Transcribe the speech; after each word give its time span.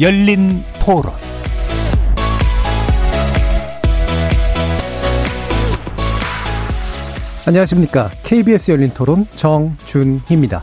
열린 0.00 0.62
토론 0.80 1.12
안녕하십니까. 7.48 8.08
KBS 8.22 8.70
열린 8.72 8.90
토론 8.90 9.26
정준희입니다. 9.34 10.62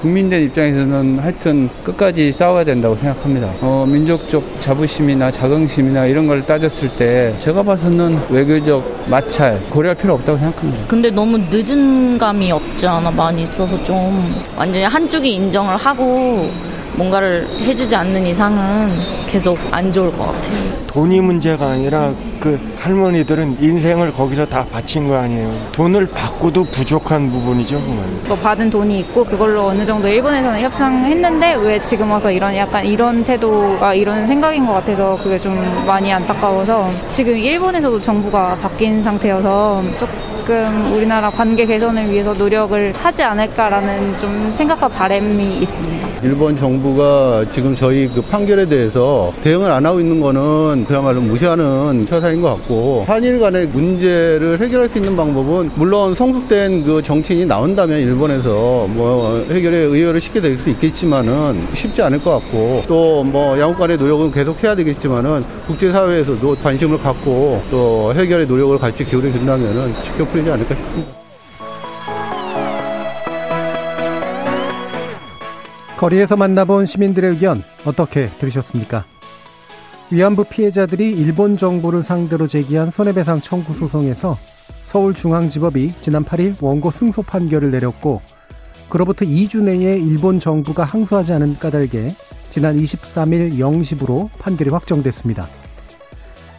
국민들 0.00 0.42
입장에서는 0.44 1.18
하여튼 1.18 1.68
끝까지 1.84 2.32
싸워야 2.32 2.64
된다고 2.64 2.96
생각합니다. 2.96 3.52
어, 3.60 3.86
민족적 3.86 4.42
자부심이나 4.62 5.30
자긍심이나 5.30 6.06
이런 6.06 6.26
걸 6.26 6.44
따졌을 6.44 6.88
때 6.96 7.36
제가 7.38 7.62
봐서는 7.62 8.18
외교적 8.30 8.82
마찰 9.08 9.60
고려할 9.68 9.94
필요 9.94 10.14
없다고 10.14 10.38
생각합니다. 10.38 10.86
근데 10.88 11.10
너무 11.10 11.38
늦은 11.38 12.18
감이 12.18 12.50
없지 12.50 12.88
않아 12.88 13.10
많이 13.10 13.42
있어서 13.42 13.84
좀 13.84 14.34
완전히 14.56 14.86
한쪽이 14.86 15.32
인정을 15.34 15.76
하고 15.76 16.50
뭔가를 16.94 17.46
해주지 17.60 17.94
않는 17.94 18.26
이상은 18.26 18.90
계속 19.28 19.58
안 19.70 19.92
좋을 19.92 20.10
것 20.12 20.26
같아요. 20.26 20.80
돈이 20.88 21.20
문제가 21.20 21.68
아니라 21.68 22.10
그 22.40 22.58
할머니들은 22.80 23.58
인생을 23.60 24.12
거기서 24.12 24.44
다 24.46 24.64
바친 24.72 25.08
거 25.08 25.16
아니에요. 25.18 25.48
돈을 25.72 26.08
받고도 26.08 26.64
부족한 26.64 27.30
부분이죠, 27.30 27.78
정말. 27.80 28.04
뭐 28.26 28.36
받은 28.36 28.70
돈이 28.70 28.98
있고 29.00 29.22
그걸로 29.24 29.66
어느 29.66 29.86
정도 29.86 30.08
일본에서는 30.08 30.60
협상했는데 30.60 31.54
왜 31.56 31.80
지금 31.80 32.10
와서 32.10 32.30
이런 32.30 32.56
약간 32.56 32.84
이런 32.84 33.22
태도가 33.22 33.94
이런 33.94 34.26
생각인 34.26 34.66
것 34.66 34.72
같아서 34.72 35.16
그게 35.22 35.38
좀 35.38 35.56
많이 35.86 36.12
안타까워서 36.12 36.90
지금 37.06 37.36
일본에서도 37.36 38.00
정부가 38.00 38.56
바뀐 38.56 39.00
상태여서 39.02 39.84
조금 39.96 40.92
우리나라 40.92 41.30
관계 41.30 41.64
개선을 41.64 42.10
위해서 42.10 42.34
노력을 42.34 42.92
하지 43.00 43.22
않을까라는 43.22 44.18
좀 44.18 44.50
생각과 44.52 44.88
바람이 44.88 45.58
있습니다. 45.58 46.08
일본 46.22 46.56
정부가 46.56 47.44
지금 47.50 47.74
저희 47.74 48.06
그 48.08 48.20
판결에 48.20 48.66
대해서 48.66 49.32
대응을 49.42 49.70
안 49.70 49.86
하고 49.86 50.00
있는 50.00 50.20
거는 50.20 50.84
그야말로 50.86 51.20
무시하는 51.22 52.06
처사인 52.06 52.42
것 52.42 52.48
같고 52.54 53.04
한일 53.06 53.40
간의 53.40 53.66
문제를 53.68 54.58
해결할 54.60 54.88
수 54.88 54.98
있는 54.98 55.16
방법은 55.16 55.70
물론 55.76 56.14
성숙된 56.14 56.84
그 56.84 57.02
정치인이 57.02 57.46
나온다면 57.46 58.00
일본에서 58.00 58.86
뭐 58.88 59.44
해결에 59.50 59.78
의외를 59.78 60.20
쉽게 60.20 60.40
될 60.40 60.58
수도 60.58 60.70
있겠지만은 60.70 61.58
쉽지 61.74 62.02
않을 62.02 62.22
것 62.22 62.32
같고 62.32 62.84
또 62.86 63.20
뭐 63.30 63.58
양국 63.60 63.78
간의 63.78 63.96
노력은 63.96 64.32
계속 64.32 64.62
해야 64.64 64.74
되겠지만은 64.74 65.44
국제사회에서도 65.66 66.56
관심을 66.56 66.98
갖고 66.98 67.62
또 67.70 68.12
해결의 68.14 68.46
노력을 68.46 68.76
같이 68.78 69.04
기울여 69.04 69.30
준다면은 69.30 69.94
쉽게 70.04 70.24
풀리지 70.24 70.50
않을까 70.50 70.74
싶습니다. 70.74 71.19
거리에서 76.00 76.34
만나본 76.34 76.86
시민들의 76.86 77.32
의견 77.32 77.62
어떻게 77.84 78.30
들으셨습니까? 78.38 79.04
위안부 80.10 80.44
피해자들이 80.44 81.10
일본 81.12 81.58
정부를 81.58 82.02
상대로 82.02 82.46
제기한 82.46 82.90
손해배상 82.90 83.42
청구 83.42 83.74
소송에서 83.74 84.38
서울중앙지법이 84.84 85.92
지난 86.00 86.24
8일 86.24 86.54
원고 86.62 86.90
승소 86.90 87.20
판결을 87.24 87.70
내렸고 87.70 88.22
그로부터 88.88 89.26
2주 89.26 89.62
내에 89.62 89.98
일본 89.98 90.40
정부가 90.40 90.84
항소하지 90.84 91.34
않은 91.34 91.58
까닭에 91.58 92.14
지난 92.48 92.76
23일 92.76 93.58
0시부로 93.58 94.30
판결이 94.38 94.70
확정됐습니다. 94.70 95.46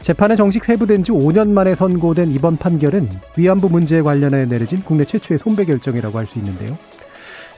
재판에 0.02 0.36
정식 0.36 0.70
회부된 0.70 1.04
지 1.04 1.12
5년 1.12 1.50
만에 1.50 1.74
선고된 1.74 2.32
이번 2.32 2.58
판결은 2.58 3.10
위안부 3.36 3.70
문제에 3.70 4.04
관련해 4.04 4.46
내려진 4.46 4.84
국내 4.84 5.04
최초의 5.04 5.40
손배 5.40 5.66
결정이라고 5.66 6.16
할 6.16 6.28
수 6.28 6.38
있는데요. 6.38 6.78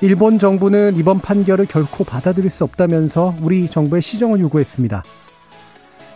일본 0.03 0.37
정부는 0.37 0.97
이번 0.97 1.19
판결을 1.19 1.65
결코 1.65 2.03
받아들일 2.03 2.49
수 2.49 2.65
없다면서 2.65 3.35
우리 3.41 3.69
정부에 3.69 4.01
시정을 4.01 4.41
요구했습니다. 4.41 5.01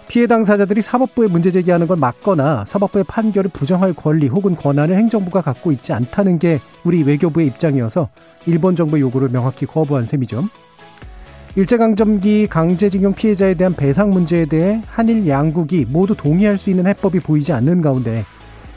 피해 0.09 0.27
당사자들이 0.27 0.81
사법부에 0.81 1.27
문제 1.27 1.51
제기하는 1.51 1.87
걸 1.87 1.95
막거나 1.95 2.65
사법부의 2.65 3.05
판결을 3.07 3.49
부정할 3.49 3.93
권리 3.93 4.27
혹은 4.27 4.57
권한을 4.57 4.97
행정부가 4.97 5.39
갖고 5.39 5.71
있지 5.71 5.93
않다는 5.93 6.37
게 6.37 6.59
우리 6.83 7.01
외교부의 7.03 7.47
입장이어서 7.47 8.09
일본 8.45 8.75
정부의 8.75 9.01
요구를 9.03 9.29
명확히 9.29 9.65
거부한 9.65 10.05
셈이죠. 10.05 10.43
일제강점기 11.55 12.47
강제징용 12.47 13.13
피해자에 13.13 13.53
대한 13.53 13.73
배상 13.73 14.09
문제에 14.09 14.47
대해 14.47 14.81
한일 14.87 15.25
양국이 15.29 15.85
모두 15.87 16.13
동의할 16.13 16.57
수 16.57 16.69
있는 16.69 16.87
해법이 16.87 17.21
보이지 17.21 17.53
않는 17.53 17.81
가운데 17.81 18.25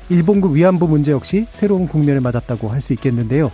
일본국 0.09 0.53
위안부 0.53 0.87
문제 0.87 1.11
역시 1.11 1.49
새로운 1.51 1.89
국면을 1.89 2.21
맞았다고 2.21 2.69
할 2.69 2.81
수 2.81 2.93
있겠는데요. 2.93 3.51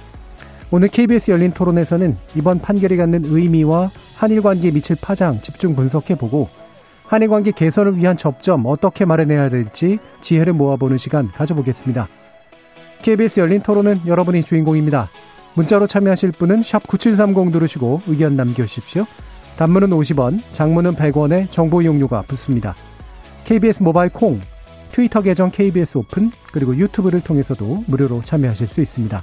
오늘 0.73 0.89
KBS 0.89 1.31
열린 1.31 1.53
토론에서는 1.53 2.17
이번 2.35 2.59
판결이 2.59 2.97
갖는 2.97 3.23
의미와 3.25 3.89
한일 4.17 4.43
관계에 4.43 4.73
미칠 4.73 4.97
파장 5.01 5.41
집중 5.41 5.77
분석해보고 5.77 6.49
한일 7.05 7.29
관계 7.29 7.53
개선을 7.53 7.97
위한 7.97 8.17
접점 8.17 8.67
어떻게 8.67 9.05
마련해야 9.05 9.49
될지 9.49 9.99
지혜를 10.21 10.55
모아보는 10.55 10.97
시간 10.97 11.31
가져보겠습니다. 11.31 12.09
KBS 13.03 13.41
열린 13.41 13.63
토론은 13.63 14.01
여러분이 14.07 14.43
주인공입니다. 14.43 15.09
문자로 15.55 15.87
참여하실 15.87 16.33
분은 16.33 16.63
9730 16.63 17.51
누르시고 17.53 18.03
의견 18.09 18.35
남겨주십시오. 18.35 19.07
단문은 19.57 19.91
50원, 19.91 20.41
장문은 20.53 20.97
100원에 20.97 21.51
정보 21.53 21.81
이용료가 21.81 22.23
붙습니다. 22.23 22.75
KBS 23.45 23.85
모바일 23.85 24.11
콩, 24.11 24.41
트위터 24.91 25.23
계정 25.23 25.51
KBS 25.51 25.99
오픈, 25.99 26.33
그리고 26.51 26.77
유튜브를 26.77 27.21
통해서도 27.21 27.85
무료로 27.87 28.23
참여하실 28.25 28.67
수 28.67 28.81
있습니다. 28.83 29.23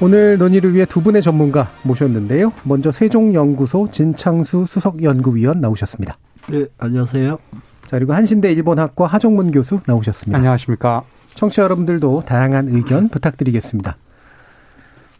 오늘 0.00 0.38
논의를 0.38 0.74
위해 0.74 0.84
두 0.84 1.02
분의 1.02 1.22
전문가 1.22 1.70
모셨는데요. 1.82 2.52
먼저 2.64 2.90
세종연구소 2.90 3.90
진창수 3.90 4.66
수석연구위원 4.66 5.60
나오셨습니다. 5.60 6.18
네, 6.50 6.66
안녕하세요. 6.78 7.38
자, 7.86 7.98
그리고 7.98 8.12
한신대 8.12 8.52
일본학과 8.52 9.06
하정문 9.06 9.52
교수 9.52 9.80
나오셨습니다. 9.86 10.36
안녕하십니까. 10.36 11.04
청취자 11.34 11.62
여러분들도 11.62 12.24
다양한 12.26 12.68
의견 12.68 13.08
부탁드리겠습니다. 13.08 13.96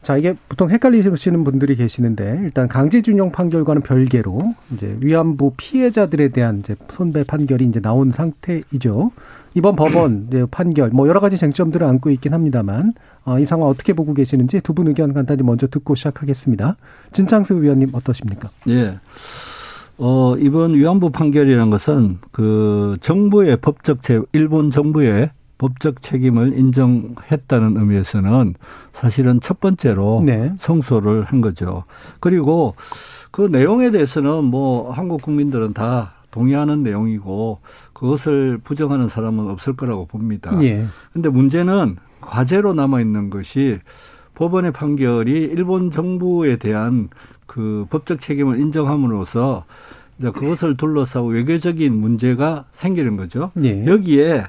자, 0.02 0.18
이게 0.18 0.34
보통 0.48 0.68
헷갈리시는 0.68 1.44
분들이 1.44 1.76
계시는데 1.76 2.40
일단 2.42 2.68
강제준용 2.68 3.32
판결과는 3.32 3.80
별개로 3.82 4.54
이제 4.74 4.98
위안부 5.00 5.54
피해자들에 5.56 6.28
대한 6.28 6.58
이제 6.58 6.76
손배 6.90 7.24
판결이 7.24 7.64
이제 7.64 7.80
나온 7.80 8.12
상태이죠. 8.12 9.12
이번 9.54 9.76
법원 9.76 10.26
이제 10.28 10.44
판결 10.50 10.90
뭐 10.90 11.08
여러 11.08 11.20
가지 11.20 11.36
쟁점들을 11.36 11.86
안고 11.86 12.10
있긴 12.10 12.34
합니다만 12.34 12.92
어, 13.24 13.38
이 13.38 13.44
상황 13.46 13.68
어떻게 13.68 13.92
보고 13.92 14.12
계시는지 14.14 14.60
두 14.60 14.74
분 14.74 14.88
의견 14.88 15.14
간단히 15.14 15.42
먼저 15.42 15.66
듣고 15.68 15.94
시작하겠습니다. 15.94 16.76
진창수 17.12 17.62
위원님 17.62 17.90
어떠십니까? 17.92 18.50
예. 18.68 18.98
어, 19.98 20.34
이번 20.38 20.74
위안부 20.74 21.10
판결이라는 21.10 21.70
것은 21.70 22.18
그 22.32 22.96
정부의 23.00 23.58
법적 23.58 24.02
체, 24.02 24.20
일본 24.32 24.72
정부의 24.72 25.30
법적 25.58 26.02
책임을 26.02 26.58
인정했다는 26.58 27.76
의미에서는 27.76 28.54
사실은 28.92 29.40
첫 29.40 29.60
번째로 29.60 30.22
네. 30.24 30.52
성소를 30.58 31.22
한 31.22 31.40
거죠. 31.40 31.84
그리고 32.18 32.74
그 33.30 33.42
내용에 33.42 33.92
대해서는 33.92 34.44
뭐 34.44 34.90
한국 34.90 35.22
국민들은 35.22 35.72
다 35.72 36.13
동의하는 36.34 36.82
내용이고 36.82 37.60
그것을 37.92 38.58
부정하는 38.58 39.08
사람은 39.08 39.48
없을 39.48 39.76
거라고 39.76 40.06
봅니다. 40.06 40.50
예. 40.62 40.84
근데 41.12 41.28
문제는 41.28 41.96
과제로 42.20 42.74
남아 42.74 43.00
있는 43.00 43.30
것이 43.30 43.78
법원의 44.34 44.72
판결이 44.72 45.30
일본 45.30 45.92
정부에 45.92 46.56
대한 46.56 47.08
그 47.46 47.86
법적 47.88 48.20
책임을 48.20 48.58
인정함으로써 48.58 49.64
이제 50.18 50.30
그것을 50.32 50.76
둘러싸고 50.76 51.28
외교적인 51.28 51.94
문제가 51.94 52.64
생기는 52.72 53.16
거죠. 53.16 53.52
예. 53.62 53.86
여기에 53.86 54.46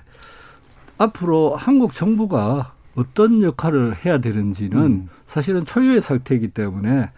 앞으로 0.97 1.55
한국 1.55 1.93
정부가 1.93 2.73
어떤 2.95 3.43
역할을 3.43 3.95
해야 4.03 4.17
되는지는 4.17 4.79
음. 4.79 5.09
사실은 5.27 5.65
초유의 5.65 6.01
상태이기 6.01 6.47
때문에 6.47 7.11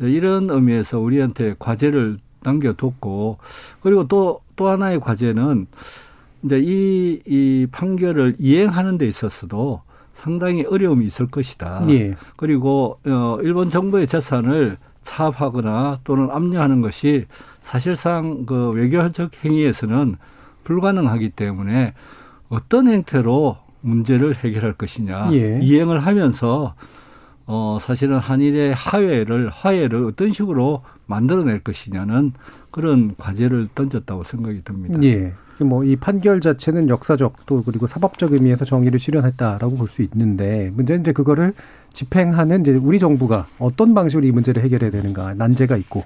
이런 0.00 0.50
의미에서 0.50 0.98
우리한테 0.98 1.54
과제를 1.58 2.18
남겨뒀고 2.42 3.38
그리고 3.80 4.06
또또 4.06 4.68
하나의 4.68 5.00
과제는 5.00 5.66
이제 6.42 6.58
이, 6.58 7.20
이 7.26 7.66
판결을 7.70 8.36
이행하는 8.38 8.98
데 8.98 9.06
있어서도 9.06 9.82
상당히 10.14 10.64
어려움이 10.64 11.06
있을 11.06 11.26
것이다. 11.28 11.84
예. 11.88 12.14
그리고 12.36 12.98
어 13.06 13.38
일본 13.42 13.70
정부의 13.70 14.06
재산을 14.06 14.76
차압하거나 15.02 16.00
또는 16.04 16.30
압류하는 16.30 16.82
것이 16.82 17.26
사실상 17.62 18.44
그 18.44 18.70
외교적 18.70 19.32
행위에서는 19.44 20.16
불가능하기 20.64 21.30
때문에 21.30 21.94
어떤 22.48 22.88
형태로 22.88 23.56
문제를 23.80 24.34
해결할 24.36 24.74
것이냐 24.74 25.28
예. 25.32 25.58
이행을 25.62 26.00
하면서 26.00 26.74
어 27.52 27.78
사실은 27.82 28.18
한일의 28.18 28.74
화해를 28.74 29.48
화해를 29.48 30.04
어떤 30.04 30.30
식으로 30.30 30.82
만들어낼 31.06 31.58
것이냐는 31.58 32.32
그런 32.70 33.16
과제를 33.18 33.70
던졌다고 33.74 34.22
생각이 34.22 34.62
듭니다. 34.64 35.00
예. 35.02 35.32
뭐이 35.58 35.96
판결 35.96 36.40
자체는 36.40 36.88
역사적 36.88 37.44
또 37.46 37.64
그리고 37.64 37.88
사법적 37.88 38.32
의미에서 38.32 38.64
정의를 38.64 39.00
실현했다라고 39.00 39.76
볼 39.76 39.88
수 39.88 40.02
있는데 40.02 40.70
문제는 40.74 41.00
이제 41.00 41.12
그거를 41.12 41.52
집행하는 41.92 42.60
이제 42.60 42.70
우리 42.70 43.00
정부가 43.00 43.48
어떤 43.58 43.94
방식으로 43.94 44.26
이 44.26 44.30
문제를 44.30 44.62
해결해야 44.62 44.92
되는가 44.92 45.34
난제가 45.34 45.76
있고 45.76 46.04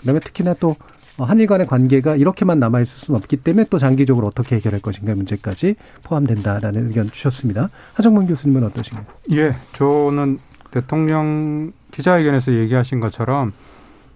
그다음에 0.00 0.18
특히나 0.20 0.54
또 0.54 0.76
한일 1.18 1.46
간의 1.46 1.66
관계가 1.66 2.16
이렇게만 2.16 2.58
남아 2.58 2.80
있을 2.80 2.98
수는 2.98 3.18
없기 3.18 3.38
때문에 3.38 3.66
또 3.70 3.78
장기적으로 3.78 4.26
어떻게 4.26 4.56
해결할 4.56 4.80
것인가 4.80 5.14
문제까지 5.14 5.76
포함된다라는 6.04 6.88
의견 6.88 7.10
주셨습니다. 7.10 7.70
하정문 7.94 8.26
교수님은 8.26 8.64
어떠신가요? 8.64 9.06
예, 9.32 9.54
저는 9.72 10.38
대통령 10.76 11.72
기자회견에서 11.90 12.52
얘기하신 12.52 13.00
것처럼 13.00 13.50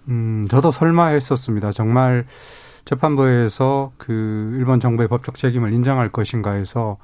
음, 0.09 0.45
저도 0.47 0.69
설마 0.69 1.07
했었습니다. 1.07 1.71
정말 1.71 2.25
재판부에서 2.85 3.91
그 3.97 4.53
일본 4.59 4.79
정부의 4.79 5.07
법적 5.07 5.37
책임을 5.37 5.73
인정할 5.73 6.09
것인가 6.09 6.51
해서 6.51 6.97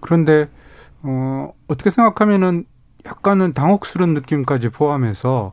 그런데 0.00 0.48
어 1.02 1.52
어떻게 1.68 1.90
생각하면은 1.90 2.64
약간은 3.04 3.52
당혹스러운 3.52 4.14
느낌까지 4.14 4.70
포함해서 4.70 5.52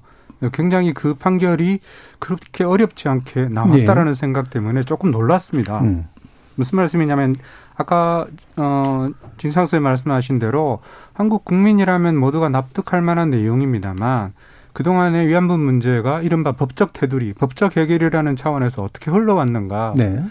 굉장히 0.54 0.94
그 0.94 1.14
판결이 1.14 1.82
그렇게 2.20 2.64
어렵지 2.64 3.10
않게 3.10 3.50
나왔다라는 3.50 4.14
네. 4.14 4.14
생각 4.14 4.52
때문에 4.52 4.84
조금 4.84 5.12
놀랐습니다. 5.12 5.82
음. 5.82 6.08
무슨 6.56 6.78
말씀이냐면 6.78 7.36
아까 7.76 8.26
어 8.58 9.10
진상 9.38 9.64
선생님 9.64 9.84
말씀하신 9.84 10.40
대로 10.40 10.80
한국 11.14 11.46
국민이라면 11.46 12.16
모두가 12.18 12.50
납득할 12.50 13.02
만한 13.02 13.30
내용입니다만 13.30 14.34
그동안의 14.74 15.28
위안부 15.28 15.58
문제가 15.58 16.22
이른바 16.22 16.52
법적 16.52 16.94
테두리, 16.94 17.34
법적 17.34 17.78
해결이라는 17.78 18.36
차원에서 18.36 18.84
어떻게 18.84 19.12
흘러왔는가. 19.12 19.94
네. 19.96 20.24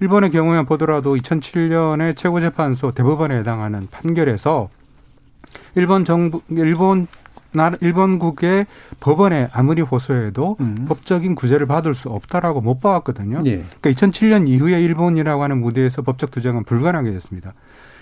일본의 0.00 0.30
경우에 0.30 0.64
보더라도 0.64 1.14
2007년에 1.14 2.16
최고재판소 2.16 2.90
대법원에 2.92 3.38
해당하는 3.38 3.86
판결에서 3.90 4.68
일본 5.76 6.04
정부, 6.04 6.42
일본 6.50 7.06
일본국의 7.80 8.66
법원에 9.00 9.48
아무리 9.52 9.82
호소해도 9.82 10.56
음. 10.60 10.84
법적인 10.88 11.34
구제를 11.34 11.66
받을 11.66 11.94
수 11.94 12.08
없다라고 12.08 12.60
못 12.60 12.80
봐왔거든요. 12.80 13.38
예. 13.46 13.62
그러니까 13.80 13.90
2007년 13.90 14.48
이후에 14.48 14.82
일본이라고 14.82 15.42
하는 15.42 15.60
무대에서 15.60 16.02
법적 16.02 16.30
투쟁은 16.30 16.64
불가능하게 16.64 17.12
됐습니다. 17.12 17.54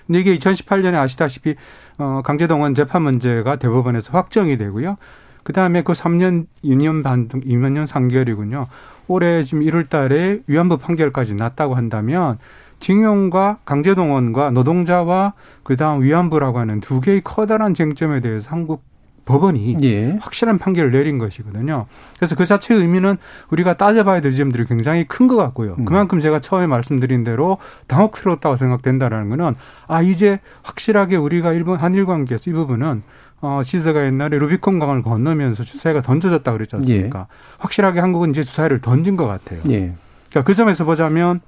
근데 0.07 0.21
이게 0.21 0.37
2018년에 0.37 0.95
아시다시피 0.95 1.55
어 1.99 2.23
강제동원 2.25 2.75
재판 2.75 3.03
문제가 3.03 3.57
대법원에서 3.57 4.13
확정이 4.13 4.57
되고요. 4.57 4.97
그 5.43 5.53
다음에 5.53 5.83
그 5.83 5.93
3년 5.93 6.47
2년 6.65 7.03
반, 7.03 7.29
2년 7.29 7.87
3개월이군요. 7.87 8.67
올해 9.09 9.45
지금 9.45 9.63
1월 9.63 9.89
달에 9.89 10.41
위안부 10.47 10.79
판결까지 10.79 11.35
났다고 11.35 11.75
한다면 11.75 12.39
징용과 12.79 13.59
강제동원과 13.65 14.51
노동자와 14.51 15.35
그 15.63 15.77
다음 15.77 16.03
위안부라고 16.03 16.59
하는 16.59 16.81
두 16.81 17.01
개의 17.01 17.21
커다란 17.23 17.75
쟁점에 17.75 18.21
대해서 18.21 18.51
한국 18.51 18.83
법원이 19.25 19.77
예. 19.83 20.19
확실한 20.21 20.59
판결을 20.59 20.91
내린 20.91 21.19
것이거든요. 21.19 21.87
그래서 22.17 22.35
그 22.35 22.45
자체의 22.45 22.81
의미는 22.81 23.17
우리가 23.51 23.77
따져봐야 23.77 24.21
될 24.21 24.33
점들이 24.33 24.67
굉장히 24.67 25.05
큰 25.05 25.29
것 25.29 25.37
같고요. 25.37 25.77
음. 25.79 25.85
그만큼 25.85 26.19
제가 26.21 26.41
처음에 26.41 26.67
말씀드린 26.67 27.23
대로 27.23 27.59
당혹스러웠다고 27.87 28.57
생각된다라는 28.57 29.29
거는 29.31 29.55
아 29.87 30.03
이제 30.03 30.41
확실하게 30.65 31.17
우리가 31.17 31.53
일본 31.53 31.79
한일 31.79 32.07
관계에서 32.07 32.51
이 32.51 32.53
부분은 32.55 33.03
어, 33.41 33.63
시세가 33.65 34.05
옛날에 34.07 34.39
루비콘 34.39 34.79
강을 34.79 35.03
건너면서 35.03 35.65
주사위가 35.65 36.03
던져졌다 36.03 36.53
그랬지 36.53 36.77
않습니까? 36.77 37.19
예. 37.21 37.25
확실하게 37.59 38.01
한국은 38.01 38.31
이제 38.31 38.43
주사위를 38.43 38.81
던진 38.81 39.17
것 39.17 39.27
같아요. 39.27 39.61
예. 39.69 39.95
그러니까 40.31 40.45
그 40.47 40.55
점에서 40.55 40.85
보자면 40.85 41.41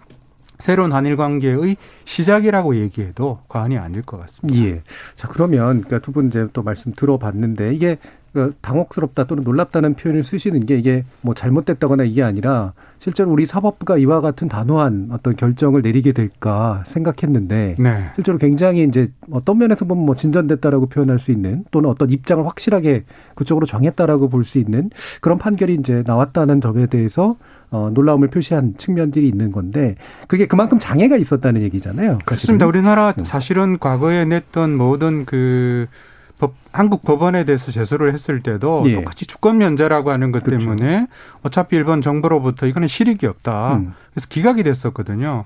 새로운 0.58 0.92
한일 0.92 1.16
관계의 1.16 1.76
시작이라고 2.04 2.76
얘기해도 2.76 3.40
과언이 3.48 3.76
아닐 3.78 4.02
것 4.02 4.18
같습니다. 4.20 4.60
예. 4.60 4.82
자, 5.16 5.28
그러면 5.28 5.82
그러니까 5.82 5.98
두 5.98 6.12
분 6.12 6.28
이제 6.28 6.46
또 6.52 6.62
말씀 6.62 6.92
들어봤는데 6.94 7.74
이게 7.74 7.98
그 8.34 8.52
당혹스럽다 8.60 9.24
또는 9.24 9.44
놀랍다는 9.44 9.94
표현을 9.94 10.24
쓰시는 10.24 10.66
게 10.66 10.76
이게 10.76 11.04
뭐 11.20 11.34
잘못됐다거나 11.34 12.02
이게 12.02 12.22
아니라 12.22 12.72
실제로 12.98 13.30
우리 13.30 13.46
사법부가 13.46 13.96
이와 13.96 14.20
같은 14.20 14.48
단호한 14.48 15.10
어떤 15.12 15.36
결정을 15.36 15.82
내리게 15.82 16.12
될까 16.12 16.82
생각했는데 16.86 17.76
네. 17.78 18.10
실제로 18.16 18.36
굉장히 18.38 18.82
이제 18.84 19.12
어떤 19.30 19.58
면에서 19.58 19.84
보면 19.84 20.04
뭐 20.04 20.16
진전됐다라고 20.16 20.86
표현할 20.86 21.20
수 21.20 21.30
있는 21.30 21.64
또는 21.70 21.88
어떤 21.88 22.10
입장을 22.10 22.44
확실하게 22.44 23.04
그쪽으로 23.34 23.66
정했다라고 23.66 24.28
볼 24.28 24.44
수 24.44 24.58
있는 24.58 24.90
그런 25.20 25.38
판결이 25.38 25.74
이제 25.74 26.02
나왔다는 26.04 26.60
점에 26.60 26.86
대해서 26.86 27.36
어, 27.70 27.90
놀라움을 27.92 28.28
표시한 28.28 28.74
측면들이 28.76 29.26
있는 29.28 29.50
건데 29.52 29.96
그게 30.28 30.46
그만큼 30.46 30.78
장애가 30.78 31.16
있었다는 31.16 31.62
얘기잖아요. 31.62 32.18
그렇습니다. 32.24 32.66
우리나라 32.66 33.14
음. 33.16 33.24
사실은 33.24 33.78
과거에 33.78 34.24
냈던 34.24 34.76
모든 34.76 35.24
그 35.24 35.86
법, 36.38 36.54
한국 36.72 37.02
법원에 37.02 37.44
대해서 37.44 37.70
제소를 37.70 38.12
했을 38.12 38.40
때도 38.40 38.84
예. 38.86 38.94
똑같이 38.94 39.26
주권 39.26 39.58
면제라고 39.58 40.10
하는 40.10 40.32
것 40.32 40.42
그렇죠. 40.42 40.64
때문에 40.64 41.06
어차피 41.42 41.76
일본 41.76 42.02
정부로부터 42.02 42.66
이거는 42.66 42.88
실익이 42.88 43.26
없다. 43.26 43.74
음. 43.74 43.94
그래서 44.12 44.26
기각이 44.28 44.62
됐었거든요. 44.62 45.44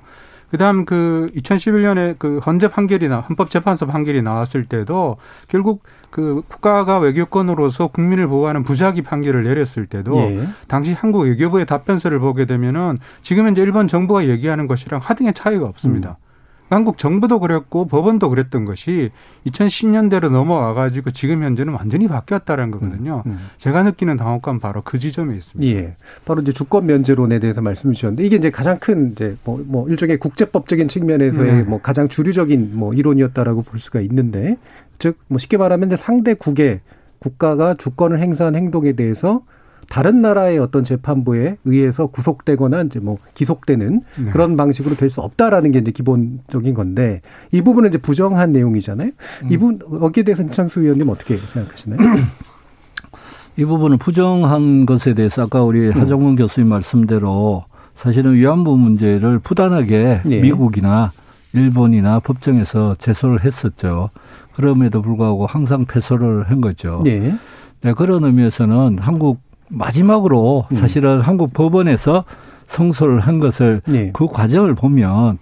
그다음 0.51 0.87
그 0.87 1.31
2011년에 1.37 2.15
그 2.19 2.39
헌재 2.39 2.69
판결이 2.69 3.09
나 3.09 3.21
헌법재판소 3.21 3.87
판결이 3.87 4.23
나왔을 4.23 4.65
때도 4.65 5.19
결국 5.47 5.83
그 6.11 6.43
국가가 6.49 6.99
외교권으로서 6.99 7.89
국민을 7.89 8.29
보호하는 8.29 8.63
부작위 8.63 9.03
판결을 9.03 9.45
내렸을 9.45 9.87
때도 9.87 10.19
예. 10.19 10.49
당시 10.67 10.95
한국 10.95 11.25
외교부의 11.25 11.67
답변서를 11.67 12.19
보게 12.19 12.47
되면은 12.47 12.99
지금 13.21 13.47
현재 13.47 13.61
일본 13.61 13.89
정부가 13.89 14.27
얘기하는 14.27 14.67
것이랑 14.67 15.01
하등의 15.03 15.35
차이가 15.35 15.67
없습니다. 15.67 16.17
음. 16.19 16.28
한국 16.69 16.99
정부도 16.99 17.39
그랬고 17.39 17.87
법원도 17.87 18.29
그랬던 18.31 18.65
것이 18.65 19.11
2010년대로 19.47 20.31
넘어와 20.31 20.75
가지고 20.75 21.11
지금 21.13 21.43
현재는 21.43 21.73
완전히 21.75 22.09
바뀌었다는 22.09 22.71
거거든요. 22.71 23.23
음, 23.27 23.33
음. 23.33 23.39
제가 23.59 23.85
느끼는 23.85 24.17
당혹감 24.17 24.59
바로 24.59 24.83
그 24.83 24.99
지점에 24.99 25.37
있습니다. 25.37 25.79
예. 25.79 25.97
바로 26.25 26.43
이제 26.43 26.53
주권 26.53 26.87
면제론에 26.87 27.39
대해서 27.39 27.61
말씀 27.61 27.93
주셨는데 27.93 28.25
이게 28.25 28.37
이제 28.37 28.51
가장 28.51 28.79
큰 28.79 29.13
이제 29.13 29.37
뭐, 29.45 29.63
뭐 29.67 29.89
일종의 29.89 30.19
국제법적인 30.19 30.89
측면에서의 30.89 31.53
네. 31.53 31.63
뭐 31.63 31.81
가장 31.81 32.09
주류적인 32.09 32.73
뭐 32.75 32.93
이론이었다라고 32.93 33.63
볼 33.63 33.79
수가 33.79 34.01
있는데 34.01 34.57
즉 34.99 35.19
뭐 35.29 35.39
쉽게 35.39 35.57
말하면 35.57 35.89
이제 35.89 35.97
상대국의 35.97 36.81
국가가 37.19 37.75
주권을 37.75 38.21
행사한 38.21 38.55
행동에 38.55 38.93
대해서 38.93 39.43
다른 39.89 40.21
나라의 40.21 40.59
어떤 40.59 40.85
재판부에 40.85 41.57
의해서 41.65 42.07
구속되거나 42.09 42.83
이제 42.83 43.01
뭐 43.01 43.19
기속되는 43.35 44.03
네. 44.25 44.31
그런 44.31 44.57
방식으로 44.57 44.95
될 44.95 45.09
수 45.09 45.23
없다라는 45.23 45.73
게 45.73 45.79
이제 45.79 45.91
기본적인 45.91 46.75
건데 46.75 47.23
이 47.51 47.63
부분은 47.63 47.89
이제 47.89 47.97
부정한 47.99 48.53
내용이잖아요. 48.53 49.11
음. 49.45 49.49
이 49.51 49.57
부분 49.57 49.79
거기에 49.79 50.23
대해서 50.25 50.43
이창수 50.43 50.81
의원님 50.83 51.09
어떻게 51.09 51.39
생각하시나요? 51.39 51.99
이 53.57 53.65
부분은 53.65 53.97
부정한 53.99 54.85
것에 54.87 55.15
대해서 55.15 55.43
아까 55.43 55.63
우리 55.63 55.89
음. 55.89 55.93
하정문 55.93 56.37
교수님 56.37 56.69
말씀대로 56.69 57.65
사실은 57.97 58.35
위안부 58.35 58.77
문제를 58.77 59.39
부단하게 59.41 60.21
네. 60.25 60.41
미국이나 60.41 61.11
일본이나 61.55 62.21
법정에서 62.21 62.95
제소를 62.99 63.43
했었죠. 63.45 64.11
그럼에도 64.55 65.01
불구하고 65.03 65.47
항상 65.47 65.87
패소를 65.87 66.51
한 66.51 66.61
거죠. 66.61 67.01
네. 67.03 67.35
네, 67.81 67.93
그런 67.95 68.25
의미에서는 68.25 68.99
한국 69.01 69.41
마지막으로 69.71 70.67
음. 70.71 70.77
사실은 70.77 71.21
한국 71.21 71.53
법원에서 71.53 72.25
성소를 72.67 73.21
한 73.21 73.39
것을 73.39 73.81
네. 73.87 74.11
그 74.13 74.27
과정을 74.27 74.75
보면 74.75 75.39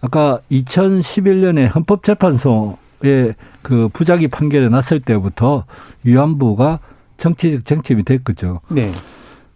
아까 0.00 0.40
2011년에 0.50 1.74
헌법재판소의 1.74 3.34
그 3.62 3.88
부작위 3.92 4.28
판결이 4.28 4.68
났을 4.70 5.00
때부터 5.00 5.64
위안부가 6.04 6.80
정치적 7.16 7.64
쟁점이 7.64 8.04
됐거죠. 8.04 8.60
네. 8.68 8.92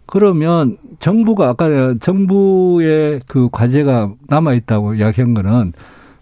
그러면 0.05 0.77
정부가 0.99 1.49
아까 1.49 1.95
정부의 1.99 3.21
그 3.27 3.49
과제가 3.51 4.11
남아 4.27 4.53
있다고 4.53 4.95
이야기한 4.95 5.33
거는 5.33 5.73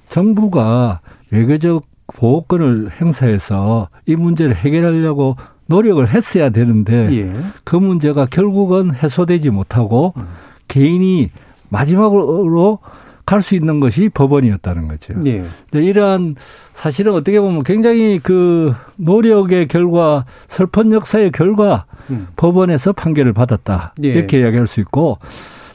정부가 0.07 1.01
외교적 1.31 1.85
보호권을 2.07 2.91
행사해서 2.99 3.89
이 4.05 4.15
문제를 4.15 4.55
해결하려고 4.55 5.35
노력을 5.71 6.07
했어야 6.07 6.49
되는데 6.49 7.09
예. 7.11 7.33
그 7.63 7.75
문제가 7.75 8.25
결국은 8.25 8.93
해소되지 8.93 9.49
못하고 9.49 10.13
음. 10.17 10.27
개인이 10.67 11.29
마지막으로 11.69 12.79
갈 13.25 13.41
수 13.41 13.55
있는 13.55 13.79
것이 13.79 14.09
법원이었다는 14.13 14.89
거죠. 14.89 15.13
예. 15.25 15.45
이러한 15.71 16.35
사실은 16.73 17.13
어떻게 17.13 17.39
보면 17.39 17.63
굉장히 17.63 18.19
그 18.21 18.73
노력의 18.97 19.67
결과, 19.67 20.25
슬픈 20.49 20.91
역사의 20.91 21.31
결과 21.31 21.85
음. 22.09 22.27
법원에서 22.35 22.91
판결을 22.91 23.31
받았다. 23.31 23.93
예. 24.03 24.07
이렇게 24.09 24.41
이야기할 24.41 24.67
수 24.67 24.81
있고 24.81 25.17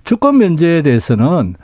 주권 0.04 0.36
면제에 0.38 0.82
대해서는 0.82 1.54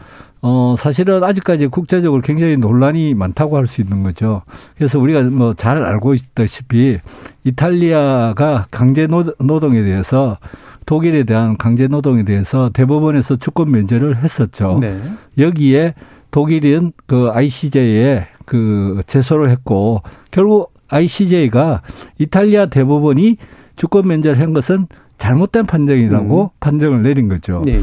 어, 0.44 0.75
사실은 0.76 1.22
아직까지 1.22 1.68
국제적으로 1.68 2.20
굉장히 2.20 2.56
논란이 2.56 3.14
많다고 3.14 3.56
할 3.56 3.66
수 3.66 3.80
있는 3.80 4.02
거죠. 4.02 4.42
그래서 4.76 4.99
우리가 4.99 5.22
뭐 5.22 5.54
잘 5.54 5.82
알고 5.84 6.14
있다시피 6.14 6.99
이탈리아가 7.44 8.66
강제 8.70 9.06
노동에 9.06 9.82
대해서 9.82 10.38
독일에 10.84 11.22
대한 11.25 11.56
강제 11.56 11.87
노동에 11.87 12.25
대해서 12.25 12.70
대법원에서 12.70 13.37
주권 13.37 13.70
면제를 13.70 14.16
했었죠. 14.16 14.78
네. 14.80 15.00
여기에 15.38 15.94
독일은 16.32 16.92
그 17.06 17.30
ICJ에 17.32 18.26
그 18.44 19.02
제소를 19.06 19.50
했고 19.50 20.02
결국 20.32 20.72
ICJ가 20.88 21.82
이탈리아 22.18 22.66
대법원이 22.66 23.37
주권 23.76 24.08
면제를 24.08 24.40
한 24.40 24.52
것은 24.52 24.88
잘못된 25.18 25.66
판정이라고 25.66 26.42
음. 26.44 26.49
판정을 26.58 27.02
내린 27.02 27.28
거죠. 27.28 27.62
네. 27.64 27.78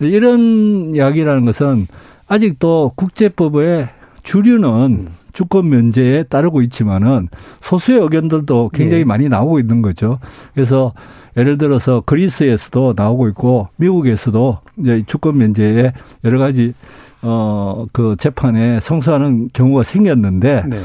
이런 0.00 0.94
이야기라는 0.94 1.44
것은 1.44 1.86
아직도 2.28 2.92
국제법의 2.96 3.88
주류는 4.22 5.08
주권 5.32 5.68
면제에 5.68 6.24
따르고 6.24 6.62
있지만은 6.62 7.28
소수의 7.60 8.00
의견들도 8.00 8.70
굉장히 8.72 9.02
네. 9.02 9.04
많이 9.04 9.28
나오고 9.28 9.60
있는 9.60 9.82
거죠. 9.82 10.18
그래서 10.54 10.94
예를 11.36 11.58
들어서 11.58 12.00
그리스에서도 12.00 12.94
나오고 12.96 13.28
있고 13.28 13.68
미국에서도 13.76 14.58
이제 14.78 15.04
주권 15.06 15.38
면제에 15.38 15.92
여러 16.24 16.38
가지 16.38 16.74
어 17.22 17.66
그 17.92 18.16
재판에 18.18 18.80
성사하는 18.80 19.50
경우가 19.52 19.82
생겼는데 19.82 20.64
네. 20.68 20.78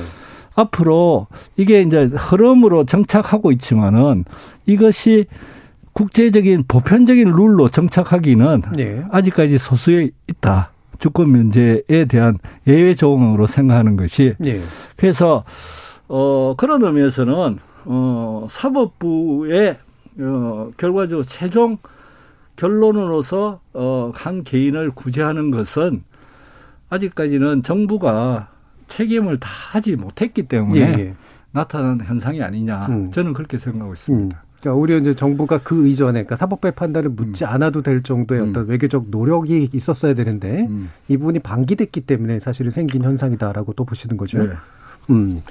앞으로 0.56 1.28
이게 1.58 1.82
이제 1.82 2.04
흐름으로 2.04 2.86
정착하고 2.86 3.52
있지만은 3.54 4.26
이것이 4.66 5.26
국제적인 5.94 6.66
보편적인 6.68 7.32
룰로 7.32 7.70
정착하기는 7.70 8.62
네. 8.76 9.04
아직까지 9.12 9.58
소수에 9.58 10.10
있다. 10.28 10.72
주권 11.02 11.32
면제에 11.32 12.06
대한 12.08 12.38
예외 12.68 12.94
조항으로 12.94 13.48
생각하는 13.48 13.98
것이 13.98 14.36
예. 14.46 14.62
그래서 14.96 15.44
어 16.08 16.54
그런 16.56 16.84
의미에서는 16.84 17.58
어 17.86 18.48
사법부의 18.50 19.78
어 20.20 20.72
결과적으로 20.78 21.24
최종 21.24 21.80
결론으로서 22.56 23.62
어한 23.74 24.44
개인을 24.44 24.92
구제하는 24.92 25.50
것은 25.50 26.04
아직까지는 26.90 27.64
정부가 27.64 28.50
책임을 28.88 29.40
다 29.40 29.50
하지 29.50 29.96
못했기 29.96 30.44
때문에 30.44 30.80
예, 30.80 31.00
예. 31.00 31.16
나타난 31.52 32.00
현상이 32.00 32.44
아니냐 32.44 32.86
음. 32.88 33.12
저는 33.12 33.34
그렇게 33.34 33.58
생각하고 33.58 33.94
있습니다. 33.94 34.41
그러니까 34.62 34.80
오히려 34.80 34.98
이제 34.98 35.16
정부가 35.16 35.58
그 35.58 35.88
이전에 35.88 36.12
그러니까 36.12 36.36
사법부의 36.36 36.74
판단을 36.74 37.10
묻지 37.10 37.46
않아도 37.46 37.82
될 37.82 38.04
정도의 38.04 38.42
음. 38.42 38.50
어떤 38.50 38.68
외교적 38.68 39.06
노력이 39.10 39.70
있었어야 39.74 40.14
되는데 40.14 40.68
음. 40.70 40.92
이 41.08 41.18
부분이 41.18 41.40
방기됐기 41.40 42.02
때문에 42.02 42.40
사실은 42.40 42.72
생긴 42.72 43.04
현상이다라고 43.04 43.74
또 43.74 43.84
보시는 43.84 44.18
거죠. 44.18 44.44
네. 44.44 44.54
음. 45.10 45.42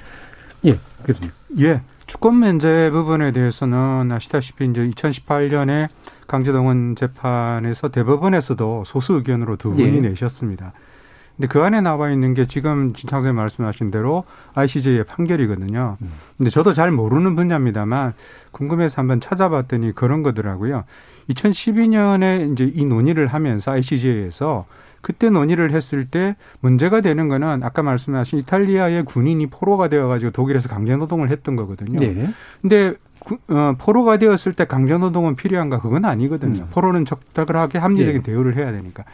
예, 0.65 0.79
교수님. 1.05 1.31
예. 1.59 1.81
주권 2.07 2.39
면제 2.39 2.89
부분에 2.91 3.31
대해서는 3.31 4.11
아시다시피 4.11 4.65
이제 4.65 4.81
2018년에 4.81 5.87
강제동원 6.27 6.95
재판에서 6.95 7.89
대법원에서도 7.89 8.83
소수 8.85 9.13
의견으로 9.13 9.57
두 9.57 9.73
분이 9.73 9.97
예. 9.97 9.99
내셨습니다. 10.01 10.73
근데 11.41 11.47
그 11.51 11.59
안에 11.63 11.81
나와 11.81 12.11
있는 12.11 12.35
게 12.35 12.45
지금 12.45 12.93
진창 12.93 13.21
선생님 13.21 13.37
말씀하신 13.37 13.89
대로 13.89 14.25
ICJ의 14.53 15.05
판결이거든요. 15.05 15.97
근데 16.37 16.51
저도 16.51 16.71
잘 16.71 16.91
모르는 16.91 17.35
분야입니다만 17.35 18.13
궁금해서 18.51 19.01
한번 19.01 19.19
찾아봤더니 19.19 19.93
그런 19.95 20.21
거더라고요. 20.21 20.83
2012년에 21.29 22.51
이제 22.53 22.71
이 22.71 22.85
논의를 22.85 23.25
하면서 23.25 23.71
ICJ에서 23.71 24.65
그때 25.01 25.31
논의를 25.31 25.71
했을 25.71 26.05
때 26.05 26.35
문제가 26.59 27.01
되는 27.01 27.27
거는 27.27 27.63
아까 27.63 27.81
말씀하신 27.81 28.37
이탈리아의 28.39 29.05
군인이 29.05 29.47
포로가 29.47 29.87
되어가지고 29.87 30.29
독일에서 30.33 30.69
강제 30.69 30.95
노동을 30.95 31.31
했던 31.31 31.55
거거든요. 31.55 31.97
네. 31.97 32.29
근데 32.61 32.93
구- 33.17 33.39
어, 33.47 33.73
포로가 33.79 34.17
되었을 34.17 34.53
때 34.53 34.65
강제 34.65 34.95
노동은 34.95 35.35
필요한가 35.35 35.81
그건 35.81 36.05
아니거든요. 36.05 36.61
음. 36.65 36.67
포로는 36.69 37.05
적당하게 37.05 37.79
합리적인 37.79 38.17
예. 38.17 38.21
대우를 38.21 38.57
해야 38.57 38.71
되니까. 38.71 39.05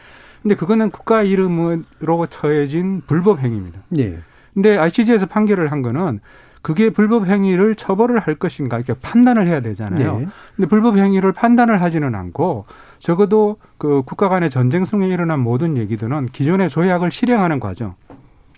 근데 0.42 0.56
그거는 0.56 0.92
국가 0.92 1.24
이름으로 1.24 2.26
처해진 2.30 3.02
불법 3.08 3.40
행위입니다. 3.40 3.80
예. 3.98 4.20
근데 4.54 4.78
ICJ에서 4.78 5.28
판결을 5.28 5.72
한 5.72 5.82
거는 5.82 6.20
그게 6.62 6.90
불법 6.90 7.28
행위를 7.28 7.76
처벌을 7.76 8.20
할 8.20 8.36
것인가 8.36 8.78
이렇게 8.78 8.94
판단을 9.00 9.48
해야 9.48 9.62
되잖아요. 9.62 10.20
네. 10.20 10.28
근데 10.56 10.68
불법 10.68 10.98
행위를 10.98 11.32
판단을 11.32 11.82
하지는 11.82 12.16
않고 12.16 12.66
적어도 13.00 13.58
그 13.78 14.02
국가 14.06 14.28
간의 14.28 14.50
전쟁 14.50 14.84
속에 14.84 15.08
일어난 15.08 15.40
모든 15.40 15.78
얘기들은 15.78 16.28
기존의 16.28 16.70
조약을 16.70 17.12
실행하는 17.12 17.60
과정. 17.60 17.96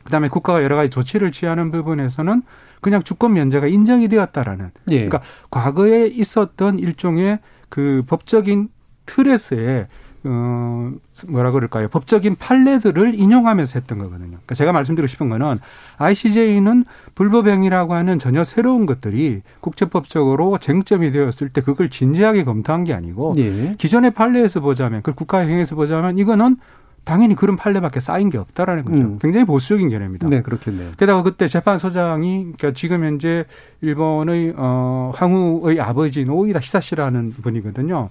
그다음에 0.06 0.30
국가가 0.30 0.64
여러 0.64 0.76
가지 0.76 0.90
조치를 0.90 1.32
취하는 1.32 1.72
부분에서는 1.72 2.42
그냥 2.82 3.04
주권 3.04 3.34
면제가 3.34 3.68
인정이 3.68 4.08
되었다라는. 4.08 4.72
예. 4.92 4.96
그러니까 5.06 5.22
과거에 5.52 6.08
있었던 6.08 6.80
일종의 6.80 7.40
그 7.68 8.04
법적인 8.08 8.70
틀에서의 9.06 9.88
어 10.26 10.92
뭐라 11.28 11.52
그럴까요? 11.52 11.88
법적인 11.88 12.36
판례들을 12.36 13.16
인용하면서 13.16 13.80
했던 13.80 14.00
거거든요. 14.00 14.32
그러니까 14.32 14.56
제가 14.56 14.74
말씀드리고 14.74 15.08
싶은 15.08 15.30
거는 15.30 15.60
ICJ는 15.98 16.86
불법 17.16 17.48
행위라고 17.48 17.94
하는 17.94 18.20
전혀 18.20 18.44
새로운 18.44 18.86
것들이 18.86 19.42
국제법적으로 19.62 20.58
쟁점이 20.58 21.12
되었을 21.12 21.50
때 21.50 21.62
그걸 21.62 21.90
진지하게 21.90 22.44
검토한 22.44 22.84
게 22.84 22.94
아니고 22.94 23.34
예. 23.38 23.76
기존의 23.78 24.12
판례에서 24.12 24.60
보자면 24.60 25.02
그 25.04 25.14
국가 25.14 25.40
행위에서 25.40 25.76
보자면 25.76 26.18
이거는 26.18 26.58
당연히 27.06 27.34
그런 27.34 27.56
판례밖에 27.56 28.02
쌓인 28.02 28.30
게 28.30 28.38
없다라는 28.38 28.84
거죠. 28.86 28.98
음. 28.98 29.20
굉장히 29.20 29.46
보수적인 29.46 29.90
개념입니다. 29.90 30.28
네, 30.28 30.42
그렇겠네요. 30.42 30.92
게다가 30.98 31.24
그때 31.24 31.48
재판소장이 31.48 32.54
그러니까 32.58 32.72
지금 32.74 33.04
현재 33.04 33.46
일본의 33.82 34.54
어 34.58 35.12
황후의 35.16 35.80
아버지인 35.80 36.30
오이라 36.30 36.60
히사시라는 36.60 37.32
분이거든요. 37.42 38.10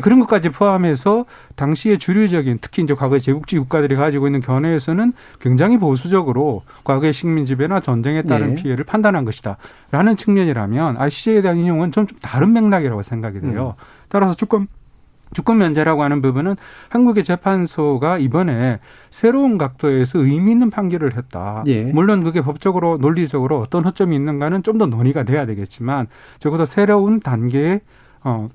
그런 0.00 0.20
것까지 0.20 0.50
포함해서 0.50 1.24
당시의 1.56 1.98
주류적인 1.98 2.58
특히 2.60 2.82
이제 2.82 2.94
과거의 2.94 3.20
제국주의 3.20 3.60
국가들이 3.60 3.96
가지고 3.96 4.26
있는 4.26 4.40
견해에서는 4.40 5.12
굉장히 5.40 5.78
보수적으로 5.78 6.62
과거의 6.84 7.12
식민 7.12 7.46
지배나 7.46 7.80
전쟁에 7.80 8.22
따른 8.22 8.54
네. 8.54 8.62
피해를 8.62 8.84
판단한 8.84 9.24
것이다라는 9.24 10.16
측면이라면 10.16 10.96
ICJ에 10.98 11.42
대한 11.42 11.58
인용은 11.58 11.92
좀, 11.92 12.06
좀 12.06 12.18
다른 12.20 12.52
맥락이라고 12.52 13.02
생각이 13.02 13.40
돼요. 13.40 13.74
따라서 14.08 14.34
주권 14.34 14.68
주권 15.32 15.58
면제라고 15.58 16.02
하는 16.04 16.22
부분은 16.22 16.54
한국의 16.90 17.24
재판소가 17.24 18.18
이번에 18.18 18.78
새로운 19.10 19.58
각도에서 19.58 20.20
의미 20.20 20.52
있는 20.52 20.70
판결을 20.70 21.16
했다. 21.16 21.62
예. 21.66 21.82
물론 21.84 22.22
그게 22.22 22.40
법적으로 22.40 22.98
논리적으로 22.98 23.58
어떤 23.58 23.84
허점이 23.84 24.14
있는가는 24.14 24.62
좀 24.62 24.78
더 24.78 24.86
논의가 24.86 25.22
돼야 25.24 25.46
되겠지만 25.46 26.06
적어도 26.38 26.64
새로운 26.64 27.20
단계의 27.20 27.80
어 28.22 28.48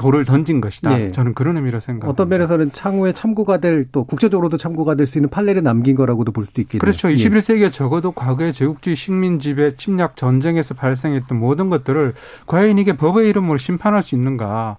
돌을 0.00 0.24
던진 0.24 0.62
것이다. 0.62 0.98
예. 0.98 1.12
저는 1.12 1.34
그런 1.34 1.56
의미로 1.56 1.78
생각합니다. 1.78 2.08
어떤 2.10 2.28
면에서는 2.30 2.72
창후에 2.72 3.12
참고가 3.12 3.58
될 3.58 3.86
또 3.92 4.04
국제적으로도 4.04 4.56
참고가 4.56 4.94
될 4.94 5.06
수 5.06 5.18
있는 5.18 5.28
판례를 5.30 5.62
남긴 5.62 5.96
거라고도 5.96 6.32
볼 6.32 6.46
수도 6.46 6.60
있겠네요. 6.62 6.80
그렇죠. 6.80 7.10
예. 7.10 7.14
21세기에 7.16 7.70
적어도 7.72 8.12
과거의 8.12 8.52
제국주의 8.52 8.96
식민 8.96 9.40
지배, 9.40 9.76
침략, 9.76 10.16
전쟁에서 10.16 10.74
발생했던 10.74 11.38
모든 11.38 11.68
것들을 11.70 12.14
과연 12.46 12.78
이게 12.78 12.96
법의 12.96 13.28
이름으로 13.28 13.58
심판할 13.58 14.02
수 14.02 14.14
있는가? 14.14 14.76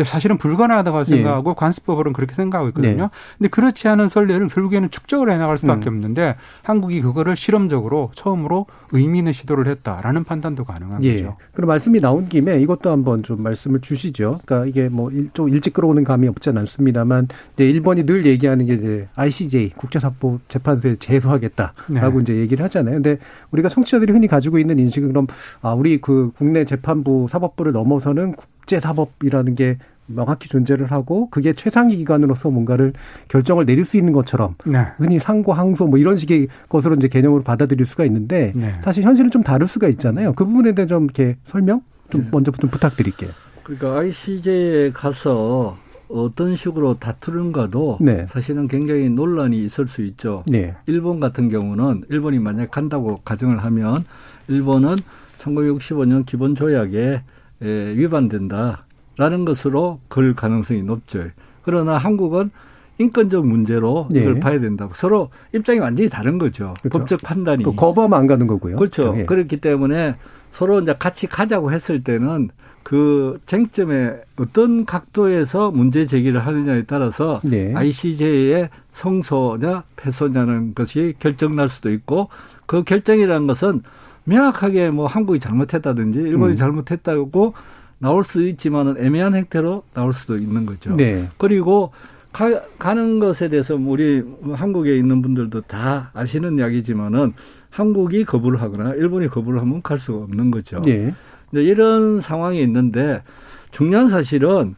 근데 0.00 0.08
사실은 0.08 0.38
불가능하다고 0.38 1.04
생각하고 1.04 1.52
관습법으로는 1.54 2.14
그렇게 2.14 2.34
생각하고 2.34 2.68
있거든요. 2.70 2.90
예. 2.90 2.96
네. 2.96 3.08
근데 3.36 3.48
그렇지 3.50 3.86
않은 3.86 4.08
선례를 4.08 4.48
결국에는 4.48 4.90
축적을 4.90 5.30
해나갈 5.30 5.58
수밖에 5.58 5.90
음. 5.90 5.96
없는데 5.96 6.36
한국이 6.62 7.02
그거를 7.02 7.36
실험적으로 7.36 8.10
처음으로 8.14 8.64
의미 8.92 9.18
있는 9.18 9.32
시도를 9.32 9.66
했다라는 9.68 10.24
판단도 10.24 10.64
가능한 10.64 11.04
예. 11.04 11.22
거죠. 11.22 11.36
그럼 11.52 11.68
말씀이 11.68 12.00
나온 12.00 12.28
김에 12.30 12.58
이것도 12.60 12.90
한번 12.90 13.22
좀 13.22 13.42
말씀을 13.42 13.80
주시죠. 13.80 14.40
그러니까 14.46 14.66
이게 14.66 14.88
뭐 14.88 15.10
좀 15.34 15.48
일찍 15.48 15.72
끌어오는 15.74 16.04
감이 16.04 16.28
없진 16.28 16.56
않습니다만 16.56 17.28
이제 17.54 17.68
일본이 17.68 18.04
늘 18.06 18.24
얘기하는 18.24 18.66
게 18.66 18.74
이제 18.74 19.08
ICJ 19.16 19.70
국제사법 19.76 20.40
재판소에 20.48 20.96
제소하겠다라고 20.96 22.18
네. 22.18 22.22
이제 22.22 22.36
얘기를 22.36 22.64
하잖아요. 22.64 22.94
근데 22.94 23.18
우리가 23.50 23.68
청취자들이 23.68 24.12
흔히 24.12 24.26
가지고 24.26 24.58
있는 24.58 24.78
인식은 24.78 25.08
그럼 25.08 25.26
아 25.62 25.72
우리 25.72 26.00
그 26.00 26.30
국내 26.36 26.64
재판부 26.64 27.26
사법부를 27.30 27.72
넘어서는 27.72 28.34
국제 28.70 28.78
사법이라는 28.78 29.56
게 29.56 29.78
명확히 30.06 30.48
존재를 30.48 30.92
하고 30.92 31.28
그게 31.30 31.52
최상위 31.52 31.96
기관으로서 31.96 32.50
뭔가를 32.50 32.92
결정을 33.26 33.66
내릴 33.66 33.84
수 33.84 33.96
있는 33.96 34.12
것처럼 34.12 34.54
네. 34.64 34.86
흔히 34.96 35.18
상고 35.18 35.52
항소 35.52 35.88
뭐 35.88 35.98
이런 35.98 36.14
식의 36.14 36.46
것으로 36.68 36.94
이제 36.94 37.08
개념으로 37.08 37.42
받아들일 37.42 37.84
수가 37.84 38.04
있는데 38.04 38.52
네. 38.54 38.74
사실 38.84 39.02
현실은 39.02 39.28
좀 39.30 39.42
다를 39.42 39.66
수가 39.66 39.88
있잖아요. 39.88 40.34
그 40.34 40.44
부분에 40.44 40.72
대해 40.72 40.86
좀 40.86 41.04
이렇게 41.04 41.36
설명 41.42 41.82
좀 42.10 42.22
네. 42.22 42.28
먼저 42.30 42.52
좀 42.52 42.70
부탁드릴게요. 42.70 43.30
그러니까 43.64 43.98
ICJ에 43.98 44.90
가서 44.92 45.76
어떤 46.08 46.54
식으로 46.54 46.94
다투는가도 47.00 47.98
네. 48.00 48.26
사실은 48.28 48.68
굉장히 48.68 49.08
논란이 49.08 49.64
있을 49.64 49.88
수 49.88 50.02
있죠. 50.02 50.44
네. 50.46 50.76
일본 50.86 51.18
같은 51.18 51.48
경우는 51.48 52.04
일본이 52.08 52.38
만약 52.38 52.70
간다고 52.70 53.20
가정을 53.24 53.64
하면 53.64 54.04
일본은 54.46 54.94
1965년 55.38 56.24
기본 56.24 56.54
조약에 56.54 57.22
에, 57.62 57.66
위반된다라는 57.96 59.44
것으로 59.44 60.00
걸 60.08 60.34
가능성이 60.34 60.82
높죠. 60.82 61.24
그러나 61.62 61.96
한국은 61.96 62.50
인권적 62.98 63.46
문제로 63.46 64.06
이걸 64.10 64.34
네. 64.34 64.40
봐야 64.40 64.60
된다고 64.60 64.92
서로 64.94 65.30
입장이 65.54 65.78
완전히 65.78 66.08
다른 66.08 66.36
거죠. 66.38 66.74
그렇죠. 66.82 66.98
법적 66.98 67.20
판단이. 67.22 67.64
또 67.64 67.74
거부하면 67.74 68.18
안 68.18 68.26
가는 68.26 68.46
거고요. 68.46 68.76
그렇죠. 68.76 69.14
예. 69.16 69.24
그렇기 69.24 69.56
때문에 69.58 70.16
서로 70.50 70.80
이제 70.80 70.94
같이 70.98 71.26
가자고 71.26 71.72
했을 71.72 72.04
때는 72.04 72.50
그 72.82 73.38
쟁점에 73.46 74.16
어떤 74.38 74.84
각도에서 74.84 75.70
문제 75.70 76.06
제기를 76.06 76.44
하느냐에 76.44 76.84
따라서 76.86 77.40
네. 77.42 77.72
ICJ의 77.74 78.68
성소냐 78.92 79.84
패소냐는 79.96 80.74
것이 80.74 81.14
결정 81.18 81.56
날 81.56 81.68
수도 81.68 81.90
있고 81.90 82.28
그 82.66 82.82
결정이라는 82.84 83.46
것은 83.46 83.82
명확하게 84.24 84.90
뭐 84.90 85.06
한국이 85.06 85.40
잘못했다든지 85.40 86.18
일본이 86.18 86.54
음. 86.54 86.56
잘못했다고 86.56 87.54
나올 87.98 88.24
수 88.24 88.46
있지만은 88.46 88.96
애매한 88.98 89.34
행태로 89.34 89.82
나올 89.94 90.12
수도 90.14 90.36
있는 90.36 90.66
거죠. 90.66 90.90
네. 90.96 91.28
그리고 91.36 91.92
가, 92.32 92.62
가는 92.78 93.18
것에 93.18 93.48
대해서 93.48 93.74
우리 93.74 94.22
한국에 94.54 94.96
있는 94.96 95.20
분들도 95.20 95.62
다 95.62 96.10
아시는 96.14 96.58
이야기지만은 96.58 97.34
한국이 97.70 98.24
거부를 98.24 98.60
하거나 98.60 98.94
일본이 98.94 99.28
거부를 99.28 99.60
하면 99.60 99.82
갈 99.82 99.98
수가 99.98 100.24
없는 100.24 100.50
거죠. 100.50 100.82
예. 100.86 101.12
이제 101.52 101.62
이런 101.62 102.20
상황이 102.20 102.62
있는데 102.62 103.22
중요한 103.70 104.08
사실은 104.08 104.74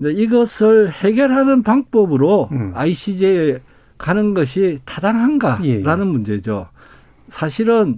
이것을 0.00 0.90
해결하는 0.90 1.62
방법으로 1.62 2.48
음. 2.52 2.72
ICJ에 2.74 3.60
가는 3.96 4.34
것이 4.34 4.80
타당한가라는 4.84 5.64
예, 5.66 5.80
예. 5.80 5.82
문제죠. 5.82 6.68
사실은 7.28 7.96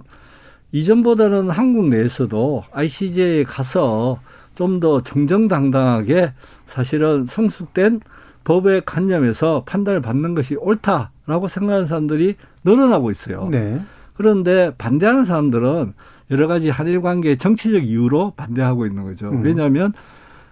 이전보다는 0.71 1.49
한국 1.49 1.87
내에서도 1.89 2.63
ICJ에 2.71 3.43
가서 3.43 4.19
좀 4.57 4.79
더 4.79 5.01
정정당당하게 5.01 6.33
사실은 6.65 7.25
성숙된 7.27 8.01
법의 8.43 8.83
관념에서 8.85 9.63
판단을 9.65 10.01
받는 10.01 10.33
것이 10.33 10.55
옳다라고 10.55 11.47
생각하는 11.47 11.85
사람들이 11.85 12.35
늘어나고 12.63 13.11
있어요. 13.11 13.49
네. 13.51 13.79
그런데 14.15 14.71
반대하는 14.77 15.25
사람들은 15.25 15.93
여러 16.31 16.47
가지 16.47 16.69
한일 16.69 17.01
관계의 17.01 17.37
정치적 17.37 17.83
이유로 17.83 18.33
반대하고 18.35 18.87
있는 18.87 19.03
거죠. 19.03 19.29
음. 19.29 19.41
왜냐하면 19.43 19.93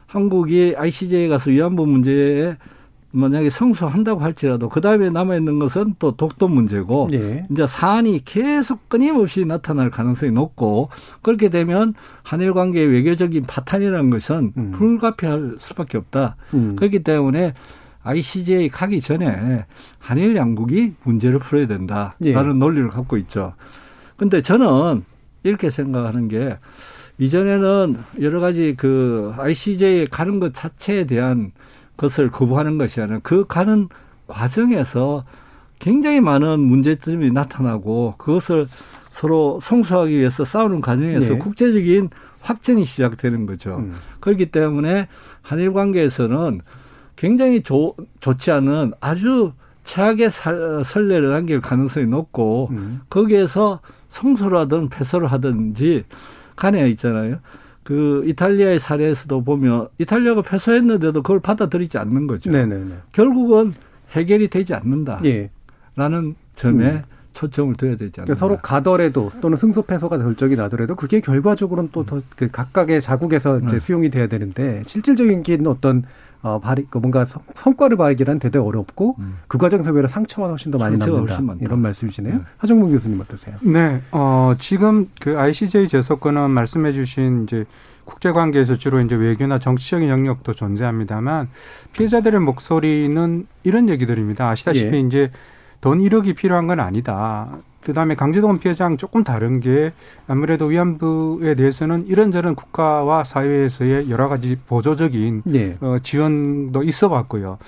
한국이 0.06 0.76
ICJ에 0.78 1.28
가서 1.28 1.50
위안부 1.50 1.88
문제에 1.88 2.58
만약에 3.16 3.50
성수한다고 3.50 4.22
할지라도 4.22 4.70
그 4.70 4.82
다음에 4.82 5.10
남아 5.10 5.38
있는 5.38 5.58
것은 5.58 5.96
또 6.00 6.16
독도 6.16 6.48
문제고 6.48 7.10
예. 7.14 7.46
이제 7.50 7.66
사안이 7.66 8.24
계속 8.26 8.90
끊임없이 8.90 9.46
나타날 9.46 9.90
가능성이 9.90 10.32
높고 10.32 10.90
그렇게 11.22 11.50
되면 11.50 11.94
한일 12.24 12.54
관계의 12.54 12.88
외교적인 12.88 13.44
파탄이라는 13.44 14.10
것은 14.10 14.54
음. 14.58 14.72
불가피할 14.72 15.56
수밖에 15.60 15.98
없다. 15.98 16.36
음. 16.54 16.76
그렇기 16.76 17.04
때문에 17.04 17.54
ICJ 18.04 18.70
가기 18.70 19.02
전에 19.02 19.66
한일 19.98 20.36
양국이 20.36 20.94
문제를 21.04 21.40
풀어야 21.40 21.68
된다라는 21.68 22.14
예. 22.24 22.34
논리를 22.34 22.88
갖고 22.90 23.18
있죠. 23.18 23.54
근데 24.18 24.42
저는 24.42 25.04
이렇게 25.44 25.70
생각하는 25.70 26.28
게 26.28 26.58
이전에는 27.18 27.98
여러 28.22 28.40
가지 28.40 28.76
그 28.78 29.34
ICJ에 29.38 30.08
가는 30.12 30.40
것 30.40 30.54
자체에 30.54 31.06
대한 31.06 31.52
것을 31.98 32.30
거부하는 32.30 32.78
것이 32.78 33.02
아니라 33.02 33.20
그 33.24 33.46
가는 33.48 33.90
과정에서 34.28 35.24
굉장히 35.80 36.22
많은 36.22 36.60
문제점이 36.60 37.32
나타나고 37.32 38.16
그것을 38.18 38.68
서로 39.10 39.60
성수하기 39.62 40.18
위해서 40.18 40.44
싸우는 40.44 40.82
과정에서 40.82 41.34
네. 41.34 41.40
국제적인 41.40 42.10
확전이 42.42 42.86
시작되는 42.86 43.46
거죠. 43.46 43.78
음. 43.78 43.96
그렇기 44.20 44.48
때문에 44.48 45.08
한일 45.42 45.74
관계에서는 45.74 46.62
굉장히 47.16 47.64
좋, 47.64 47.96
좋지 48.20 48.52
않은 48.52 48.94
아주 49.00 49.54
최악의 49.84 50.30
살, 50.32 50.84
선례를 50.84 51.32
남길 51.32 51.62
가능성이 51.62 52.08
높고 52.08 52.70
음. 52.72 53.02
거기에서 53.10 53.80
성소를 54.10 54.58
하든 54.60 54.90
패소를 54.90 55.32
하든지 55.32 56.04
간에 56.56 56.90
있잖아요. 56.90 57.40
그 57.86 58.24
이탈리아의 58.26 58.80
사례에서도 58.80 59.44
보면 59.44 59.90
이탈리아가 60.00 60.42
패소했는데도 60.42 61.22
그걸 61.22 61.40
받아들이지 61.40 62.00
않는 62.00 62.26
거죠. 62.26 62.50
네네네. 62.50 62.96
결국은 63.12 63.74
해결이 64.12 64.50
되지 64.50 64.74
않는다라는 64.74 65.24
예. 65.26 65.50
점에 66.56 66.90
음. 66.90 67.04
초점을 67.34 67.76
둬야 67.76 67.92
되지 67.92 68.22
않나. 68.22 68.26
그러니까 68.26 68.36
서로 68.36 68.58
가더라도 68.58 69.30
또는 69.40 69.56
승소 69.56 69.84
패소가 69.84 70.18
결정이 70.18 70.56
나더라도 70.56 70.96
그게 70.96 71.20
결과적으로는 71.20 71.92
또더그 71.92 72.50
각각의 72.52 73.02
자국에서 73.02 73.60
이제 73.60 73.68
네. 73.68 73.80
수용이 73.80 74.10
돼야 74.10 74.26
되는데 74.26 74.82
실질적인 74.88 75.44
어떤 75.68 76.06
어 76.46 76.60
발이 76.60 76.86
그 76.92 77.00
뭔가 77.00 77.26
성, 77.26 77.42
성과를 77.56 77.98
발견한 77.98 78.38
대단히 78.38 78.64
어렵고 78.64 79.16
음. 79.18 79.40
그 79.48 79.58
과정에서 79.58 79.92
오히려 79.92 80.08
상처가 80.08 80.50
훨씬 80.50 80.72
더 80.72 80.78
많이 80.78 80.96
상처가 80.96 81.22
남는다. 81.22 81.66
이런 81.66 81.82
말씀이시네요. 81.82 82.36
네. 82.36 82.42
하정문 82.60 82.92
교수님 82.92 83.20
어떠세요? 83.20 83.56
네, 83.62 84.00
어, 84.12 84.54
지금 84.60 85.10
그 85.20 85.40
ICJ 85.40 85.88
재소권은 85.88 86.52
말씀해 86.52 86.94
주신 86.94 87.46
이제 87.46 87.66
국제 88.04 88.32
관계에서 88.32 88.78
주로 88.78 89.02
이제 89.02 89.16
외교나 89.16 89.58
정치적인 89.58 90.08
영역도 90.08 90.54
존재합니다만 90.54 91.50
피해자들의 91.94 92.40
목소리는 92.42 93.48
이런 93.64 93.90
얘기들입니다. 93.90 94.48
아시다시피 94.48 94.98
예. 94.98 95.00
이제 95.00 95.32
돈 95.82 95.98
1억이 95.98 96.36
필요한 96.36 96.68
건 96.68 96.80
아니다. 96.80 97.58
그다음에 97.86 98.16
강제동원 98.16 98.60
피해자랑 98.60 98.98
조금 98.98 99.24
다른 99.24 99.60
게 99.60 99.94
아무래도 100.28 100.66
위안부에 100.66 101.54
대해서는 101.56 102.08
이런저런 102.08 102.56
국가와 102.56 103.24
사회에서의 103.24 104.10
여러 104.10 104.28
가지 104.28 104.58
보조적인 104.68 105.44
예. 105.54 105.78
어, 105.82 105.98
지원도 106.02 106.84
있어 106.84 107.08
왔고요. 107.08 107.60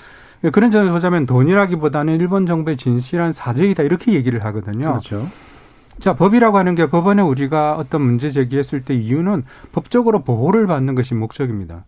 그런 0.51 0.71
점에서 0.71 0.91
보자면 0.91 1.25
돈이라기보다는 1.25 2.19
일본 2.19 2.45
정부의 2.45 2.77
진실한 2.77 3.32
사죄이다 3.32 3.84
이렇게 3.84 4.13
얘기를 4.13 4.43
하거든요. 4.45 4.82
그렇죠. 4.82 5.27
자, 5.99 6.15
법이라고 6.15 6.58
하는 6.58 6.75
게 6.75 6.88
법원에 6.88 7.21
우리가 7.21 7.75
어떤 7.75 8.01
문제 8.01 8.30
제기했을 8.30 8.84
때 8.84 8.93
이유는 8.93 9.43
법적으로 9.71 10.23
보호를 10.23 10.67
받는 10.67 10.95
것이 10.95 11.15
목적입니다. 11.15 11.86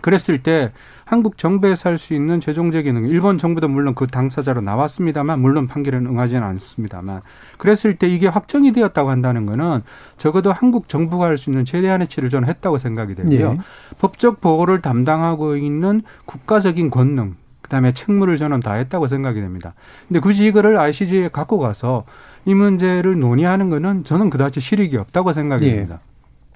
그랬을 0.00 0.42
때 0.42 0.72
한국 1.04 1.36
정부에서 1.38 1.88
할 1.90 1.98
수 1.98 2.14
있는 2.14 2.40
최종적인 2.40 2.96
응, 2.96 3.08
일본 3.08 3.36
정부도 3.36 3.68
물론 3.68 3.94
그 3.94 4.06
당사자로 4.06 4.60
나왔습니다만 4.60 5.40
물론 5.40 5.66
판결은 5.66 6.06
응하지는 6.06 6.42
않습니다만 6.42 7.20
그랬을 7.58 7.96
때 7.96 8.08
이게 8.08 8.26
확정이 8.28 8.72
되었다고 8.72 9.10
한다는 9.10 9.44
거는 9.46 9.82
적어도 10.16 10.52
한국 10.52 10.88
정부가 10.88 11.26
할 11.26 11.36
수 11.36 11.50
있는 11.50 11.64
최대한의 11.64 12.08
치를 12.08 12.30
저는 12.30 12.48
했다고 12.48 12.78
생각이 12.78 13.14
되고요. 13.14 13.50
예. 13.50 13.56
법적 13.98 14.40
보호를 14.40 14.82
담당하고 14.82 15.56
있는 15.56 16.02
국가적인 16.26 16.90
권능 16.90 17.36
그다음에 17.62 17.92
책무를 17.92 18.36
저는 18.36 18.60
다 18.60 18.74
했다고 18.74 19.06
생각이 19.08 19.40
됩니다. 19.40 19.74
근데 20.08 20.20
굳이 20.20 20.46
이거를 20.46 20.76
ICJ에 20.78 21.28
갖고 21.28 21.58
가서 21.58 22.04
이 22.44 22.54
문제를 22.54 23.18
논의하는 23.20 23.70
거는 23.70 24.04
저는 24.04 24.28
그다지 24.30 24.60
실익이 24.60 24.96
없다고 24.96 25.32
생각이 25.32 25.66
예. 25.66 25.74
됩니다. 25.74 26.00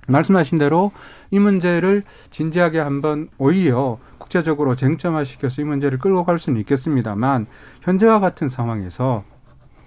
말씀하신 0.09 0.59
대로 0.59 0.93
이 1.31 1.39
문제를 1.39 2.05
진지하게 2.31 2.79
한번 2.79 3.29
오히려 3.39 3.99
국제적으로 4.19 4.77
쟁점화시켜서 4.77 5.63
이 5.63 5.65
문제를 5.65 5.99
끌고 5.99 6.25
갈 6.25 6.39
수는 6.39 6.61
있겠습니다만 6.61 7.47
현재와 7.83 8.21
같은 8.21 8.49
상황에서 8.49 9.25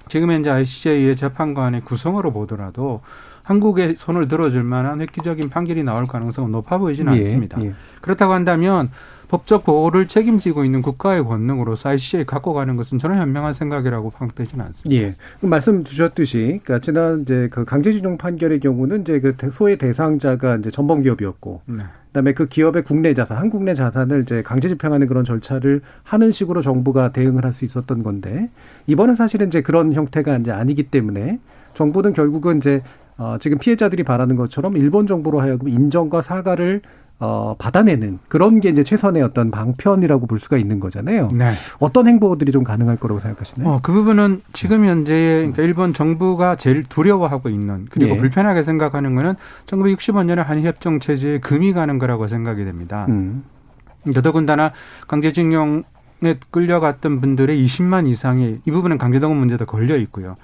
지금 0.07 0.31
현재 0.31 0.49
ICJ의 0.49 1.15
재판관의 1.15 1.81
구성으로 1.81 2.31
보더라도 2.31 3.01
한국에 3.43 3.95
손을 3.97 4.27
들어줄 4.27 4.63
만한 4.63 4.99
획기적인 5.01 5.49
판결이 5.49 5.83
나올 5.83 6.05
가능성은 6.05 6.51
높아 6.51 6.77
보이지는 6.77 7.15
예, 7.15 7.19
않습니다. 7.21 7.61
예. 7.63 7.73
그렇다고 8.01 8.33
한다면 8.33 8.91
법적 9.29 9.65
보호를 9.65 10.07
책임지고 10.07 10.63
있는 10.63 10.81
국가의 10.81 11.23
권능으로서 11.25 11.89
ICJ 11.89 12.25
갖고 12.25 12.53
가는 12.53 12.77
것은 12.77 12.97
저는 12.97 13.17
현명한 13.17 13.53
생각이라고 13.53 14.09
판단되지는 14.11 14.63
않습니다. 14.65 15.03
예. 15.03 15.15
말씀 15.41 15.83
주셨듯이, 15.83 16.61
그러니까 16.63 16.79
지난 16.79 17.23
이제 17.23 17.49
그 17.51 17.65
강제징용 17.65 18.17
판결의 18.17 18.59
경우는 18.61 19.01
이제 19.01 19.19
그 19.19 19.35
대- 19.35 19.49
소의 19.49 19.77
대상자가 19.77 20.55
이제 20.55 20.69
전범 20.71 21.01
기업이었고, 21.03 21.61
네. 21.65 21.83
그다음에 22.07 22.33
그 22.33 22.47
기업의 22.47 22.83
국내 22.83 23.13
자산, 23.13 23.37
한국 23.37 23.63
내 23.63 23.73
자산을 23.73 24.21
이제 24.21 24.41
강제 24.43 24.69
집행하는 24.69 25.07
그런 25.07 25.25
절차를 25.25 25.81
하는 26.03 26.31
식으로 26.31 26.61
정부가 26.61 27.11
대응을 27.11 27.43
할 27.43 27.51
수 27.53 27.65
있었던 27.65 28.03
건데 28.03 28.49
이번은 28.87 29.15
사실은 29.15 29.47
이제 29.47 29.61
그런 29.61 29.93
형태가 29.93 30.37
이제 30.37 30.51
아니기 30.51 30.83
때문에 30.83 31.39
정부는 31.73 32.13
결국은 32.13 32.57
이제 32.57 32.81
어 33.17 33.37
지금 33.39 33.57
피해자들이 33.57 34.03
바라는 34.03 34.35
것처럼 34.35 34.77
일본 34.77 35.07
정부로 35.07 35.39
하여금 35.39 35.69
인정과 35.69 36.21
사과를 36.21 36.81
어 37.19 37.55
받아내는 37.57 38.19
그런 38.27 38.59
게 38.59 38.69
이제 38.69 38.83
최선의 38.83 39.23
어떤 39.23 39.49
방편이라고 39.49 40.27
볼 40.27 40.39
수가 40.39 40.57
있는 40.57 40.79
거잖아요. 40.79 41.31
네. 41.31 41.51
어떤 41.79 42.07
행보들이 42.07 42.51
좀 42.51 42.63
가능할 42.63 42.97
거라고 42.97 43.19
생각하시나요? 43.19 43.67
어, 43.67 43.79
그 43.81 43.91
부분은 43.91 44.41
지금 44.53 44.85
현재 44.85 45.13
그러니까 45.13 45.63
일본 45.63 45.93
정부가 45.93 46.55
제일 46.57 46.83
두려워하고 46.83 47.49
있는 47.49 47.87
그리고 47.89 48.15
예. 48.15 48.17
불편하게 48.17 48.61
생각하는 48.61 49.15
거는 49.15 49.33
1965년에 49.65 50.43
한일협정 50.43 50.99
체제에 50.99 51.39
금이 51.39 51.73
가는 51.73 51.97
거라고 51.97 52.27
생각이 52.27 52.63
됩니다. 52.63 53.07
음. 53.09 53.43
더더군다나 54.13 54.71
강제징용 55.07 55.83
에 56.23 56.39
끌려갔던 56.49 57.21
분들의 57.21 57.63
20만 57.63 58.07
이상이 58.07 58.57
이 58.65 58.71
부분은 58.71 58.97
강제동원 58.97 59.37
문제도 59.37 59.63
걸려 59.67 59.95
있고요. 59.97 60.35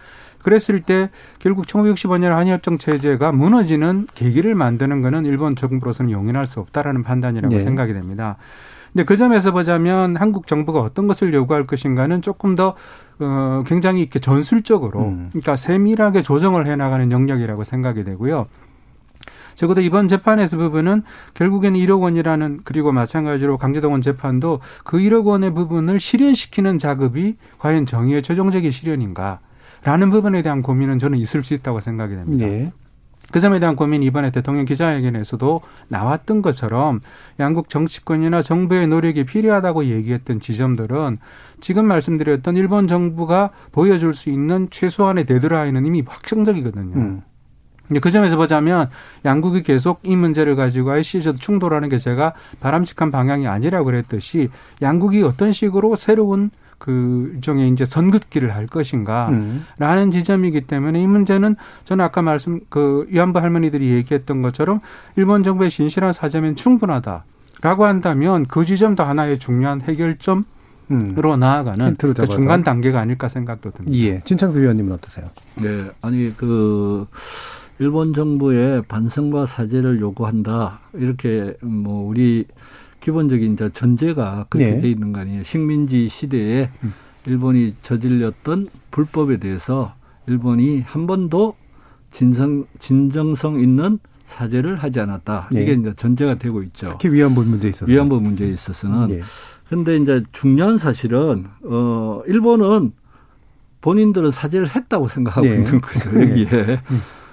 그랬을 0.44 0.82
때 0.82 1.10
결국 1.40 1.66
1965년 1.66 2.30
한일협정 2.30 2.78
체제가 2.78 3.32
무너지는 3.32 4.08
계기를 4.14 4.54
만드는 4.56 5.02
것은 5.02 5.26
일본 5.26 5.56
정부로서는 5.56 6.12
용인할 6.12 6.46
수 6.46 6.60
없다라는 6.60 7.04
판단이라고 7.04 7.56
네. 7.56 7.64
생각이 7.64 7.94
됩니다. 7.94 8.38
근데 8.92 9.06
그 9.06 9.18
점에서 9.18 9.52
보자면 9.52 10.16
한국 10.18 10.46
정부가 10.46 10.82
어떤 10.82 11.08
것을 11.08 11.34
요구할 11.34 11.66
것인가는 11.66 12.22
조금 12.22 12.56
더 12.56 12.76
어, 13.20 13.64
굉장히 13.66 14.02
이렇게 14.02 14.20
전술적으로, 14.20 15.08
음. 15.08 15.30
그러니까 15.32 15.56
세밀하게 15.56 16.22
조정을 16.22 16.68
해 16.68 16.76
나가는 16.76 17.12
영역이라고 17.12 17.64
생각이 17.64 18.04
되고요. 18.04 18.48
적어도 19.56 19.82
이번 19.82 20.08
재판에서 20.08 20.58
부분은 20.58 21.04
결국에는 21.36 21.80
1억 21.80 22.02
원이라는 22.02 22.62
그리고 22.64 22.92
마찬가지로 22.92 23.58
강제동원 23.58 24.02
재판도 24.02 24.62
그 24.84 24.98
1억 24.98 25.26
원의 25.26 25.54
부분을 25.54 26.00
실현시키는 26.00 26.80
작업이 26.80 27.38
과연 27.60 27.86
정의의 27.86 28.24
최종적인 28.24 28.72
실현인가? 28.72 29.40
라는 29.84 30.10
부분에 30.10 30.42
대한 30.42 30.62
고민은 30.62 31.00
저는 31.00 31.18
있을 31.20 31.44
수 31.44 31.54
있다고 31.54 31.82
생각이 31.82 32.16
됩니다. 32.16 32.46
네. 32.46 32.72
그 33.32 33.40
점에 33.40 33.60
대한 33.60 33.76
고민이 33.76 34.06
이번에 34.06 34.32
대통령 34.32 34.66
기자회견에서도 34.66 35.62
나왔던 35.88 36.42
것처럼 36.42 37.02
양국 37.40 37.70
정치권이나 37.70 38.44
정부의 38.44 38.88
노력이 38.88 39.24
필요하다고 39.26 39.86
얘기했던 39.86 40.40
지점들은 40.40 41.18
지금 41.60 41.86
말씀드렸던 41.88 42.58
일본 42.58 42.88
정부가 42.88 43.50
보여줄 43.72 44.14
수 44.14 44.30
있는 44.30 44.68
최소한의 44.70 45.26
데드라인은 45.26 45.86
이미 45.86 46.04
확정적이거든요. 46.06 46.96
음. 46.96 47.22
그 48.02 48.12
점에서 48.12 48.38
보자면 48.38 48.90
양국이 49.26 49.62
계속 49.62 50.00
이 50.04 50.16
문제를 50.16 50.56
가지고 50.56 50.92
ICJ도 50.92 51.40
충돌하는 51.40 51.90
게 51.90 51.98
제가 51.98 52.34
바람직한 52.60 53.12
방향이 53.12 53.48
아니라고 53.48 53.86
그랬듯이 53.86 54.50
양국이 54.82 55.22
어떤 55.24 55.52
식으로 55.52 55.96
새로운 55.96 56.52
그 56.84 57.32
일종의 57.36 57.70
이제 57.70 57.86
선긋기를 57.86 58.54
할 58.54 58.68
것인가라는 58.68 59.64
음. 59.80 60.12
지점이기 60.12 60.68
때문에 60.68 61.02
이 61.02 61.08
문제는 61.08 61.56
저는 61.86 62.04
아까 62.04 62.22
말씀 62.22 62.60
그 62.68 63.06
위안부 63.08 63.40
할머니들이 63.40 63.90
얘기했던 63.92 64.42
것처럼 64.42 64.82
일본 65.16 65.44
정부의 65.44 65.70
진실한 65.70 66.12
사죄면 66.12 66.58
충분하다라고 66.58 67.86
한다면 67.86 68.46
그 68.48 68.66
지점도 68.66 69.02
하나의 69.02 69.40
중요한 69.40 69.80
해결점 69.80 70.44
으로 71.18 71.36
음. 71.36 71.40
나아가는 71.40 71.96
그 71.96 72.14
중간 72.28 72.66
단계가 72.66 73.00
아닐까 73.00 73.30
생각도 73.30 73.72
듭니다. 73.72 73.98
예. 73.98 74.22
진창수 74.26 74.60
위원님은 74.60 74.92
어떠세요? 74.92 75.30
네. 75.56 75.90
아니 76.02 76.36
그 76.36 77.08
일본 77.80 78.12
정부의 78.12 78.84
반성과 78.90 79.46
사죄를 79.46 80.02
요구한다. 80.02 80.82
이렇게 80.92 81.56
뭐 81.62 82.06
우리 82.06 82.46
기본적인 83.04 83.54
이제 83.54 83.70
전제가 83.74 84.46
그렇게 84.48 84.76
네. 84.76 84.82
돼 84.82 84.90
있는 84.90 85.12
거 85.12 85.20
아니에요. 85.20 85.44
식민지 85.44 86.08
시대에 86.08 86.70
음. 86.84 86.94
일본이 87.26 87.76
저질렀던 87.82 88.70
불법에 88.92 89.38
대해서 89.38 89.94
일본이 90.26 90.80
한 90.80 91.06
번도 91.06 91.56
진성 92.12 92.66
진정성 92.80 93.60
있는 93.60 94.00
사죄를 94.24 94.78
하지 94.78 95.02
않았다. 95.02 95.50
네. 95.52 95.64
이게 95.64 95.74
이제 95.74 95.94
전제가 95.98 96.36
되고 96.36 96.64
있죠. 96.64 96.88
특히 96.92 97.14
위안부 97.14 97.44
문제에 97.44 97.72
있어서 97.72 97.92
위안부 97.92 98.22
문제에 98.22 98.50
있어서는 98.50 99.08
네. 99.10 99.22
그런데 99.68 99.98
이제 99.98 100.24
중요한 100.32 100.78
사실은 100.78 101.48
어 101.66 102.22
일본은 102.26 102.94
본인들은 103.82 104.32
사죄를 104.32 104.74
했다고 104.74 105.10
생각하고 105.10 105.46
네. 105.46 105.56
있는 105.56 105.82
거죠. 105.82 106.22
여기에 106.22 106.46
네. 106.50 106.80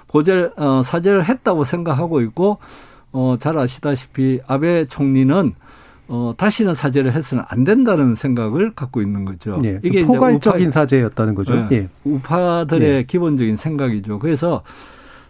고제 0.08 0.50
어 0.56 0.82
사죄를 0.82 1.28
했다고 1.28 1.62
생각하고 1.62 2.22
있고 2.22 2.58
어, 3.12 3.36
잘 3.40 3.58
아시다시피 3.58 4.40
아베 4.46 4.84
총리는 4.86 5.54
어, 6.08 6.34
다시는 6.36 6.74
사죄를 6.74 7.12
해서는 7.12 7.44
안 7.46 7.62
된다는 7.62 8.16
생각을 8.16 8.72
갖고 8.72 9.00
있는 9.00 9.24
거죠. 9.24 9.60
예, 9.64 9.78
이게 9.84 10.04
포괄적인 10.04 10.62
우파, 10.66 10.70
사죄였다는 10.70 11.36
거죠. 11.36 11.54
예, 11.70 11.76
예. 11.76 11.88
우파들의 12.04 12.88
예. 12.88 13.02
기본적인 13.04 13.56
생각이죠. 13.56 14.18
그래서 14.18 14.62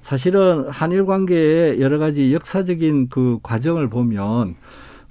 사실은 0.00 0.66
한일 0.70 1.04
관계의 1.04 1.82
여러 1.82 1.98
가지 1.98 2.32
역사적인 2.32 3.08
그 3.10 3.38
과정을 3.42 3.88
보면 3.88 4.56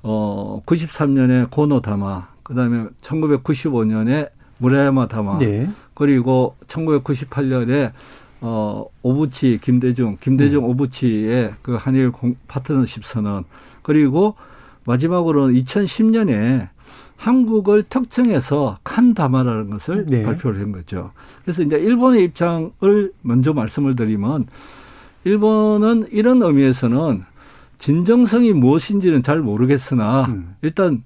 어 0.02 0.62
93년에 0.66 1.52
고노 1.52 1.82
다마, 1.82 2.28
그다음에 2.42 2.88
1995년에 3.02 4.30
무라야마 4.58 5.08
다마, 5.08 5.38
네. 5.38 5.70
그리고 5.94 6.56
1998년에 6.68 7.92
어, 8.42 8.86
오부치 9.02 9.60
김대중, 9.62 10.18
김대중 10.22 10.64
음. 10.64 10.70
오부치의 10.70 11.56
그 11.62 11.76
한일 11.76 12.12
공, 12.12 12.36
파트너십 12.48 13.04
선언, 13.04 13.44
그리고 13.82 14.36
마지막으로는 14.86 15.56
2010년에 15.56 16.70
한국을 17.18 17.84
특정해서 17.84 18.78
칸다마라는 18.84 19.70
것을 19.72 20.06
네. 20.06 20.24
발표를 20.24 20.62
한 20.62 20.72
거죠. 20.72 21.12
그래서 21.44 21.64
이제 21.64 21.78
일본의 21.78 22.24
입장을 22.24 23.12
먼저 23.22 23.52
말씀을 23.52 23.96
드리면 23.98 24.48
일본은 25.26 26.08
이런 26.12 26.42
의미에서는 26.42 27.26
진정성이 27.78 28.54
무엇인지는 28.54 29.22
잘 29.22 29.40
모르겠으나 29.40 30.26
음. 30.26 30.56
일단 30.62 31.04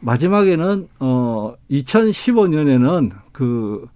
마지막에는 0.00 0.88
어 0.98 1.54
2015년에는 1.70 3.10
그 3.30 3.86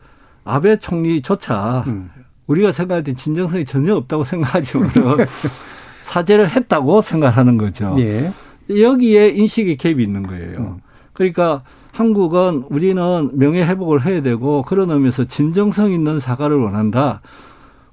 아베 0.45 0.79
총리조차 0.79 1.85
음. 1.89 2.11
우리가 2.47 2.73
생각할 2.73 3.03
때 3.03 3.15
진정성이 3.15 3.65
전혀 3.65 3.95
없다고 3.95 4.25
생각하지만 4.25 4.91
사죄를 6.03 6.51
했다고 6.51 7.01
생각하는 7.01 7.57
거죠. 7.57 7.95
예. 7.99 8.31
여기에 8.71 9.31
인식의 9.31 9.77
갭이 9.77 10.01
있는 10.01 10.23
거예요. 10.23 10.59
음. 10.59 10.81
그러니까 11.13 11.63
한국은 11.93 12.65
우리는 12.69 13.31
명예 13.33 13.65
회복을 13.65 14.05
해야 14.05 14.21
되고 14.21 14.63
그런 14.63 14.91
의미에서 14.91 15.25
진정성 15.25 15.91
있는 15.93 16.21
사과를 16.21 16.57
원한다. 16.57 17.21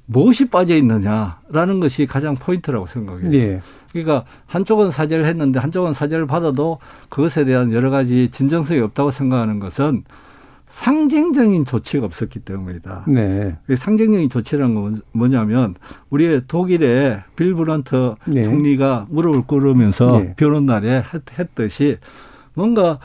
무엇이 0.05 0.49
빠져 0.49 0.75
있느냐라는 0.75 1.79
것이 1.79 2.05
가장 2.05 2.35
포인트라고 2.35 2.85
생각해요. 2.85 3.33
예. 3.33 3.61
그러니까 3.91 4.25
한쪽은 4.47 4.91
사죄를 4.91 5.25
했는데 5.25 5.59
한쪽은 5.59 5.93
사죄를 5.93 6.27
받아도 6.27 6.79
그것에 7.09 7.45
대한 7.45 7.71
여러 7.71 7.89
가지 7.89 8.29
진정성이 8.31 8.81
없다고 8.81 9.11
생각하는 9.11 9.59
것은 9.59 10.03
상징적인 10.73 11.65
조치가 11.65 12.07
없었기 12.07 12.39
때문이다. 12.39 13.05
네. 13.07 13.55
상징적인 13.75 14.27
조치라는 14.27 14.73
건 14.73 15.01
뭐냐면 15.11 15.75
우리의 16.09 16.41
독일의 16.47 17.21
빌 17.35 17.53
브란트 17.53 18.15
네. 18.25 18.43
총리가 18.43 19.05
무릎을 19.09 19.43
꿇으면서 19.43 20.19
네. 20.19 20.35
비오는 20.35 20.65
날에 20.65 21.03
했, 21.37 21.55
듯이 21.55 21.97
뭔가 22.55 22.97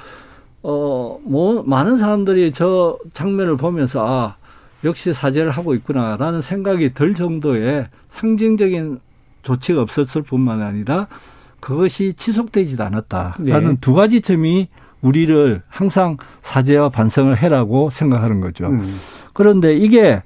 어 0.63 1.19
뭐 1.23 1.63
많은 1.63 1.99
사람들이 1.99 2.53
저 2.53 2.99
장면을 3.13 3.57
보면서 3.57 4.05
아 4.07 4.37
역시 4.83 5.13
사죄를 5.13 5.51
하고 5.51 5.75
있구나라는 5.75 6.41
생각이 6.41 6.95
들 6.95 7.15
정도의 7.15 7.89
상징적인 8.09 8.99
조치가 9.43 9.83
없었을 9.83 10.23
뿐만 10.23 10.63
아니라 10.63 11.07
그것이 11.61 12.15
지속되지도 12.17 12.83
않았다라는 12.83 13.71
네. 13.71 13.77
두 13.83 13.93
가지 13.93 14.23
점이 14.23 14.69
우리를 15.01 15.63
항상 15.69 16.17
사죄와 16.43 16.89
반성을 16.89 17.37
해라고 17.37 17.91
생각하는 17.91 18.41
거죠. 18.41 18.67
음. 18.67 18.99
그런데 19.33 19.75
이게 19.77 20.23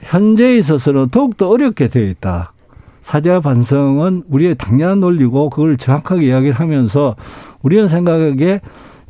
현재에 0.00 0.56
있어서는 0.58 1.08
더욱더 1.08 1.48
어렵게 1.48 1.88
되어 1.88 2.04
있다. 2.04 2.52
사죄와 3.02 3.40
반성은 3.40 4.24
우리의 4.28 4.54
당연한 4.56 5.00
논리고 5.00 5.48
그걸 5.48 5.78
정확하게 5.78 6.26
이야기를 6.26 6.54
하면서 6.54 7.16
우리는 7.62 7.88
생각하기에 7.88 8.60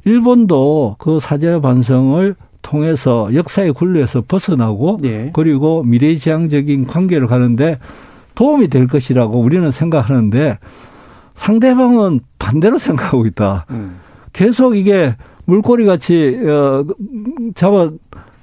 일본도 0.05 0.97
그 0.99 1.19
사죄와 1.21 1.61
반성을 1.61 2.37
통해서 2.63 3.29
역사의 3.35 3.73
굴레에서 3.73 4.23
벗어나고 4.29 4.99
예. 5.05 5.31
그리고 5.35 5.83
미래지향적인 5.83 6.87
관계를 6.87 7.27
가는데 7.27 7.79
도움이 8.35 8.69
될 8.69 8.87
것이라고 8.87 9.41
우리는 9.41 9.71
생각하는데 9.71 10.59
상대방은 11.35 12.21
반대로 12.39 12.79
생각하고 12.79 13.27
있다. 13.27 13.67
음. 13.71 13.97
계속 14.33 14.77
이게 14.77 15.17
물꼬리 15.47 15.85
같이 15.87 16.39
어 16.45 16.85
잡아 17.55 17.91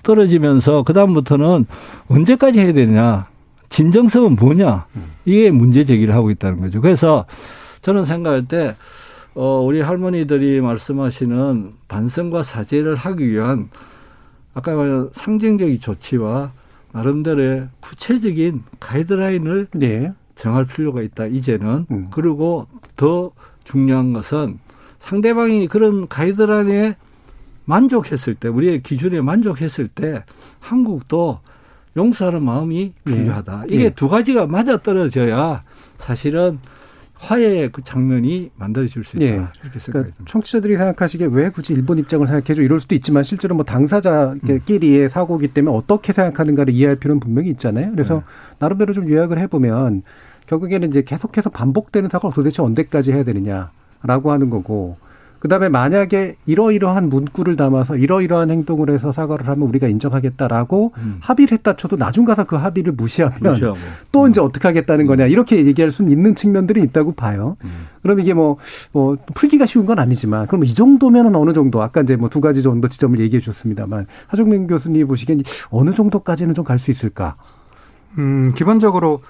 떨어지면서 0.03 0.83
그 0.83 0.93
다음부터는 0.93 1.65
언제까지 2.07 2.59
해야 2.59 2.73
되냐 2.73 3.27
진정성은 3.69 4.35
뭐냐 4.35 4.85
이게 5.25 5.51
문제 5.51 5.83
제기를 5.83 6.13
하고 6.13 6.31
있다는 6.31 6.61
거죠. 6.61 6.81
그래서 6.81 7.25
저는 7.81 8.05
생각할 8.05 8.47
때 8.47 8.75
어, 9.35 9.61
우리 9.61 9.81
할머니들이 9.81 10.61
말씀하시는 10.61 11.73
반성과 11.89 12.43
사죄를 12.43 12.95
하기 12.95 13.29
위한 13.29 13.69
아까 14.53 14.73
말한 14.73 15.09
상징적인 15.11 15.81
조치와 15.81 16.51
나름대로의 16.93 17.67
구체적인 17.81 18.63
가이드라인을 18.79 19.67
네. 19.73 20.13
정할 20.35 20.65
필요가 20.65 21.01
있다. 21.01 21.25
이제는 21.25 21.85
음. 21.91 22.07
그리고 22.11 22.67
더 22.95 23.31
중요한 23.65 24.13
것은 24.13 24.59
상대방이 25.05 25.67
그런 25.67 26.07
가이드라인에 26.07 26.95
만족했을 27.65 28.33
때, 28.33 28.47
우리의 28.47 28.81
기준에 28.81 29.21
만족했을 29.21 29.87
때, 29.87 30.23
한국도 30.59 31.39
용서하는 31.95 32.43
마음이 32.43 32.93
네. 33.03 33.13
필요하다. 33.13 33.65
네. 33.67 33.75
이게 33.75 33.83
네. 33.83 33.89
두 33.91 34.09
가지가 34.09 34.47
맞아 34.47 34.77
떨어져야 34.77 35.61
사실은 35.99 36.57
화해의 37.13 37.71
그 37.71 37.83
장면이 37.83 38.49
만들어질 38.55 39.03
수 39.03 39.17
있다. 39.17 39.25
예. 39.25 39.29
이렇게 39.29 39.49
그러니까 39.59 39.79
생각이 39.79 40.05
듭니다. 40.11 40.23
청취자들이 40.25 40.75
생각하시기에 40.75 41.27
왜 41.31 41.49
굳이 41.49 41.73
일본 41.73 41.97
입장을 41.99 42.25
생각해줘 42.25 42.61
이럴 42.61 42.79
수도 42.79 42.93
있지만 42.95 43.23
실제로 43.23 43.55
뭐 43.55 43.63
당사자끼리의 43.63 45.09
사고기 45.09 45.47
때문에 45.47 45.75
어떻게 45.75 46.13
생각하는가를 46.13 46.73
이해할 46.73 46.97
필요는 46.97 47.19
분명히 47.19 47.51
있잖아요. 47.51 47.91
그래서 47.91 48.15
네. 48.15 48.21
나름대로 48.59 48.91
좀 48.91 49.09
요약을 49.09 49.37
해보면 49.39 50.03
결국에는 50.47 50.89
이제 50.89 51.03
계속해서 51.03 51.51
반복되는 51.51 52.09
사고를 52.09 52.33
도대체 52.33 52.61
언제까지 52.61 53.13
해야 53.13 53.23
되느냐 53.23 53.71
라고 54.03 54.31
하는 54.31 54.49
거고 54.49 54.97
그 55.39 55.47
다음에 55.47 55.69
만약에 55.69 56.37
이러이러한 56.47 57.07
문구를 57.07 57.55
담아서 57.55 57.97
이러이러한 57.97 58.49
행동을 58.49 58.89
해서 58.89 59.11
사과를 59.11 59.47
하면 59.47 59.67
우리가 59.67 59.87
인정하겠다라고 59.87 60.93
음. 60.97 61.17
합의를 61.21 61.55
했다 61.57 61.75
쳐도 61.75 61.97
나중 61.97 62.25
가서 62.25 62.45
그 62.45 62.55
합의를 62.55 62.93
무시하면 62.93 63.37
무시하고. 63.41 63.77
또 64.11 64.27
이제 64.27 64.41
어떻게 64.41 64.67
하겠다는 64.67 65.05
거냐 65.05 65.27
이렇게 65.27 65.63
얘기할 65.63 65.91
수는 65.91 66.11
있는 66.11 66.33
측면들이 66.33 66.81
있다고 66.81 67.11
봐요. 67.11 67.57
음. 67.63 67.69
그럼 68.01 68.21
이게 68.21 68.33
뭐, 68.33 68.57
뭐, 68.91 69.17
풀기가 69.35 69.65
쉬운 69.67 69.85
건 69.85 69.97
아니지만, 69.99 70.47
그럼 70.47 70.63
이 70.63 70.73
정도면은 70.73 71.35
어느 71.35 71.53
정도, 71.53 71.81
아까 71.83 72.01
이제 72.01 72.15
뭐 72.15 72.29
두 72.29 72.39
가지 72.41 72.61
정도 72.63 72.87
지점을 72.87 73.19
얘기해 73.19 73.39
주셨습니다만, 73.39 74.05
하종민 74.27 74.65
교수님 74.67 75.07
보시기엔 75.07 75.41
어느 75.69 75.91
정도까지는 75.91 76.53
좀 76.55 76.65
갈 76.65 76.79
수 76.79 76.89
있을까? 76.91 77.35
음, 78.17 78.53
기본적으로 78.55 79.21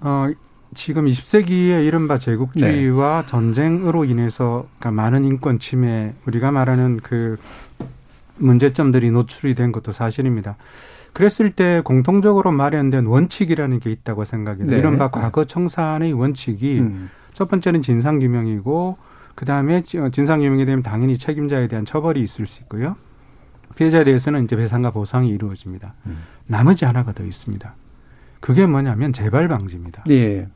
어 0.00 0.26
지금 0.74 1.06
20세기의 1.06 1.84
이른바 1.86 2.18
제국주의와 2.18 3.26
전쟁으로 3.26 4.04
인해서 4.04 4.66
그러니까 4.78 5.02
많은 5.02 5.24
인권 5.24 5.58
침해 5.58 6.14
우리가 6.26 6.50
말하는 6.50 6.98
그 7.02 7.38
문제점들이 8.36 9.10
노출이 9.10 9.54
된 9.54 9.72
것도 9.72 9.92
사실입니다. 9.92 10.56
그랬을 11.12 11.50
때 11.50 11.82
공통적으로 11.84 12.52
마련된 12.52 13.06
원칙이라는 13.06 13.80
게 13.80 13.90
있다고 13.90 14.24
생각해요. 14.24 14.66
네. 14.66 14.78
이른바 14.78 15.10
과거 15.10 15.44
청산의 15.44 16.12
원칙이 16.12 16.78
음. 16.78 17.10
첫 17.32 17.48
번째는 17.48 17.82
진상규명이고 17.82 18.96
그 19.34 19.44
다음에 19.44 19.82
진상규명이 19.82 20.66
되면 20.66 20.82
당연히 20.82 21.18
책임자에 21.18 21.66
대한 21.66 21.84
처벌이 21.84 22.22
있을 22.22 22.46
수 22.46 22.62
있고요. 22.62 22.96
피해자에 23.74 24.04
대해서는 24.04 24.44
이제 24.44 24.56
배상과 24.56 24.90
보상이 24.90 25.30
이루어집니다. 25.30 25.94
음. 26.06 26.18
나머지 26.46 26.84
하나가 26.84 27.12
더 27.12 27.24
있습니다. 27.24 27.74
그게 28.40 28.66
뭐냐면 28.66 29.12
재발 29.12 29.48
방지입니다. 29.48 30.04
예. 30.10 30.48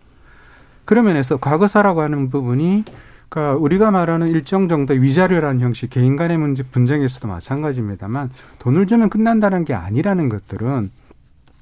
그런 0.84 1.06
면에서 1.06 1.36
과거사라고 1.36 2.02
하는 2.02 2.30
부분이 2.30 2.84
그러니까 3.28 3.56
우리가 3.56 3.90
말하는 3.90 4.28
일정 4.28 4.68
정도의 4.68 5.02
위자료라는 5.02 5.60
형식 5.60 5.90
개인 5.90 6.16
간의 6.16 6.38
문제 6.38 6.62
분쟁에서도 6.62 7.26
마찬가지입니다만 7.26 8.30
돈을 8.60 8.86
주면 8.86 9.10
끝난다는 9.10 9.64
게 9.64 9.74
아니라는 9.74 10.28
것들은 10.28 10.90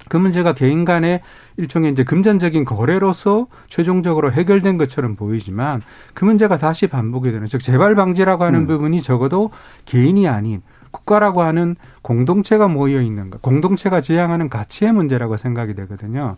그 0.09 0.17
문제가 0.17 0.53
개인 0.53 0.85
간의 0.85 1.21
일종의 1.57 1.91
이제 1.91 2.03
금전적인 2.03 2.65
거래로서 2.65 3.47
최종적으로 3.69 4.31
해결된 4.31 4.77
것처럼 4.77 5.15
보이지만 5.15 5.81
그 6.13 6.25
문제가 6.25 6.57
다시 6.57 6.87
반복이 6.87 7.31
되는 7.31 7.47
즉 7.47 7.61
재발 7.61 7.95
방지라고 7.95 8.43
하는 8.43 8.61
음. 8.61 8.67
부분이 8.67 9.01
적어도 9.01 9.49
개인이 9.85 10.27
아닌 10.27 10.61
국가라고 10.91 11.41
하는 11.41 11.75
공동체가 12.01 12.67
모여 12.67 13.01
있는 13.01 13.29
것, 13.29 13.41
공동체가 13.41 14.01
지향하는 14.01 14.49
가치의 14.49 14.91
문제라고 14.91 15.37
생각이 15.37 15.73
되거든요. 15.73 16.37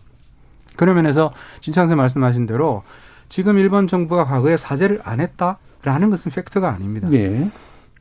그런 0.76 0.96
면에서 0.96 1.32
진창 1.60 1.86
선 1.86 1.96
말씀하신 1.96 2.46
대로 2.46 2.82
지금 3.28 3.58
일본 3.58 3.86
정부가 3.86 4.24
과거에 4.24 4.56
사죄를 4.56 5.00
안 5.04 5.20
했다라는 5.20 6.10
것은 6.10 6.32
팩트가 6.32 6.70
아닙니다. 6.72 7.08
예. 7.12 7.50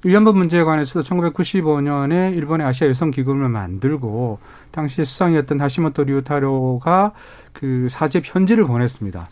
위안부 0.03 0.33
문제에 0.33 0.63
관해서도 0.63 1.03
1995년에 1.03 2.35
일본의 2.35 2.67
아시아 2.67 2.87
여성 2.87 3.09
기금을 3.09 3.49
만들고 3.49 4.39
당시 4.69 5.03
수상이었던 5.03 5.59
하시모토 5.59 6.03
리우타로가 6.03 7.13
그 7.53 7.87
사죄 7.89 8.21
편지를 8.21 8.65
보냈습니다. 8.65 9.25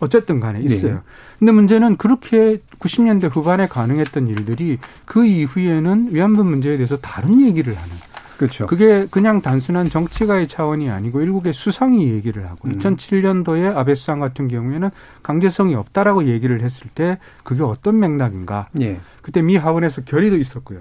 어쨌든 0.00 0.40
간에 0.40 0.60
있어요. 0.62 0.94
네. 0.94 1.00
근데 1.38 1.52
문제는 1.52 1.96
그렇게 1.96 2.60
90년대 2.78 3.34
후반에 3.34 3.66
가능했던 3.66 4.28
일들이 4.28 4.78
그 5.04 5.24
이후에는 5.24 6.14
위안부 6.14 6.44
문제에 6.44 6.76
대해서 6.76 6.96
다른 6.98 7.42
얘기를 7.42 7.74
하는 7.74 7.94
그렇죠. 8.36 8.66
그게 8.66 9.06
그냥 9.10 9.40
단순한 9.40 9.88
정치가의 9.88 10.48
차원이 10.48 10.90
아니고 10.90 11.22
일국의 11.22 11.52
수상이 11.52 12.10
얘기를 12.10 12.48
하고 12.48 12.68
음. 12.68 12.78
2007년도에 12.78 13.76
아베 13.76 13.94
수상 13.94 14.20
같은 14.20 14.48
경우에는 14.48 14.90
강제성이 15.22 15.74
없다라고 15.74 16.26
얘기를 16.26 16.60
했을 16.60 16.88
때 16.94 17.18
그게 17.44 17.62
어떤 17.62 17.98
맥락인가 17.98 18.68
예. 18.80 19.00
그때 19.22 19.42
미 19.42 19.56
하원에서 19.56 20.02
결의도 20.02 20.36
있었고요. 20.36 20.80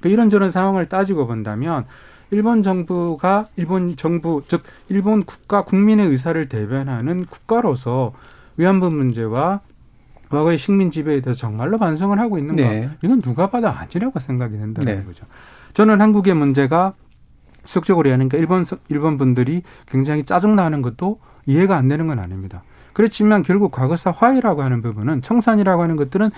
그 0.00 0.08
이런저런 0.08 0.50
상황을 0.50 0.88
따지고 0.88 1.26
본다면 1.26 1.84
일본 2.30 2.62
정부가 2.62 3.48
일본 3.56 3.96
정부 3.96 4.42
즉 4.48 4.62
일본 4.88 5.22
국가 5.22 5.62
국민의 5.62 6.08
의사를 6.08 6.48
대변하는 6.48 7.24
국가로서 7.26 8.12
위안부 8.56 8.90
문제와 8.90 9.60
과거의 10.28 10.58
식민 10.58 10.90
지배에 10.90 11.20
대해서 11.20 11.38
정말로 11.38 11.78
반성을 11.78 12.18
하고 12.18 12.38
있는가? 12.38 12.62
네. 12.62 12.90
이건 13.02 13.20
누가 13.20 13.50
봐도 13.50 13.68
아니라고 13.68 14.18
생각이 14.18 14.56
된다는 14.58 14.98
네. 14.98 15.04
거죠. 15.04 15.24
저는 15.74 16.00
한국의 16.00 16.34
문제가 16.34 16.94
지속적으로 17.64 18.10
하니까 18.12 18.36
일본 18.38 18.64
서- 18.64 18.78
일본 18.88 19.16
분들이 19.18 19.62
굉장히 19.86 20.24
짜증 20.24 20.54
나는 20.56 20.82
것도 20.82 21.18
이해가 21.46 21.76
안 21.76 21.88
되는 21.88 22.06
건 22.06 22.18
아닙니다. 22.18 22.62
그렇지만 22.92 23.42
결국 23.42 23.72
과거사 23.72 24.12
화해라고 24.12 24.62
하는 24.62 24.82
부분은 24.82 25.22
청산이라고 25.22 25.82
하는 25.82 25.96
것들은 25.96 26.30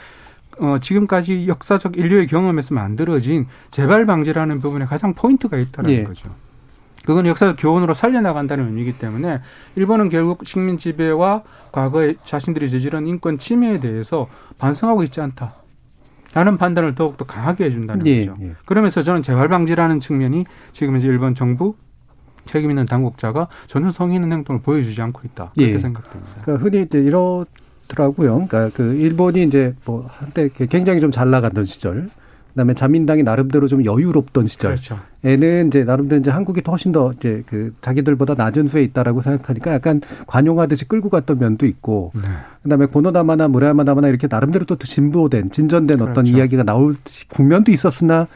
어, 0.58 0.78
지금까지 0.80 1.46
역사적 1.48 1.98
인류의 1.98 2.26
경험에서 2.28 2.74
만들어진 2.74 3.46
재발 3.70 4.06
방지라는 4.06 4.60
부분에 4.60 4.86
가장 4.86 5.12
포인트가 5.12 5.58
있다는 5.58 5.90
예. 5.90 6.04
거죠. 6.04 6.30
그건 7.04 7.26
역사적 7.26 7.56
교훈으로 7.58 7.92
살려나간다는 7.92 8.66
의미이기 8.68 8.98
때문에 8.98 9.40
일본은 9.76 10.08
결국 10.08 10.46
식민 10.46 10.78
지배와 10.78 11.42
과거에 11.72 12.14
자신들이 12.24 12.70
저지른 12.70 13.06
인권 13.06 13.36
침해에 13.36 13.80
대해서 13.80 14.28
반성하고 14.58 15.02
있지 15.04 15.20
않다. 15.20 15.54
라는 16.36 16.58
판단을 16.58 16.94
더욱더 16.94 17.24
강하게 17.24 17.64
해준다는 17.64 18.06
예. 18.06 18.26
거죠. 18.26 18.36
예. 18.42 18.52
그러면서 18.66 19.00
저는 19.00 19.22
재발 19.22 19.48
방지라는 19.48 20.00
측면이 20.00 20.44
지금 20.74 20.98
이제 20.98 21.06
일본 21.06 21.34
정부 21.34 21.76
책임 22.44 22.68
있는 22.68 22.84
당국자가 22.84 23.48
전혀 23.68 23.90
성의 23.90 24.16
있는 24.16 24.30
행동을 24.32 24.60
보여주지 24.60 25.00
않고 25.00 25.22
있다. 25.24 25.52
그렇게 25.54 25.72
예. 25.72 25.78
생각됩니다. 25.78 26.42
그러니까 26.42 26.62
흔히 26.62 26.82
이제 26.82 26.98
이렇더라고요. 26.98 28.46
그러니까 28.48 28.68
그 28.76 28.96
일본이 28.96 29.44
이제 29.44 29.74
뭐 29.86 30.06
한때 30.10 30.50
굉장히 30.50 31.00
좀 31.00 31.10
잘 31.10 31.30
나가던 31.30 31.64
시절, 31.64 32.10
그다음에 32.56 32.72
자민당이 32.72 33.22
나름대로 33.22 33.68
좀 33.68 33.84
여유롭던 33.84 34.46
시절, 34.46 34.70
그렇죠. 34.70 34.98
에는 35.24 35.66
이제 35.66 35.84
나름대로 35.84 36.20
이제 36.20 36.30
한국이 36.30 36.62
더 36.62 36.72
훨씬 36.72 36.90
더 36.90 37.12
이제 37.12 37.42
그 37.46 37.74
자기들보다 37.82 38.32
낮은 38.32 38.66
수에 38.66 38.82
있다라고 38.82 39.20
생각하니까 39.20 39.74
약간 39.74 40.00
관용하듯이 40.26 40.86
끌고 40.86 41.10
갔던 41.10 41.38
면도 41.38 41.66
있고 41.66 42.12
네. 42.14 42.22
그다음에 42.62 42.86
고노다마나 42.86 43.48
무라야마다마나 43.48 44.08
이렇게 44.08 44.26
나름대로 44.26 44.64
또 44.64 44.76
진보된 44.76 45.50
진전된 45.50 46.00
어떤 46.00 46.14
그렇죠. 46.14 46.32
이야기가 46.38 46.62
나올 46.62 46.96
국면도 47.28 47.72
있었으나 47.72 48.26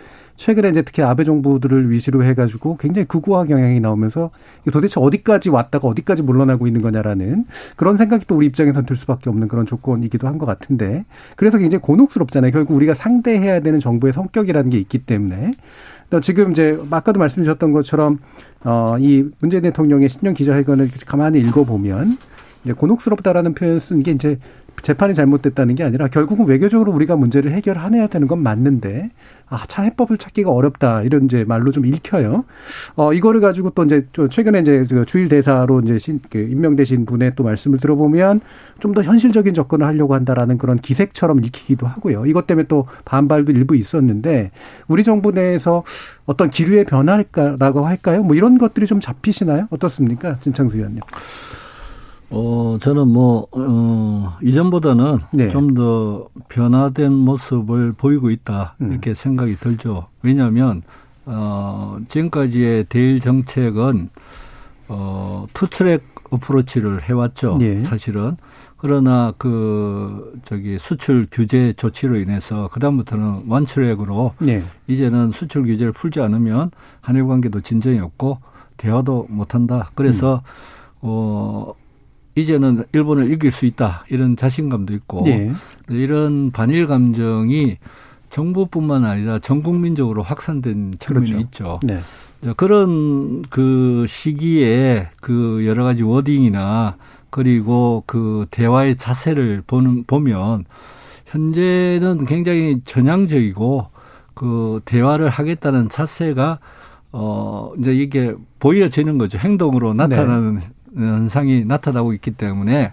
최근에 0.41 0.71
이제 0.71 0.81
특히 0.81 1.03
아베 1.03 1.23
정부들을 1.25 1.91
위시로 1.91 2.25
해가지고 2.25 2.79
굉장히 2.79 3.07
극우화 3.07 3.45
경향이 3.45 3.79
나오면서 3.79 4.31
도대체 4.73 4.99
어디까지 4.99 5.51
왔다가 5.51 5.87
어디까지 5.87 6.23
물러나고 6.23 6.67
있는 6.67 6.81
거냐라는 6.81 7.45
그런 7.77 7.99
생각이 7.99 8.25
또 8.27 8.37
우리 8.37 8.47
입장에선 8.47 8.87
들 8.87 8.97
수밖에 8.97 9.29
없는 9.29 9.49
그런 9.49 9.67
조건이기도 9.67 10.27
한 10.27 10.39
것 10.39 10.47
같은데 10.47 11.05
그래서 11.37 11.59
굉장히 11.59 11.83
곤혹스럽잖아요. 11.83 12.53
결국 12.53 12.75
우리가 12.75 12.95
상대해야 12.95 13.61
되는 13.61 13.81
정부의 13.81 14.15
성격이라는 14.15 14.71
게 14.71 14.79
있기 14.79 15.01
때문에 15.01 15.51
또 16.09 16.21
지금 16.23 16.53
이제 16.53 16.79
아까도 16.91 17.21
말씀 17.21 17.43
주셨던 17.43 17.73
것처럼 17.73 18.19
어이 18.65 19.29
문재인 19.41 19.63
대통령의 19.63 20.09
신년 20.09 20.33
기자회견을 20.33 20.89
가만히 21.05 21.41
읽어보면 21.41 22.17
이제 22.65 22.73
곤혹스럽다라는 22.73 23.53
표현 23.53 23.79
쓴 23.79 24.03
게 24.03 24.13
이제 24.13 24.39
재판이 24.83 25.13
잘못됐다는 25.13 25.75
게 25.75 25.85
아니라 25.85 26.09
결국은 26.09 26.47
외교적으로 26.47 26.93
우리가 26.93 27.17
문제를 27.17 27.53
해결해야 27.53 28.07
되는 28.07 28.27
건 28.27 28.43
맞는데 28.43 29.11
아, 29.51 29.65
참 29.69 29.85
해법을 29.85 30.17
찾기가 30.17 30.51
어렵다 30.51 31.03
이런 31.03 31.25
이제 31.27 31.45
말로 31.45 31.73
좀 31.73 31.85
읽혀요. 31.85 32.45
어 32.97 33.13
이거를 33.13 33.41
가지고 33.41 33.71
또 33.71 33.85
이제 33.85 34.07
저 34.13 34.29
최근에 34.29 34.61
이제 34.61 34.87
그 34.89 35.05
주일 35.05 35.29
대사로 35.29 35.81
이제 35.81 35.99
신, 35.99 36.21
그 36.31 36.39
임명되신 36.39 37.05
분의 37.07 37.33
또 37.37 37.45
말씀을 37.45 37.79
들어보면 37.79 38.41
좀 38.79 38.91
더 38.95 39.03
현실적인 39.05 39.55
접근을 39.55 39.87
하려고 39.87 40.15
한다라는 40.15 40.59
그런 40.59 40.79
기색처럼 40.79 41.45
읽히기도 41.45 41.87
하고요. 41.87 42.27
이것 42.27 42.47
때문에 42.49 42.67
또 42.67 42.87
반발도 43.05 43.53
일부 43.53 43.77
있었는데 43.77 44.51
우리 44.89 45.05
정부 45.05 45.31
내에서 45.31 45.85
어떤 46.27 46.51
기류의 46.51 46.85
변화일까라고 46.87 47.87
할까요? 47.87 48.23
뭐 48.25 48.35
이런 48.35 48.59
것들이 48.59 48.87
좀 48.87 48.99
잡히시나요? 48.99 49.69
어떻습니까, 49.71 50.39
진창수 50.41 50.77
의원님? 50.79 51.03
어, 52.31 52.79
저는 52.81 53.09
뭐, 53.09 53.47
어, 53.51 54.39
이전보다는 54.43 55.19
네. 55.33 55.49
좀더 55.49 56.29
변화된 56.49 57.13
모습을 57.13 57.93
보이고 57.93 58.31
있다. 58.31 58.77
음. 58.81 58.93
이렇게 58.93 59.15
생각이 59.15 59.57
들죠. 59.57 60.07
왜냐하면, 60.23 60.83
어, 61.27 61.99
지금까지의 62.09 62.87
대일 62.89 63.21
정책은, 63.21 64.11
어, 64.89 65.47
투트랙 65.55 66.03
어프로치를 66.31 67.03
해왔죠. 67.03 67.59
예. 67.61 67.81
사실은. 67.81 68.37
그러나 68.77 69.35
그, 69.37 70.41
저기 70.45 70.79
수출 70.79 71.27
규제 71.31 71.75
조치로 71.77 72.17
인해서 72.17 72.69
그다음부터는 72.69 73.43
원트랙으로 73.47 74.35
네. 74.39 74.63
이제는 74.87 75.33
수출 75.33 75.65
규제를 75.65 75.93
풀지 75.93 76.21
않으면 76.21 76.71
한일 77.03 77.27
관계도 77.27 77.61
진전이 77.61 77.99
없고 78.01 78.39
대화도 78.79 79.27
못 79.29 79.55
한다. 79.55 79.91
그래서 79.95 80.41
어 81.03 81.75
이제는 82.35 82.85
일본을 82.93 83.33
이길 83.33 83.51
수 83.51 83.67
있다 83.67 84.05
이런 84.09 84.37
자신감도 84.37 84.95
있고 84.95 85.25
예. 85.27 85.53
이런 85.89 86.51
반일 86.51 86.87
감정이 86.87 87.79
정부뿐만 88.31 89.05
아니라 89.05 89.39
전 89.41 89.63
국민적으로 89.63 90.23
확산된 90.23 90.95
측면이 90.99 91.31
그렇죠. 91.33 91.45
있죠. 91.45 91.81
네. 91.83 92.01
그런 92.57 93.43
그 93.51 94.07
시기에 94.09 95.11
그 95.21 95.67
여러 95.67 95.85
가지 95.85 96.03
워딩이나 96.03 96.97
그리고 97.29 98.03
그 98.07 98.47
대화의 98.51 98.97
자세를 98.97 99.63
보는 99.67 100.05
보면 100.07 100.65
현재는 101.27 102.25
굉장히 102.27 102.81
전향적이고 102.85 103.87
그 104.35 104.81
대화를 104.85 105.29
하겠다는 105.29 105.89
자세가 105.89 106.59
어 107.13 107.73
이제 107.79 107.93
이게 107.93 108.35
보여지는 108.59 109.19
거죠. 109.19 109.39
행동으로 109.39 109.95
나타나는 109.95 110.61
현상이 110.95 111.65
나타나고 111.65 112.13
있기 112.15 112.33
때문에 112.33 112.93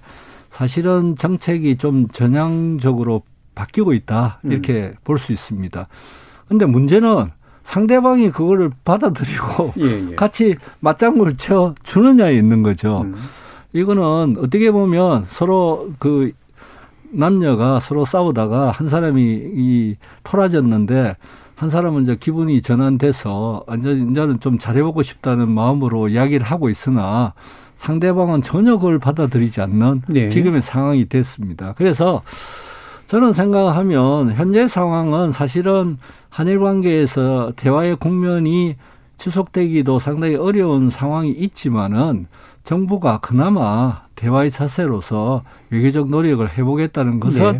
사실은 0.49 1.15
정책이 1.15 1.77
좀 1.77 2.07
전향적으로 2.07 3.23
바뀌고 3.55 3.93
있다. 3.93 4.39
이렇게 4.43 4.93
볼수 5.03 5.31
있습니다. 5.31 5.87
근데 6.47 6.65
문제는 6.65 7.31
상대방이 7.63 8.31
그거를 8.31 8.71
받아들이고 8.85 9.73
예, 9.79 10.11
예. 10.11 10.15
같이 10.15 10.55
맞장구를 10.79 11.35
쳐 11.35 11.75
주느냐에 11.83 12.35
있는 12.35 12.63
거죠. 12.63 13.01
음. 13.01 13.15
이거는 13.73 14.37
어떻게 14.39 14.71
보면 14.71 15.25
서로 15.29 15.89
그 15.99 16.31
남녀가 17.11 17.79
서로 17.79 18.05
싸우다가 18.05 18.71
한 18.71 18.87
사람이 18.87 19.21
이 19.21 19.95
토라졌는데 20.23 21.15
한 21.55 21.69
사람은 21.69 22.03
이제 22.03 22.15
기분이 22.15 22.61
전환돼서 22.61 23.63
완전 23.67 24.11
이제는 24.11 24.39
좀 24.39 24.59
잘해보고 24.59 25.01
싶다는 25.01 25.49
마음으로 25.49 26.07
이야기를 26.07 26.45
하고 26.45 26.69
있으나 26.69 27.33
상대방은 27.77 28.41
전혀 28.41 28.75
그걸 28.75 28.99
받아들이지 28.99 29.61
않는 29.61 30.01
네. 30.07 30.29
지금의 30.29 30.61
상황이 30.61 31.07
됐습니다. 31.07 31.73
그래서 31.77 32.21
저는 33.07 33.33
생각하면 33.33 34.33
현재 34.33 34.67
상황은 34.67 35.31
사실은 35.31 35.97
한일 36.29 36.59
관계에서 36.59 37.53
대화의 37.55 37.95
국면이 37.95 38.75
지속되기도 39.17 39.99
상당히 39.99 40.35
어려운 40.35 40.89
상황이 40.89 41.31
있지만은 41.31 42.27
정부가 42.63 43.19
그나마 43.19 44.01
대화의 44.15 44.51
자세로서 44.51 45.43
외교적 45.69 46.09
노력을 46.09 46.47
해보겠다는 46.49 47.19
것은 47.19 47.53
네. 47.53 47.59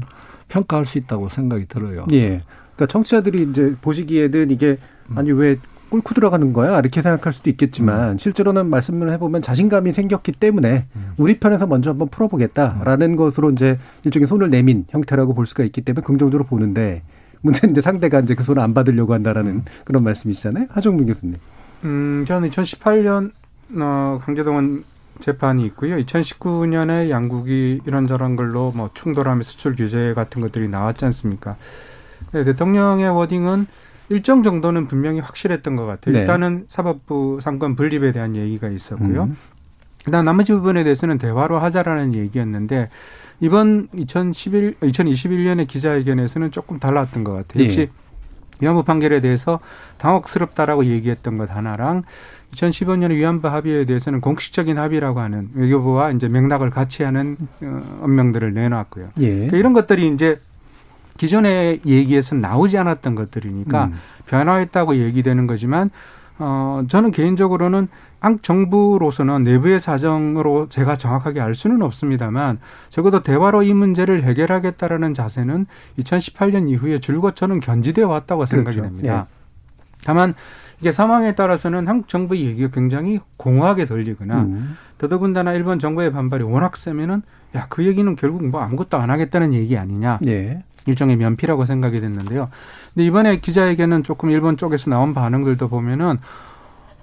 평가할 0.50 0.86
수 0.86 0.98
있다고 0.98 1.30
생각이 1.30 1.66
들어요. 1.68 2.06
예. 2.12 2.42
그러니까 2.76 2.86
청취자들이 2.88 3.48
이제 3.50 3.76
보시기에는 3.82 4.52
이게 4.52 4.78
아니 5.16 5.32
왜 5.32 5.58
꿀고 5.90 6.14
들어가는 6.14 6.54
거야 6.54 6.80
이렇게 6.80 7.02
생각할 7.02 7.34
수도 7.34 7.50
있겠지만 7.50 8.18
실제로는 8.18 8.70
말씀을 8.70 9.12
해보면 9.14 9.42
자신감이 9.42 9.94
생겼기 9.94 10.34
때문에 10.34 10.86
우리 11.18 11.40
편에서 11.40 11.66
먼저 11.68 11.92
한번 11.92 12.10
풀어보겠다라는 12.10 13.16
것으로 13.16 13.52
이제 13.52 13.80
일종의 14.04 14.28
손을 14.28 14.50
내민 14.50 14.86
형태라고 14.90 15.34
볼 15.34 15.46
수가 15.46 15.64
있기 15.64 15.82
때문에 15.82 16.04
긍정적으로 16.06 16.46
보는데 16.46 17.04
문제는 17.42 17.74
이제 17.74 17.82
상대가 17.82 18.20
이제 18.20 18.36
그 18.36 18.44
손을 18.44 18.62
안 18.62 18.74
받으려고 18.74 19.14
한다라는 19.14 19.64
그런 19.86 20.04
말씀이시잖아요 20.04 20.68
하종민 20.70 21.08
교수님. 21.08 21.38
음, 21.84 22.26
저는 22.28 22.50
2018년 22.50 23.32
어, 23.76 24.20
강제동원 24.24 24.84
재판이 25.20 25.66
있고요. 25.68 25.98
2019년에 25.98 27.10
양국이 27.10 27.82
이런저런 27.86 28.36
걸로 28.36 28.72
뭐 28.76 28.90
충돌하며 28.94 29.44
수출 29.44 29.76
규제 29.76 30.14
같은 30.14 30.42
것들이 30.42 30.68
나왔지 30.68 31.06
않습니까? 31.06 31.56
네, 32.32 32.44
대통령의 32.44 33.10
워딩은 33.10 33.68
일정 34.10 34.44
정도는 34.44 34.88
분명히 34.88 35.20
확실했던 35.20 35.76
것 35.76 35.86
같아요. 35.86 36.14
네. 36.14 36.22
일단은 36.22 36.66
사법부 36.68 37.40
상권 37.42 37.76
분립에 37.76 38.12
대한 38.12 38.36
얘기가 38.36 38.70
있었고요. 38.70 39.24
음. 39.24 39.38
그다음 40.06 40.24
나머지 40.24 40.54
부분에 40.54 40.84
대해서는 40.84 41.18
대화로 41.18 41.60
하자라는 41.60 42.16
얘기였는데 42.16 42.90
이번 43.42 43.90
2011, 43.94 44.76
2021년의 44.82 45.68
기자회견에서는 45.68 46.52
조금 46.52 46.80
달랐던 46.80 47.24
것 47.24 47.34
같아요. 47.34 47.64
예. 47.64 47.68
역시 47.68 47.90
위안부 48.60 48.84
판결에 48.84 49.20
대해서 49.22 49.60
당혹스럽다라고 49.98 50.86
얘기했던 50.86 51.38
것 51.38 51.56
하나랑 51.56 52.04
2015년의 52.54 53.12
위안부 53.12 53.48
합의에 53.48 53.86
대해서는 53.86 54.22
공식적인 54.22 54.78
합의라고 54.78 55.20
하는 55.20 55.50
외교부와 55.54 56.12
이제 56.12 56.28
맥락을 56.28 56.70
같이 56.70 57.04
하는 57.04 57.36
어, 57.62 58.00
언명들을 58.02 58.54
내놨고요. 58.54 59.10
예. 59.20 59.34
그러니까 59.34 59.58
이런 59.58 59.74
것들이 59.74 60.08
이제 60.08 60.40
기존의 61.18 61.82
얘기에서 61.86 62.36
나오지 62.36 62.78
않았던 62.78 63.16
것들이니까 63.16 63.86
음. 63.86 63.94
변화했다고 64.28 64.98
얘기되는 64.98 65.48
거지만 65.48 65.90
어 66.40 66.84
저는 66.88 67.12
개인적으로는 67.12 67.88
한국 68.20 68.44
정부로서는 68.44 69.44
내부의 69.44 69.80
사정으로 69.80 70.70
제가 70.70 70.96
정확하게 70.96 71.40
알 71.42 71.56
수는 71.56 71.82
없습니다만 71.82 72.60
적어도 72.90 73.24
대화로 73.24 73.64
이 73.64 73.74
문제를 73.74 74.24
해결하겠다라는 74.24 75.14
자세는 75.14 75.66
2018년 76.00 76.70
이후에 76.70 77.00
줄곧 77.00 77.36
저는 77.36 77.60
견지돼 77.60 78.04
왔다고 78.04 78.46
생각이 78.46 78.78
그렇죠. 78.78 78.90
됩니다. 78.96 79.28
다만 80.04 80.34
이게 80.80 80.92
상황에 80.92 81.34
따라서는 81.34 81.88
한국 81.88 82.08
정부의 82.08 82.46
얘기가 82.46 82.70
굉장히 82.72 83.20
공허하게 83.38 83.86
들리거나 83.86 84.42
음. 84.42 84.78
더더군다나 85.00 85.54
일본 85.54 85.80
정부의 85.80 86.12
반발이 86.12 86.44
워낙 86.44 86.78
세면은 86.78 87.24
야 87.56 87.68
그 87.70 87.86
얘기는 87.86 88.16
결국 88.16 88.46
뭐 88.46 88.62
아무것도 88.62 88.98
안 88.98 89.10
하겠다는 89.10 89.54
얘기 89.54 89.78
아니냐 89.78 90.20
예. 90.28 90.64
일종의 90.88 91.18
면피라고 91.18 91.66
생각이 91.66 92.00
됐는데요. 92.00 92.50
근데 92.94 93.06
이번에 93.06 93.40
기자회견은 93.40 94.04
조금 94.04 94.32
일본 94.32 94.58
쪽에서 94.58 94.90
나온 94.90 95.14
반응들도 95.14 95.68
보면은 95.70 96.18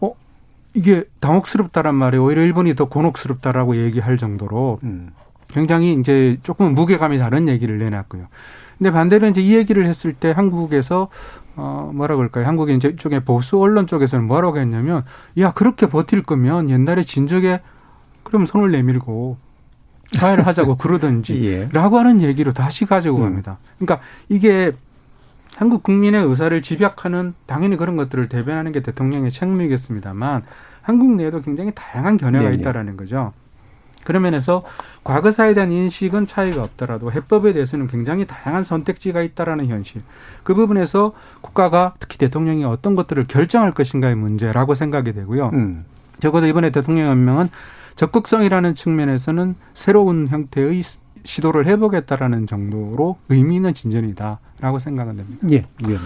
어 0.00 0.14
이게 0.72 1.04
당혹스럽다란 1.20 1.94
말이 1.94 2.18
오히려 2.18 2.42
일본이 2.42 2.74
더 2.74 2.86
곤혹스럽다라고 2.86 3.76
얘기할 3.76 4.18
정도로 4.18 4.80
음. 4.82 5.10
굉장히 5.48 5.94
이제 5.94 6.38
조금 6.42 6.74
무게감이 6.74 7.18
다른 7.18 7.48
얘기를 7.48 7.78
내놨고요. 7.78 8.26
근데 8.78 8.90
반대로 8.90 9.28
이제 9.28 9.40
이 9.40 9.54
얘기를 9.54 9.86
했을 9.86 10.12
때 10.12 10.32
한국에서 10.32 11.08
어 11.56 11.92
뭐라 11.94 12.16
그럴까요? 12.16 12.46
한국의 12.46 12.76
이제 12.76 12.96
쪽에 12.96 13.20
보수 13.20 13.60
언론 13.60 13.86
쪽에서는 13.86 14.26
뭐라고 14.26 14.58
했냐면 14.58 15.04
야 15.38 15.52
그렇게 15.52 15.88
버틸 15.88 16.24
거면 16.24 16.70
옛날에 16.70 17.04
진적에 17.04 17.60
그럼 18.24 18.46
손을 18.46 18.72
내밀고 18.72 19.36
화해를 20.18 20.46
하자고 20.46 20.76
그러든지 20.76 21.44
예. 21.46 21.68
라고 21.72 21.98
하는 21.98 22.22
얘기로 22.22 22.52
다시 22.52 22.84
가지고 22.86 23.18
음. 23.18 23.22
갑니다. 23.22 23.58
그러니까 23.78 24.04
이게 24.28 24.72
한국 25.56 25.82
국민의 25.82 26.24
의사를 26.24 26.60
집약하는 26.62 27.34
당연히 27.46 27.76
그런 27.76 27.96
것들을 27.96 28.28
대변하는 28.28 28.72
게 28.72 28.80
대통령의 28.80 29.30
책무이겠습니다만 29.30 30.42
한국 30.82 31.12
내에도 31.14 31.40
굉장히 31.40 31.72
다양한 31.74 32.16
견해가 32.16 32.44
네네. 32.44 32.56
있다라는 32.56 32.96
거죠. 32.96 33.32
그런 34.04 34.22
면에서 34.22 34.62
과거사에 35.02 35.54
대한 35.54 35.72
인식은 35.72 36.26
차이가 36.26 36.62
없더라도 36.62 37.10
해법에 37.10 37.52
대해서는 37.52 37.86
굉장히 37.86 38.26
다양한 38.26 38.62
선택지가 38.62 39.22
있다라는 39.22 39.68
현실. 39.68 40.02
그 40.42 40.54
부분에서 40.54 41.14
국가가 41.40 41.94
특히 41.98 42.18
대통령이 42.18 42.64
어떤 42.64 42.94
것들을 42.94 43.24
결정할 43.24 43.72
것인가의 43.72 44.14
문제라고 44.14 44.74
생각이 44.74 45.12
되고요. 45.14 45.50
음. 45.54 45.84
적어도 46.20 46.46
이번에 46.46 46.70
대통령 46.70 47.06
연명은 47.06 47.48
적극성이라는 47.96 48.74
측면에서는 48.74 49.54
새로운 49.74 50.28
형태의 50.28 50.82
시도를 51.24 51.66
해보겠다라는 51.66 52.46
정도로 52.46 53.16
의미 53.28 53.56
있는 53.56 53.72
진전이다라고 53.72 54.78
생각은 54.78 55.16
됩니다. 55.16 55.46
예. 55.50 55.64
위원. 55.86 56.00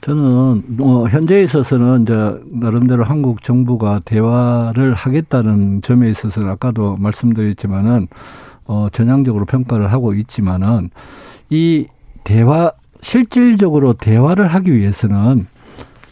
저는 0.00 0.62
뭐 0.68 1.08
현재에 1.08 1.42
있어서는 1.42 2.02
이제 2.02 2.14
나름대로 2.46 3.02
한국 3.02 3.42
정부가 3.42 4.00
대화를 4.04 4.94
하겠다는 4.94 5.82
점에 5.82 6.08
있어서는 6.10 6.50
아까도 6.50 6.96
말씀드렸지만은 6.98 8.06
어 8.66 8.88
전향적으로 8.92 9.44
평가를 9.44 9.92
하고 9.92 10.14
있지만은 10.14 10.90
이 11.50 11.86
대화 12.22 12.70
실질적으로 13.00 13.94
대화를 13.94 14.46
하기 14.48 14.72
위해서는 14.72 15.46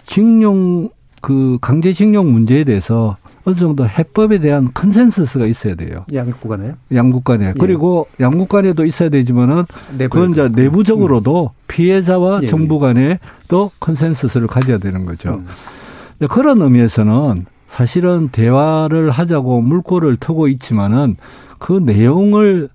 징용 0.04 0.88
그 1.20 1.58
강제징용 1.60 2.32
문제에 2.32 2.64
대해서 2.64 3.16
어느 3.46 3.54
정도 3.54 3.88
해법에 3.88 4.40
대한 4.40 4.68
컨센서스가 4.74 5.46
있어야 5.46 5.76
돼요. 5.76 6.04
양국 6.12 6.40
간에요? 6.40 6.74
양국 6.92 7.22
간에. 7.22 7.54
그리고 7.56 8.08
양국 8.18 8.48
간에도 8.48 8.84
있어야 8.84 9.08
되지만은 9.08 9.66
그건 9.96 10.32
이제 10.32 10.48
내부적으로도 10.48 11.52
피해자와 11.68 12.40
예, 12.42 12.46
정부 12.48 12.80
간에 12.80 13.20
또 13.46 13.70
컨센서스를 13.78 14.48
가져야 14.48 14.78
되는 14.78 15.06
거죠. 15.06 15.40
음. 16.20 16.26
그런 16.28 16.60
의미에서는 16.60 17.46
사실은 17.68 18.30
대화를 18.32 19.10
하자고 19.10 19.60
물꼬를 19.60 20.16
트고 20.16 20.48
있지만은 20.48 21.16
그 21.58 21.72
내용을 21.72 22.68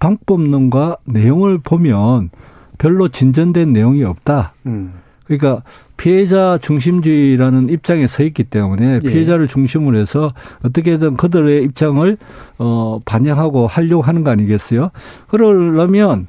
방법론과 0.00 0.98
내용을 1.06 1.60
보면 1.64 2.28
별로 2.76 3.08
진전된 3.08 3.72
내용이 3.72 4.04
없다. 4.04 4.52
음. 4.66 4.92
그러니까 5.30 5.62
피해자 5.96 6.58
중심주의라는 6.60 7.68
입장에 7.68 8.08
서 8.08 8.24
있기 8.24 8.44
때문에 8.44 8.98
예. 9.04 9.08
피해자를 9.08 9.46
중심으로 9.46 9.96
해서 9.96 10.32
어떻게든 10.64 11.16
그들의 11.16 11.62
입장을 11.62 12.16
어 12.58 13.00
반영하고 13.04 13.68
하려고 13.68 14.02
하는 14.02 14.24
거 14.24 14.30
아니겠어요? 14.30 14.90
그러려면 15.28 16.26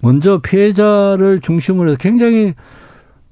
먼저 0.00 0.38
피해자를 0.38 1.40
중심으로 1.40 1.90
해서 1.90 1.98
굉장히 1.98 2.54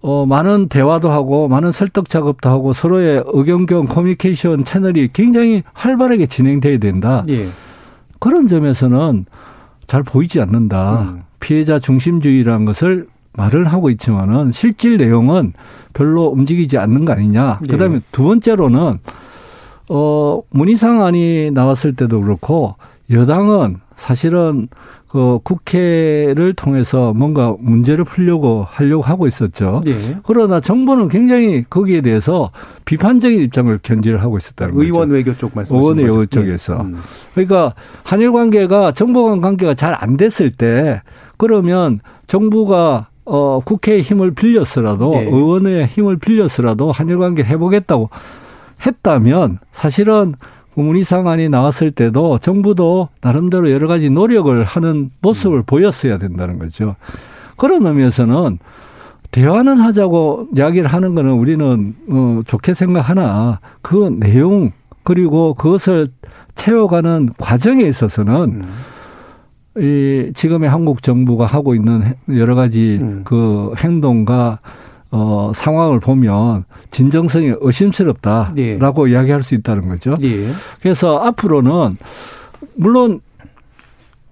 어 0.03 0.27
많은 0.27 0.69
대화도 0.69 1.11
하고 1.11 1.49
많은 1.49 1.73
설득 1.73 2.11
작업도 2.11 2.51
하고 2.51 2.75
서로의 2.75 3.25
의견 3.29 3.65
교환 3.65 3.87
커뮤니케이션 3.87 4.65
채널이 4.65 5.09
굉장히 5.15 5.63
활발하게 5.73 6.27
진행돼야 6.27 6.79
된다. 6.79 7.25
예. 7.31 7.47
그런 8.19 8.47
점에서는 8.47 9.25
잘 9.87 10.03
보이지 10.03 10.43
않는다. 10.43 11.01
음. 11.01 11.23
피해자 11.41 11.79
중심주의라는 11.79 12.67
것을 12.67 13.07
말을 13.37 13.65
하고 13.67 13.91
있지만은 13.91 14.53
실질 14.53 14.97
내용은 14.97 15.53
별로 15.93 16.27
움직이지 16.27 16.79
않는 16.79 17.05
거 17.05 17.13
아니냐. 17.13 17.61
예. 17.67 17.71
그다음에 17.71 18.01
두 18.13 18.25
번째로는 18.25 18.99
어 19.89 20.41
문희상안이 20.51 21.51
나왔을 21.53 21.95
때도 21.95 22.21
그렇고 22.21 22.75
여당은 23.11 23.79
사실은 23.97 24.69
그 25.09 25.39
국회를 25.45 26.53
통해서 26.55 27.15
뭔가 27.15 27.55
문제를 27.61 28.05
풀려고 28.05 28.67
하려고 28.69 29.03
하고 29.03 29.27
있었죠. 29.27 29.81
예. 29.87 30.17
그러나 30.25 30.61
정부는 30.61 31.09
굉장히 31.09 31.65
거기에 31.71 32.01
대해서 32.03 32.51
비판적인 32.85 33.41
입장을 33.41 33.79
견지를 33.83 34.21
하고 34.21 34.37
있었다는 34.37 34.75
거죠. 34.75 34.85
의원 34.85 35.11
외교 35.11 35.35
쪽 35.37 35.53
말씀하시는 35.55 35.99
의원 35.99 36.19
거죠? 36.19 36.41
외교 36.41 36.47
쪽에서. 36.49 36.75
예. 36.75 36.81
음. 36.81 36.97
그러니까 37.35 37.75
한일 38.03 38.33
관계가 38.33 38.93
정부 38.93 39.25
간 39.29 39.41
관계가 39.41 39.75
잘 39.75 39.95
안 39.99 40.17
됐을 40.17 40.51
때 40.51 41.01
그러면 41.39 42.01
정부가 42.27 43.09
어 43.27 43.61
국회의 43.65 44.03
힘을 44.03 44.33
빌려서라도 44.33 45.15
예. 45.17 45.21
의원의 45.25 45.87
힘을 45.89 46.17
빌려서라도 46.17 46.93
한일 46.93 47.19
관계 47.19 47.43
해보겠다고 47.43 48.09
했다면 48.87 49.59
사실은 49.73 50.35
문희상안이 50.75 51.49
나왔을 51.49 51.91
때도 51.91 52.39
정부도 52.39 53.09
나름대로 53.23 53.71
여러 53.71 53.89
가지 53.89 54.11
노력을 54.11 54.63
하는 54.63 55.11
모습을 55.23 55.63
보였어야 55.63 56.19
된다는 56.19 56.59
거죠. 56.59 56.97
그런 57.57 57.87
의미에서는 57.87 58.59
대화는 59.31 59.81
하자고 59.81 60.49
이야기를 60.57 60.89
하는 60.89 61.15
거는 61.15 61.33
우리는 61.33 61.95
어, 62.11 62.43
좋게 62.47 62.75
생각하나 62.75 63.61
그 63.83 64.15
내용 64.19 64.73
그리고 65.03 65.55
그것을 65.55 66.11
채워가는 66.55 67.31
과정에 67.39 67.85
있어서는 67.85 68.35
음. 68.35 68.69
이 69.79 70.33
지금의 70.35 70.71
한국 70.71 71.03
정부가 71.03 71.47
하고 71.47 71.75
있는 71.75 72.15
여러 72.29 72.55
가지 72.55 72.99
음. 73.01 73.23
그 73.25 73.73
행동과 73.77 74.61
어 75.11 75.53
상황을 75.55 76.01
보면 76.01 76.65
진정성이 76.91 77.53
의심스럽다라고 77.61 79.07
이야기할 79.07 79.43
수 79.43 79.55
있다는 79.55 79.89
거죠. 79.89 80.17
예. 80.23 80.49
그래서 80.81 81.19
앞으로는 81.19 81.97
물론 82.75 83.21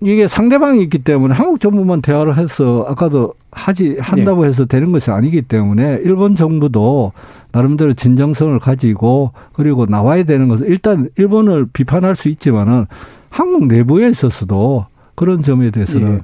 이게 0.01 0.29
상대방이 0.29 0.83
있기 0.83 0.99
때문에 0.99 1.35
한국 1.35 1.61
정부만 1.61 2.03
대화를 2.03 2.37
해서 2.37 2.85
아까도 2.89 3.35
하지 3.51 3.97
한다고 4.01 4.45
해서 4.45 4.67
되는 4.67 4.93
것이 4.93 5.11
아니기 5.11 5.43
때문에 5.43 6.01
일본 6.05 6.35
정부도 6.35 7.13
나름대로 7.53 7.95
진정성을 7.95 8.59
가지고 8.59 9.33
그리고 9.53 9.87
나와야 9.87 10.25
되는 10.25 10.49
것은 10.49 10.67
일단 10.67 11.09
일본을 11.17 11.69
비판할 11.73 12.17
수 12.17 12.29
있지만은 12.29 12.87
한국 13.31 13.67
내부에 13.67 14.09
있어서도 14.11 14.87
그런 15.15 15.43
점에 15.43 15.71
대해서는 15.71 16.15
예. 16.15 16.21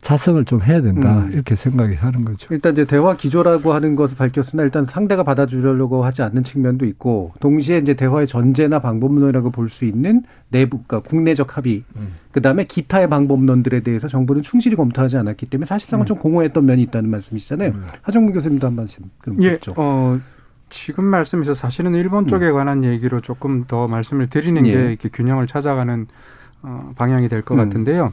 자성을 0.00 0.44
좀 0.44 0.60
해야 0.60 0.82
된다 0.82 1.20
음. 1.20 1.32
이렇게 1.32 1.54
생각이 1.54 1.94
하는 1.94 2.26
거죠. 2.26 2.52
일단 2.52 2.74
이제 2.74 2.84
대화 2.84 3.16
기조라고 3.16 3.72
하는 3.72 3.96
것을 3.96 4.18
밝혔으나 4.18 4.62
일단 4.62 4.84
상대가 4.84 5.22
받아주려고 5.22 6.04
하지 6.04 6.20
않는 6.20 6.44
측면도 6.44 6.84
있고 6.84 7.32
동시에 7.40 7.78
이제 7.78 7.94
대화의 7.94 8.26
전제나 8.26 8.80
방법론이라고 8.80 9.50
볼 9.50 9.70
수 9.70 9.86
있는 9.86 10.22
내부, 10.50 10.82
그러니까 10.86 11.08
국내적 11.08 11.56
합의, 11.56 11.84
그 12.32 12.42
다음에 12.42 12.64
기타의 12.64 13.08
방법론들에 13.08 13.80
대해서 13.80 14.06
정부는 14.06 14.42
충실히 14.42 14.76
검토하지 14.76 15.16
않았기 15.16 15.46
때문에 15.46 15.64
사실상은 15.64 16.04
좀 16.04 16.18
공허했던 16.18 16.66
면이 16.66 16.82
있다는 16.82 17.08
말씀이시잖아요. 17.08 17.72
하정무 18.02 18.32
교수님도 18.34 18.66
한 18.66 18.76
말씀 18.76 19.04
그럼 19.22 19.42
예, 19.42 19.52
듣죠. 19.52 19.72
어, 19.78 20.20
지금 20.68 21.04
말씀에서 21.04 21.54
사실은 21.54 21.94
일본 21.94 22.26
쪽에 22.26 22.50
관한 22.50 22.84
얘기로 22.84 23.20
조금 23.20 23.64
더 23.66 23.88
말씀을 23.88 24.26
드리는 24.26 24.66
예. 24.66 24.72
게 24.72 24.88
이렇게 24.90 25.08
균형을 25.08 25.46
찾아가는 25.46 26.06
어, 26.62 26.92
방향이 26.94 27.30
될것 27.30 27.56
음. 27.58 27.64
같은데요. 27.64 28.12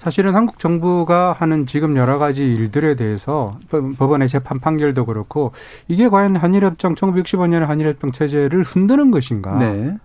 사실은 0.00 0.34
한국 0.34 0.58
정부가 0.58 1.34
하는 1.38 1.66
지금 1.66 1.96
여러 1.96 2.18
가지 2.18 2.42
일들에 2.44 2.94
대해서 2.94 3.58
법- 3.68 3.96
법원의 3.98 4.28
재판 4.28 4.60
판결도 4.60 5.04
그렇고 5.06 5.52
이게 5.88 6.08
과연 6.08 6.36
한일협정 6.36 6.94
1965년의 6.94 7.66
한일협정 7.66 8.12
체제를 8.12 8.62
흔드는 8.62 9.10
것인가? 9.10 9.58
네. 9.58 9.96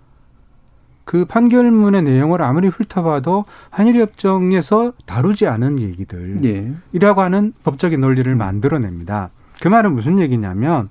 그 1.06 1.26
판결문의 1.26 2.02
내용을 2.02 2.42
아무리 2.42 2.70
훑어봐도 2.70 3.46
한일협정에서 3.70 4.94
다루지 5.06 5.48
않은 5.48 5.80
얘기들 5.80 6.40
예. 6.46 6.72
이라고 6.94 7.22
하는 7.22 7.54
법적인 7.64 8.00
논리를 8.00 8.34
만들어냅니다. 8.36 9.30
그 9.62 9.68
말은 9.68 9.94
무슨 9.94 10.20
얘기냐면 10.20 10.90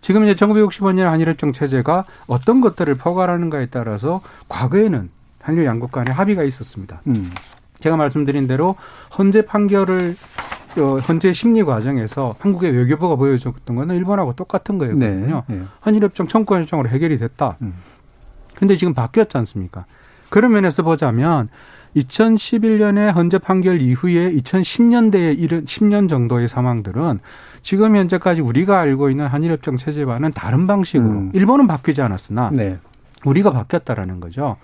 지금 0.00 0.24
이제 0.24 0.34
1965년 0.34 1.04
한일협정 1.04 1.52
체제가 1.52 2.04
어떤 2.26 2.60
것들을 2.60 2.94
포괄하는가에 2.96 3.66
따라서 3.66 4.20
과거에는 4.48 5.10
한일 5.40 5.64
양국 5.66 5.92
간에 5.92 6.10
합의가 6.10 6.42
있었습니다. 6.42 7.02
음. 7.06 7.30
제가 7.84 7.96
말씀드린 7.96 8.46
대로 8.46 8.76
헌재 9.18 9.44
판결을 9.44 10.16
어, 10.78 10.98
헌재 10.98 11.34
심리 11.34 11.62
과정에서 11.62 12.34
한국의 12.38 12.72
외교부가 12.72 13.14
보여줬던 13.16 13.76
거는 13.76 13.94
일본하고 13.96 14.32
똑같은 14.32 14.78
거였거든요. 14.78 15.42
네. 15.46 15.56
예. 15.56 15.62
한일협정 15.80 16.26
청구 16.26 16.56
협정으로 16.56 16.88
해결이 16.88 17.18
됐다. 17.18 17.58
음. 17.60 17.74
근데 18.56 18.74
지금 18.74 18.94
바뀌었지 18.94 19.36
않습니까? 19.36 19.84
그런 20.30 20.52
면에서 20.52 20.82
보자면 20.82 21.50
2011년에 21.94 23.14
헌재 23.14 23.38
판결 23.38 23.82
이후에 23.82 24.32
2010년대에 24.32 25.38
이른 25.38 25.66
10년 25.66 26.08
정도의 26.08 26.48
상황들은 26.48 27.20
지금 27.62 27.96
현재까지 27.96 28.40
우리가 28.40 28.80
알고 28.80 29.10
있는 29.10 29.26
한일협정 29.26 29.76
체제와는 29.76 30.32
다른 30.32 30.66
방식으로 30.66 31.10
음. 31.10 31.30
일본은 31.34 31.66
바뀌지 31.66 32.00
않았으나 32.00 32.50
네. 32.50 32.78
우리가 33.26 33.52
바뀌었다라는 33.52 34.20
거죠. 34.20 34.56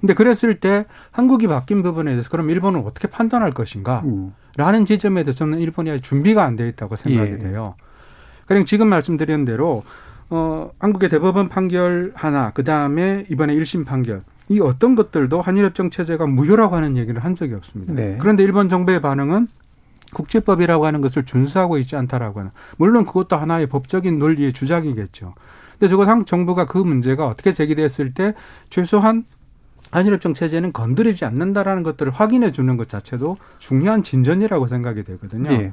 근데 0.00 0.14
그랬을 0.14 0.60
때 0.60 0.86
한국이 1.10 1.46
바뀐 1.46 1.82
부분에 1.82 2.10
대해서 2.12 2.28
그럼 2.30 2.50
일본은 2.50 2.84
어떻게 2.84 3.08
판단할 3.08 3.52
것인가? 3.52 4.02
음. 4.04 4.34
라는 4.56 4.84
지점에 4.84 5.24
대해서는 5.24 5.60
일본이 5.60 5.90
아직 5.90 6.02
준비가 6.02 6.44
안 6.44 6.56
돼 6.56 6.68
있다고 6.68 6.96
생각이 6.96 7.32
예. 7.32 7.38
돼요. 7.38 7.74
그냥 8.46 8.64
지금 8.64 8.88
말씀드린 8.88 9.44
대로 9.44 9.82
어 10.30 10.70
한국의 10.78 11.08
대법원 11.08 11.48
판결 11.48 12.12
하나, 12.14 12.50
그 12.52 12.64
다음에 12.64 13.24
이번에 13.30 13.54
1심 13.54 13.86
판결 13.86 14.22
이 14.48 14.60
어떤 14.60 14.94
것들도 14.94 15.40
한일협정 15.42 15.90
체제가 15.90 16.26
무효라고 16.26 16.74
하는 16.74 16.96
얘기를 16.96 17.22
한 17.22 17.34
적이 17.34 17.54
없습니다. 17.54 17.94
네. 17.94 18.16
그런데 18.20 18.42
일본 18.42 18.68
정부의 18.68 19.00
반응은 19.00 19.48
국제법이라고 20.14 20.86
하는 20.86 21.00
것을 21.02 21.24
준수하고 21.24 21.78
있지 21.78 21.96
않다라고 21.96 22.40
하는 22.40 22.50
물론 22.78 23.04
그것도 23.04 23.36
하나의 23.36 23.66
법적인 23.66 24.18
논리의 24.18 24.52
주작이겠죠. 24.54 25.34
근데 25.78 25.88
적어도 25.88 26.10
한국 26.10 26.26
정부가 26.26 26.66
그 26.66 26.78
문제가 26.78 27.26
어떻게 27.26 27.52
제기됐을 27.52 28.14
때 28.14 28.34
최소한 28.70 29.24
한일협정 29.90 30.34
체제는 30.34 30.72
건드리지 30.72 31.24
않는다라는 31.24 31.82
것들을 31.82 32.12
확인해 32.12 32.52
주는 32.52 32.76
것 32.76 32.88
자체도 32.88 33.36
중요한 33.58 34.02
진전이라고 34.02 34.66
생각이 34.66 35.04
되거든요. 35.04 35.50
예. 35.52 35.72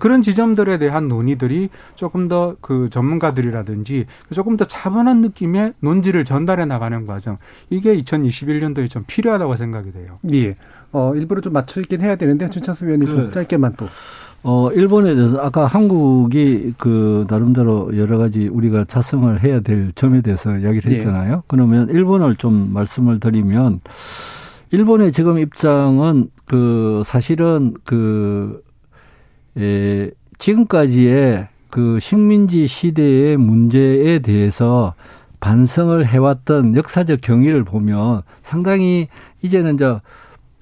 그런 0.00 0.22
지점들에 0.22 0.78
대한 0.78 1.08
논의들이 1.08 1.68
조금 1.96 2.28
더 2.28 2.56
그 2.60 2.88
전문가들이라든지 2.90 4.06
조금 4.32 4.56
더 4.56 4.64
차분한 4.64 5.20
느낌의 5.20 5.74
논지를 5.80 6.24
전달해 6.24 6.64
나가는 6.64 7.06
과정 7.06 7.38
이게 7.70 7.94
2021년도에 8.02 8.88
좀 8.90 9.04
필요하다고 9.06 9.56
생각이 9.56 9.92
돼요. 9.92 10.18
예. 10.32 10.56
어, 10.92 11.14
일부러 11.14 11.40
좀 11.40 11.52
맞추긴 11.52 12.00
해야 12.00 12.16
되는데 12.16 12.48
준찬수 12.48 12.86
위원님 12.86 13.08
좀 13.08 13.24
네. 13.26 13.30
짧게만 13.30 13.74
또. 13.76 13.86
어, 14.44 14.70
일본에 14.72 15.14
대해서 15.14 15.38
아까 15.40 15.66
한국이 15.66 16.74
그 16.76 17.26
나름대로 17.28 17.96
여러 17.96 18.18
가지 18.18 18.48
우리가 18.48 18.84
자성을 18.86 19.42
해야 19.42 19.60
될 19.60 19.92
점에 19.94 20.20
대해서 20.20 20.56
이야기를 20.56 20.90
예. 20.92 20.96
했잖아요. 20.96 21.44
그러면 21.46 21.88
일본을 21.88 22.36
좀 22.36 22.72
말씀을 22.72 23.20
드리면 23.20 23.80
일본의 24.72 25.12
지금 25.12 25.38
입장은 25.38 26.30
그 26.46 27.02
사실은 27.04 27.74
그, 27.84 28.62
에, 29.56 30.10
지금까지의 30.38 31.48
그 31.70 32.00
식민지 32.00 32.66
시대의 32.66 33.36
문제에 33.36 34.18
대해서 34.20 34.94
반성을 35.40 36.06
해왔던 36.06 36.74
역사적 36.76 37.20
경위를 37.20 37.64
보면 37.64 38.22
상당히 38.42 39.08
이제는 39.42 39.76
저 39.76 40.00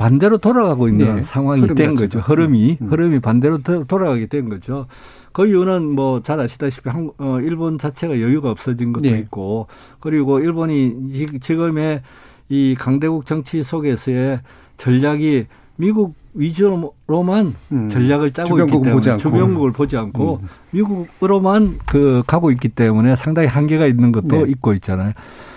반대로 0.01 0.39
돌아가고 0.39 0.89
있는 0.89 1.17
네. 1.17 1.23
상황이 1.25 1.67
된 1.75 1.91
맞죠. 1.91 2.01
거죠. 2.05 2.19
흐름이 2.21 2.79
음. 2.81 2.89
흐름이 2.91 3.21
반대로 3.21 3.59
도- 3.59 3.85
돌아가게 3.85 4.27
된 4.27 4.49
거죠. 4.49 4.87
그 5.33 5.47
이유는 5.47 5.91
뭐 5.95 6.21
잘 6.23 6.41
아시다시피 6.41 6.89
한, 6.89 7.11
어, 7.19 7.39
일본 7.43 7.77
자체가 7.77 8.15
여유가 8.21 8.51
없어진 8.51 8.95
것도 8.95 9.11
네. 9.11 9.19
있고 9.19 9.67
그리고 10.01 10.39
일본이 10.41 10.95
지- 11.13 11.39
지금의 11.41 12.01
이 12.49 12.75
강대국 12.79 13.27
정치 13.27 13.63
속에서의 13.63 14.41
전략이 14.79 15.47
미국 15.77 16.15
위주로만 16.33 17.55
음. 17.73 17.89
전략을 17.91 18.33
짜고 18.33 18.59
있기 18.61 18.71
때문에 18.71 18.93
보지. 18.93 19.19
주변국을 19.19 19.73
보지 19.73 19.97
않고 19.99 20.41
음. 20.43 20.49
미국으로만 20.71 21.79
그 21.87 22.23
가고 22.27 22.51
있기 22.53 22.69
때문에 22.71 23.17
상당히 23.17 23.49
한계가 23.49 23.87
있는 23.87 24.13
것도 24.13 24.45
네. 24.47 24.51
있고 24.53 24.73
있잖아요. 24.75 25.13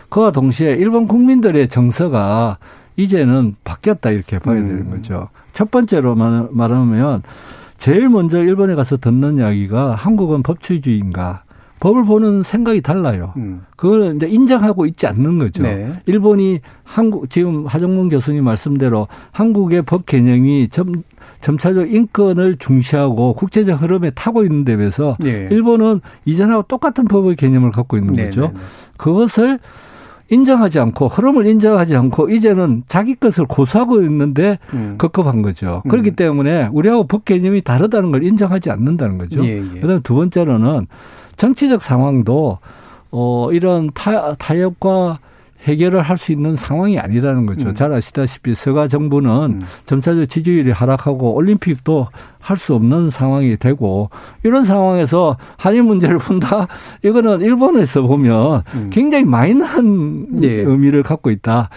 그와 0.10 0.32
동시에 0.32 0.74
일본 0.74 1.08
국민들의 1.08 1.70
정서가 1.70 2.58
이제는 2.96 3.56
바뀌었다 3.64 4.12
이렇게 4.12 4.40
봐야 4.40 4.58
음. 4.60 4.68
되는 4.68 4.90
거죠. 4.90 5.30
첫 5.52 5.72
번째로 5.72 6.16
말- 6.16 6.48
말하면 6.52 7.24
제일 7.78 8.10
먼저 8.10 8.40
일본에 8.44 8.76
가서 8.76 8.98
듣는 8.98 9.38
이야기가 9.40 9.96
한국은 9.96 10.44
법치주의인가 10.44 11.44
법을 11.80 12.06
보는 12.06 12.44
생각이 12.44 12.82
달라요. 12.82 13.34
음. 13.36 13.64
그걸 13.76 14.16
이제 14.16 14.26
인정하고 14.26 14.86
있지 14.86 15.06
않는 15.06 15.38
거죠. 15.38 15.64
네. 15.64 15.92
일본이 16.06 16.62
한국 16.86 17.30
지금 17.30 17.66
하정문 17.68 18.08
교수님 18.08 18.46
말씀대로 18.46 19.10
한국의 19.32 19.82
법 19.82 20.06
개념이 20.06 20.70
점 20.70 21.04
점차적 21.42 21.92
인권을 21.92 22.56
중시하고 22.58 23.34
국제적 23.34 23.82
흐름에 23.82 24.12
타고 24.12 24.44
있는 24.46 24.64
데 24.64 24.78
비해서 24.78 25.18
예. 25.26 25.50
일본은 25.52 26.00
이전하고 26.24 26.64
똑같은 26.70 27.04
법의 27.04 27.36
개념을 27.36 27.72
갖고 27.72 27.98
있는 27.98 28.14
네, 28.14 28.26
거죠. 28.26 28.42
네, 28.44 28.48
네. 28.54 28.60
그것을 28.96 29.60
인정하지 30.34 30.80
않고 30.80 31.08
흐름을 31.08 31.46
인정하지 31.48 31.96
않고 31.96 32.30
이제는 32.30 32.84
자기 32.88 33.16
것을 33.16 33.46
고수하고 33.46 34.02
있는데 34.02 34.60
음. 34.74 34.96
급급한 34.98 35.42
거죠. 35.42 35.82
음. 35.86 35.90
그렇기 35.90 36.12
때문에 36.12 36.70
우리하고 36.72 37.08
법 37.08 37.26
개념이 37.26 37.62
다르다는 37.62 38.12
걸 38.12 38.24
인정하지 38.24 38.70
않는다는 38.72 39.18
거죠. 39.18 39.46
예, 39.46 39.58
예. 39.58 39.80
그다음 39.80 40.02
두 40.02 40.16
번째로는 40.16 40.88
정치적 41.38 41.82
상황도 41.82 42.60
어 43.12 43.52
이런 43.52 43.92
타, 43.94 44.34
타협과 44.36 45.20
해결을 45.64 46.02
할 46.02 46.18
수 46.18 46.32
있는 46.32 46.56
상황이 46.56 47.00
아니라는 47.00 47.46
거죠. 47.46 47.70
음. 47.70 47.74
잘 47.76 47.94
아시다시피 47.94 48.54
서가 48.56 48.88
정부는 48.88 49.32
음. 49.32 49.66
점차적 49.86 50.30
지지율이 50.30 50.72
하락하고 50.72 51.34
올림픽도 51.34 52.08
할 52.40 52.58
수 52.58 52.76
없는 52.76 53.10
상황이 53.10 53.56
되고 53.58 54.10
이런 54.44 54.66
상황에서 54.66 55.38
한일 55.58 55.84
문제를 55.84 56.18
푼다. 56.18 56.68
이거는 57.04 57.42
일본에서 57.42 58.02
보면 58.02 58.64
음. 58.76 58.90
굉장히 58.92 59.26
마이너한 59.26 60.28
예. 60.44 60.50
의미를 60.62 61.04
갖고 61.04 61.32
있다. 61.32 61.70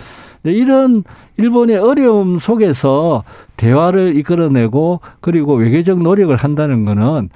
네, 0.43 0.53
이런 0.53 1.03
일본의 1.39 1.77
어려움 1.79 2.39
속에서 2.39 3.25
대화를 3.57 4.17
이끌어내고 4.17 5.01
그리고 5.21 5.55
외교적 5.55 6.01
노력을 6.03 6.35
한다는 6.37 6.85
거는 6.85 7.31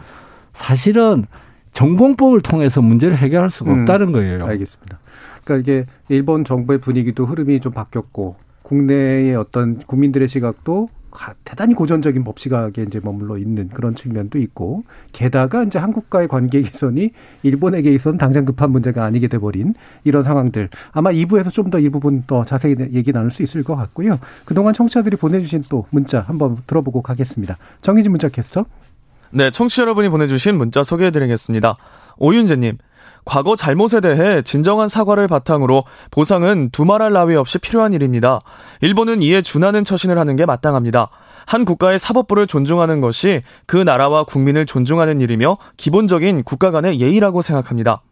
사실은 0.52 1.24
정공법을 1.72 2.40
통해서 2.42 2.82
문제를 2.82 3.16
해결할 3.16 3.50
수가 3.50 3.72
음. 3.72 3.80
없다는 3.80 4.12
거예요. 4.12 4.44
알겠습니다. 4.46 4.98
그러니까 5.50 5.56
이게 5.56 5.86
일본 6.08 6.44
정부의 6.44 6.78
분위기도 6.80 7.26
흐름이 7.26 7.58
좀 7.60 7.72
바뀌었고 7.72 8.36
국내의 8.62 9.34
어떤 9.34 9.78
국민들의 9.78 10.28
시각도 10.28 10.88
가- 11.10 11.34
대단히 11.44 11.74
고전적인 11.74 12.22
법 12.22 12.38
시각에 12.38 12.84
이제 12.86 13.00
머물러 13.02 13.36
있는 13.36 13.68
그런 13.70 13.96
측면도 13.96 14.38
있고 14.38 14.84
게다가 15.12 15.64
이제 15.64 15.80
한국과의 15.80 16.28
관계 16.28 16.62
개선이 16.62 17.10
일본에게 17.42 17.90
있어서는 17.92 18.16
당장 18.18 18.44
급한 18.44 18.70
문제가 18.70 19.04
아니게 19.04 19.26
돼버린 19.26 19.74
이런 20.04 20.22
상황들 20.22 20.68
아마 20.92 21.10
2부에서 21.10 21.52
좀 21.52 21.70
더 21.70 21.80
이 21.80 21.88
부분 21.88 22.22
더 22.28 22.44
자세히 22.44 22.76
얘기 22.92 23.10
나눌 23.12 23.32
수 23.32 23.42
있을 23.42 23.64
것 23.64 23.74
같고요. 23.74 24.20
그동안 24.44 24.72
청취자들이 24.72 25.16
보내주신 25.16 25.64
또 25.68 25.86
문자 25.90 26.20
한번 26.20 26.58
들어보고 26.68 27.02
가겠습니다. 27.02 27.58
정희진 27.80 28.12
문자 28.12 28.28
캐스터. 28.28 28.64
네, 29.32 29.50
청취자 29.50 29.82
여러분이 29.82 30.10
보내주신 30.10 30.56
문자 30.58 30.82
소개해드리겠습니다. 30.84 31.76
오윤재님, 32.18 32.78
과거 33.24 33.56
잘못에 33.56 34.00
대해 34.00 34.42
진정한 34.42 34.88
사과를 34.88 35.28
바탕으로 35.28 35.84
보상은 36.10 36.70
두말할 36.70 37.12
나위 37.12 37.36
없이 37.36 37.58
필요한 37.58 37.92
일입니다. 37.92 38.40
일본은 38.80 39.22
이에 39.22 39.42
준하는 39.42 39.84
처신을 39.84 40.18
하는 40.18 40.36
게 40.36 40.46
마땅합니다. 40.46 41.10
한 41.46 41.64
국가의 41.64 41.98
사법부를 41.98 42.46
존중하는 42.46 43.00
것이 43.00 43.42
그 43.66 43.76
나라와 43.76 44.24
국민을 44.24 44.66
존중하는 44.66 45.20
일이며 45.20 45.58
기본적인 45.76 46.44
국가 46.44 46.70
간의 46.70 47.00
예의라고 47.00 47.42
생각합니다. 47.42 48.02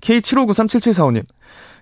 K75937745님, 0.00 1.24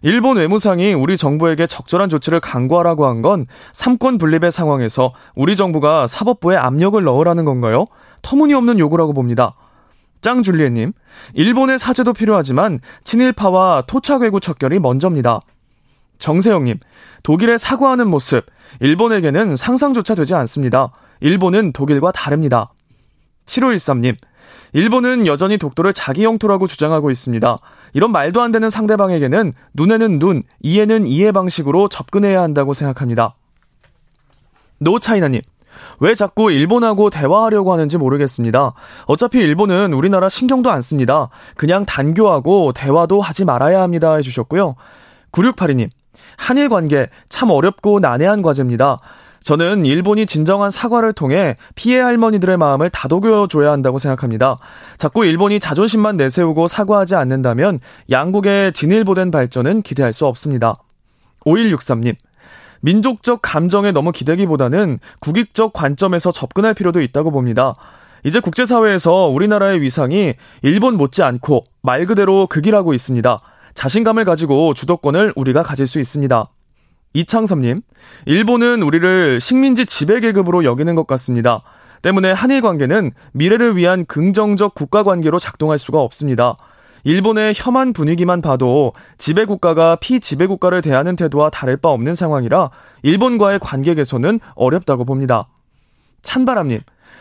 일본 0.03 0.37
외무상이 0.37 0.93
우리 0.93 1.17
정부에게 1.17 1.67
적절한 1.67 2.09
조치를 2.11 2.41
강구하라고 2.41 3.07
한 3.07 3.23
건 3.23 3.47
삼권 3.73 4.19
분립의 4.19 4.51
상황에서 4.53 5.15
우리 5.35 5.57
정부가 5.57 6.07
사법부에 6.07 6.57
압력을 6.57 7.03
넣으라는 7.03 7.47
건가요? 7.47 7.87
터무니없는 8.21 8.79
요구라고 8.79 9.15
봅니다. 9.15 9.55
짱줄리엣님, 10.25 10.95
일본의 11.35 11.79
사죄도 11.79 12.15
필요하지만 12.15 12.81
친일파와 13.05 13.85
토착외구 13.87 14.41
척결이 14.41 14.79
먼저입니다. 14.79 15.41
정세영님, 16.17 16.79
독일의 17.23 17.59
사과하는 17.59 18.09
모습, 18.09 18.47
일본에게는 18.81 19.57
상상조차 19.57 20.15
되지 20.15 20.35
않습니다. 20.35 20.93
일본은 21.21 21.73
독일과 21.73 22.13
다릅니다. 22.13 22.73
7513님, 23.45 24.17
일본은 24.73 25.27
여전히 25.27 25.59
독도를 25.59 25.93
자기 25.93 26.25
영토라고 26.25 26.67
주장하고 26.67 27.11
있습니다. 27.11 27.59
이런 27.93 28.11
말도 28.11 28.41
안 28.41 28.51
되는 28.51 28.71
상대방에게는 28.71 29.53
눈에는 29.75 30.19
눈, 30.19 30.43
이에는 30.63 31.07
이해 31.07 31.33
방식으로 31.33 31.89
접근해야 31.89 32.41
한다고 32.41 32.73
생각합니다. 32.73 33.35
노차이나님, 34.79 35.43
왜 36.01 36.15
자꾸 36.15 36.51
일본하고 36.53 37.11
대화하려고 37.11 37.73
하는지 37.73 37.99
모르겠습니다. 37.99 38.73
어차피 39.07 39.39
일본은 39.39 39.93
우리나라 39.93 40.29
신경도 40.29 40.71
안 40.71 40.83
씁니다. 40.83 41.29
그냥 41.57 41.85
단교하고 41.85 42.73
대화도 42.73 43.21
하지 43.21 43.45
말아야 43.45 43.83
합니다. 43.83 44.15
해주셨고요. 44.15 44.75
9682님, 45.33 45.89
한일 46.37 46.69
관계 46.69 47.09
참 47.29 47.51
어렵고 47.51 48.01
난해한 48.01 48.43
과제입니다. 48.43 48.99
저는 49.45 49.85
일본이 49.85 50.25
진정한 50.25 50.71
사과를 50.71 51.13
통해 51.13 51.57
피해 51.75 52.01
할머니들의 52.01 52.57
마음을 52.57 52.89
다독여줘야 52.89 53.71
한다고 53.71 53.99
생각합니다. 53.99 54.57
자꾸 54.97 55.27
일본이 55.27 55.61
자존심만 55.61 56.17
내세우고 56.17 56.67
사과하지 56.67 57.15
않는다면 57.15 57.81
양국의 58.11 58.73
진일보된 58.73 59.31
발전은 59.31 59.83
기대할 59.83 60.15
수 60.15 60.25
없습니다. 60.25 60.77
5163님, 61.45 62.15
민족적 62.85 63.41
감정에 63.41 63.93
너무 63.93 64.13
기대기보다는 64.13 64.99
국익적 65.21 65.73
관점에서 65.73 66.33
접근할 66.33 66.75
필요도 66.75 67.01
있다고 67.01 67.31
봅니다. 67.31 67.75
이제 68.25 68.41
국제사회에서 68.41 69.29
우리나라의 69.29 69.81
위상이 69.81 70.35
일본 70.61 70.99
못지않고 70.99 71.65
말 71.81 72.05
그대로 72.05 72.47
극이라고 72.47 72.93
있습니다. 72.93 73.41
자신감을 73.73 74.27
가지고 74.27 74.75
주도권을 74.75 75.33
우리가 75.35 75.63
가질 75.63 75.87
수 75.87 75.99
있습니다. 75.99 76.51
이창섭님, 77.15 77.81
일본은 78.27 78.83
우리를 78.83 79.41
식민지 79.41 79.87
지배계급으로 79.87 80.65
여기는 80.65 80.95
것 80.95 81.07
같습니다. 81.07 81.63
때문에 82.03 82.33
한일 82.33 82.61
관계는 82.61 83.13
미래를 83.33 83.79
위한 83.79 84.05
긍정적 84.05 84.75
국가 84.75 85.05
관계로 85.05 85.39
작동할 85.39 85.79
수가 85.79 86.01
없습니다. 86.01 86.59
일본의 87.05 87.53
혐한 87.55 87.93
분위기만 87.93 88.41
봐도 88.41 88.93
지배국가가 89.19 89.97
피지배국가를 89.97 90.83
대하는 90.83 91.17
태도와 91.17 91.51
다를 91.51 91.77
바 91.77 91.91
없는 91.91 92.15
상황이라 92.15 92.71
일본과의 93.03 93.59
관계 93.61 93.95
개선은 93.95 94.41
어렵다고 94.55 95.05
봅니다. 95.05 95.47
찬바람님, 96.23 96.81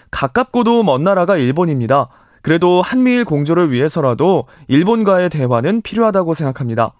가깝고도 0.10 0.84
먼 0.84 1.04
나라가 1.04 1.38
일본입니다. 1.38 2.08
그래도 2.42 2.82
한미일 2.82 3.26
공조를 3.26 3.72
위해서라도 3.72 4.46
일본과의 4.68 5.30
대화는 5.30 5.82
필요하다고 5.82 6.34
생각합니다. 6.34 6.94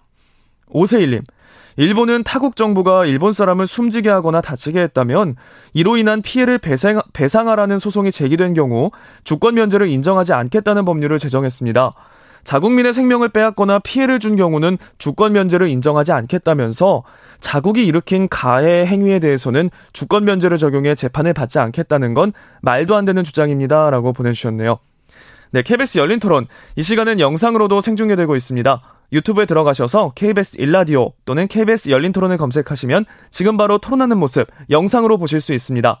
오세일님, 0.68 1.22
일본은 1.76 2.22
타국 2.22 2.56
정부가 2.56 3.04
일본 3.04 3.32
사람을 3.32 3.66
숨지게 3.66 4.08
하거나 4.08 4.40
다치게 4.40 4.80
했다면 4.80 5.36
이로 5.72 5.96
인한 5.96 6.22
피해를 6.22 6.58
배상, 6.58 7.00
배상하라는 7.12 7.78
소송이 7.78 8.12
제기된 8.12 8.54
경우 8.54 8.90
주권 9.24 9.54
면제를 9.54 9.88
인정하지 9.88 10.32
않겠다는 10.32 10.84
법률을 10.84 11.18
제정했습니다. 11.18 11.92
자국민의 12.44 12.92
생명을 12.92 13.30
빼앗거나 13.30 13.80
피해를 13.80 14.20
준 14.20 14.36
경우는 14.36 14.78
주권 14.98 15.32
면제를 15.32 15.68
인정하지 15.68 16.12
않겠다면서 16.12 17.02
자국이 17.40 17.86
일으킨 17.86 18.28
가해 18.28 18.86
행위에 18.86 19.18
대해서는 19.18 19.70
주권 19.92 20.24
면제를 20.24 20.58
적용해 20.58 20.94
재판을 20.94 21.32
받지 21.32 21.58
않겠다는 21.58 22.14
건 22.14 22.32
말도 22.62 22.94
안 22.94 23.04
되는 23.04 23.24
주장입니다. 23.24 23.90
라고 23.90 24.12
보내주셨네요. 24.12 24.78
네, 25.50 25.62
KBS 25.62 25.98
열린 25.98 26.18
토론. 26.18 26.46
이 26.76 26.82
시간은 26.82 27.20
영상으로도 27.20 27.80
생중계되고 27.80 28.34
있습니다. 28.34 28.82
유튜브에 29.12 29.46
들어가셔서 29.46 30.12
KBS 30.14 30.60
일라디오 30.60 31.12
또는 31.24 31.46
KBS 31.46 31.90
열린 31.90 32.12
토론을 32.12 32.36
검색하시면 32.38 33.04
지금 33.30 33.56
바로 33.56 33.78
토론하는 33.78 34.18
모습 34.18 34.48
영상으로 34.70 35.18
보실 35.18 35.40
수 35.40 35.52
있습니다. 35.52 36.00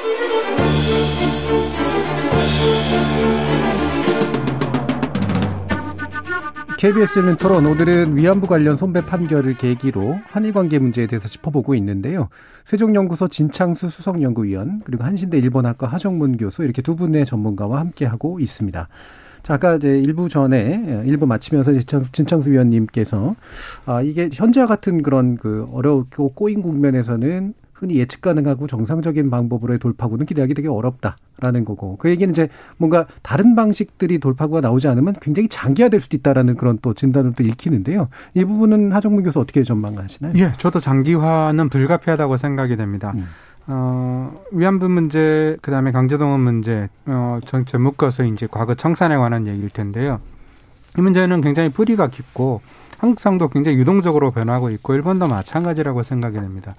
KBS 6.81 7.19
는 7.19 7.35
토론 7.35 7.67
오늘은 7.67 8.17
위안부 8.17 8.47
관련 8.47 8.75
손배 8.75 9.05
판결을 9.05 9.55
계기로 9.55 10.17
한일 10.25 10.51
관계 10.51 10.79
문제에 10.79 11.05
대해서 11.05 11.27
짚어보고 11.27 11.75
있는데요. 11.75 12.29
세종연구소 12.65 13.27
진창수 13.27 13.91
수석연구위원 13.91 14.81
그리고 14.83 15.03
한신대 15.03 15.37
일본학과 15.37 15.85
하정문 15.85 16.37
교수 16.37 16.63
이렇게 16.63 16.81
두 16.81 16.95
분의 16.95 17.27
전문가와 17.27 17.79
함께 17.79 18.05
하고 18.05 18.39
있습니다. 18.39 18.87
자, 19.43 19.53
아까 19.53 19.75
이제 19.75 19.89
일부 19.89 20.27
전에 20.27 21.03
일부 21.05 21.27
마치면서 21.27 21.71
진창수, 21.73 22.11
진창수 22.13 22.49
위원님께서 22.49 23.35
아 23.85 24.01
이게 24.01 24.31
현재와 24.33 24.65
같은 24.65 25.03
그런 25.03 25.37
그 25.37 25.67
어렵고 25.71 26.29
꼬인 26.33 26.63
국면에서는 26.63 27.53
흔히 27.81 27.95
예측 27.95 28.21
가능하고 28.21 28.67
정상적인 28.67 29.31
방법으로의 29.31 29.79
돌파구는 29.79 30.27
기대하기 30.27 30.53
되게 30.53 30.67
어렵다라는 30.67 31.65
거고 31.65 31.97
그 31.97 32.11
얘기는 32.11 32.31
이제 32.31 32.47
뭔가 32.77 33.07
다른 33.23 33.55
방식들이 33.55 34.19
돌파구가 34.19 34.61
나오지 34.61 34.87
않으면 34.87 35.15
굉장히 35.19 35.49
장기화될 35.49 35.99
수도 35.99 36.15
있다라는 36.15 36.57
그런 36.57 36.77
또 36.83 36.93
진단을 36.93 37.33
또 37.33 37.43
읽히는데요. 37.43 38.09
이 38.35 38.45
부분은 38.45 38.91
하정문 38.91 39.23
교수 39.23 39.39
어떻게 39.39 39.63
전망하시나요? 39.63 40.33
예, 40.37 40.53
저도 40.59 40.79
장기화는 40.79 41.69
불가피하다고 41.69 42.37
생각이 42.37 42.75
됩니다. 42.75 43.13
음. 43.15 43.25
어, 43.65 44.31
위안부 44.51 44.87
문제, 44.87 45.57
그 45.63 45.71
다음에 45.71 45.91
강제동원 45.91 46.39
문제, 46.39 46.87
어, 47.07 47.39
전체 47.45 47.79
묶어서 47.79 48.25
이제 48.25 48.47
과거 48.49 48.75
청산에 48.75 49.17
관한 49.17 49.47
얘기일 49.47 49.71
텐데요. 49.71 50.19
이 50.99 51.01
문제는 51.01 51.41
굉장히 51.41 51.69
뿌리가 51.69 52.09
깊고 52.09 52.61
한국 52.99 53.19
상도 53.19 53.47
굉장히 53.47 53.77
유동적으로 53.77 54.29
변하고 54.29 54.69
있고 54.69 54.93
일본도 54.93 55.27
마찬가지라고 55.27 56.03
생각이 56.03 56.39
됩니다. 56.39 56.75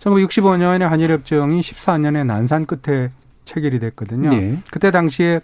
1965년에 0.00 0.80
한일협정이 0.80 1.60
14년에 1.60 2.24
난산 2.24 2.66
끝에 2.66 3.10
체결이 3.44 3.80
됐거든요. 3.80 4.30
네. 4.30 4.56
그때 4.70 4.90
당시에 4.90 5.40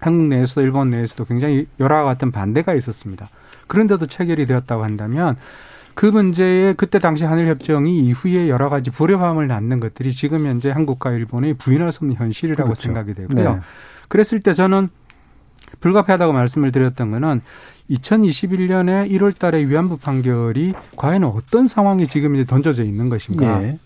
한국 0.00 0.28
내에서도 0.28 0.60
일본 0.62 0.90
내에서도 0.90 1.24
굉장히 1.24 1.66
열화와 1.80 2.04
같은 2.04 2.30
반대가 2.30 2.74
있었습니다. 2.74 3.28
그런데도 3.66 4.06
체결이 4.06 4.46
되었다고 4.46 4.84
한다면 4.84 5.36
그 5.94 6.06
문제에 6.06 6.74
그때 6.74 6.98
당시 7.00 7.24
한일협정이 7.24 7.98
이후에 8.06 8.48
여러 8.48 8.68
가지 8.68 8.90
불협화음을 8.90 9.48
낳는 9.48 9.80
것들이 9.80 10.12
지금 10.12 10.46
현재 10.46 10.70
한국과 10.70 11.10
일본의 11.10 11.54
부인할 11.54 11.92
수 11.92 11.98
없는 12.02 12.14
현실이라고 12.16 12.70
그렇죠. 12.70 12.82
생각이 12.82 13.14
되고요. 13.14 13.54
네. 13.54 13.60
그랬을 14.06 14.40
때 14.40 14.54
저는 14.54 14.88
불가피하다고 15.80 16.32
말씀을 16.32 16.72
드렸던 16.72 17.10
거는 17.10 17.40
2021년에 17.90 19.10
1월 19.12 19.38
달에 19.38 19.66
위안부 19.66 19.98
판결이 19.98 20.74
과연 20.96 21.24
어떤 21.24 21.68
상황이 21.68 22.06
지금 22.06 22.34
이제 22.34 22.44
던져져 22.44 22.82
있는 22.84 23.08
것인가. 23.08 23.58
네. 23.58 23.78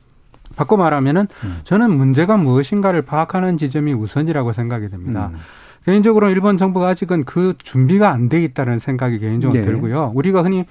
바꿔 0.57 0.77
말하면은 0.77 1.29
음. 1.45 1.61
저는 1.65 1.91
문제가 1.97 2.37
무엇인가를 2.37 3.03
파악하는 3.03 3.57
지점이 3.57 3.93
우선이라고 3.95 4.53
생각이 4.53 4.91
됩니다. 4.91 5.31
음. 5.33 5.39
개인적으로 5.87 6.29
일본 6.31 6.59
정부가 6.59 6.89
아직은 6.89 7.25
그 7.25 7.55
준비가 7.63 8.11
안 8.11 8.29
돼 8.29 8.43
있다는 8.43 8.79
생각이 8.79 9.19
개인적으로 9.19 9.59
네. 9.61 9.65
들고요. 9.67 10.13
우리가 10.15 10.43
흔히 10.43 10.65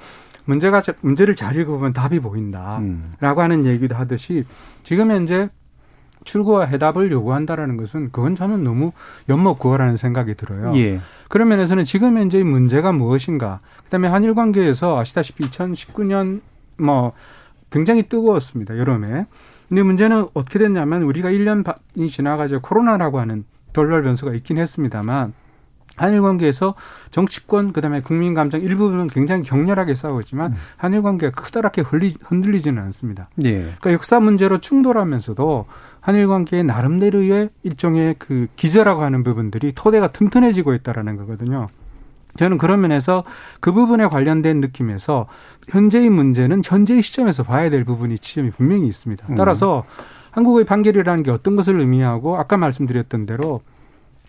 문제가 0.46 0.82
문제를 1.02 1.36
잘 1.36 1.56
읽어보면 1.56 1.94
답이 1.94 2.20
보인다라고 2.20 2.82
음. 2.82 3.12
하는 3.20 3.66
얘기도 3.66 3.96
하듯이 3.96 4.44
지금 4.84 5.12
현재 5.12 5.50
출구와 6.24 6.66
해답을 6.66 7.12
요구한다라는 7.12 7.78
것은 7.78 8.12
그건 8.12 8.36
저는 8.36 8.64
너무 8.64 8.92
연목구호라는 9.30 9.98
생각이 9.98 10.36
들어요. 10.36 10.72
예. 10.76 11.00
그런 11.32 11.48
면에서는 11.48 11.86
지금 11.86 12.18
현재의 12.18 12.44
문제가 12.44 12.92
무엇인가. 12.92 13.62
그다음에 13.86 14.10
한일 14.10 14.36
관계에서 14.36 15.00
아시다시피 15.00 15.46
2019년 15.46 16.42
뭐 16.78 17.14
굉장히 17.70 18.04
뜨거웠습니다. 18.04 18.78
여름에. 18.78 19.26
근데 19.70 19.82
문제는 19.82 20.28
어떻게 20.34 20.60
됐냐면 20.60 21.04
우리가 21.04 21.30
1년이 21.30 22.10
지나가지고 22.10 22.60
코로나라고 22.62 23.22
하는 23.22 23.46
돌발 23.72 24.04
변수가 24.04 24.34
있긴 24.34 24.58
했습니다만 24.58 25.34
한일 25.96 26.22
관계에서 26.22 26.76
정치권 27.12 27.72
그다음에 27.72 28.02
국민 28.02 28.34
감정 28.34 28.62
일부분은 28.62 29.08
굉장히 29.08 29.44
격렬하게 29.44 29.96
싸우지만 29.96 30.52
음. 30.52 30.58
한일 30.76 31.02
관계가 31.02 31.42
크다랗게 31.42 31.84
흔들리지는 32.24 32.82
않습니다. 32.84 33.30
예. 33.46 33.62
그러니까 33.62 33.94
역사 33.94 34.20
문제로 34.20 34.58
충돌하면서도 34.58 35.66
한일 36.02 36.28
관계의 36.28 36.64
나름대로의 36.64 37.50
일종의 37.64 38.16
그 38.18 38.48
기저라고 38.56 39.02
하는 39.04 39.24
부분들이 39.24 39.72
토대가 39.74 40.12
튼튼해지고 40.12 40.74
있다라는 40.74 41.16
거거든요. 41.16 41.68
저는 42.38 42.58
그런 42.58 42.82
면에서 42.82 43.24
그 43.60 43.72
부분에 43.72 44.08
관련된 44.08 44.62
느낌에서 44.62 45.28
현재의 45.70 46.10
문제는 46.10 46.62
현재의 46.66 47.02
시점에서 47.02 47.44
봐야 47.44 47.70
될 47.70 47.84
부분이 47.84 48.20
지점이 48.20 48.52
분명히 48.52 48.88
있습니다. 48.88 49.26
음. 49.30 49.36
따라서 49.36 49.84
음. 49.86 50.04
한국의 50.32 50.66
판결이라는 50.66 51.24
게 51.24 51.32
어떤 51.32 51.56
것을 51.56 51.80
의미하고 51.80 52.38
아까 52.38 52.58
말씀드렸던 52.58 53.26
대로 53.26 53.62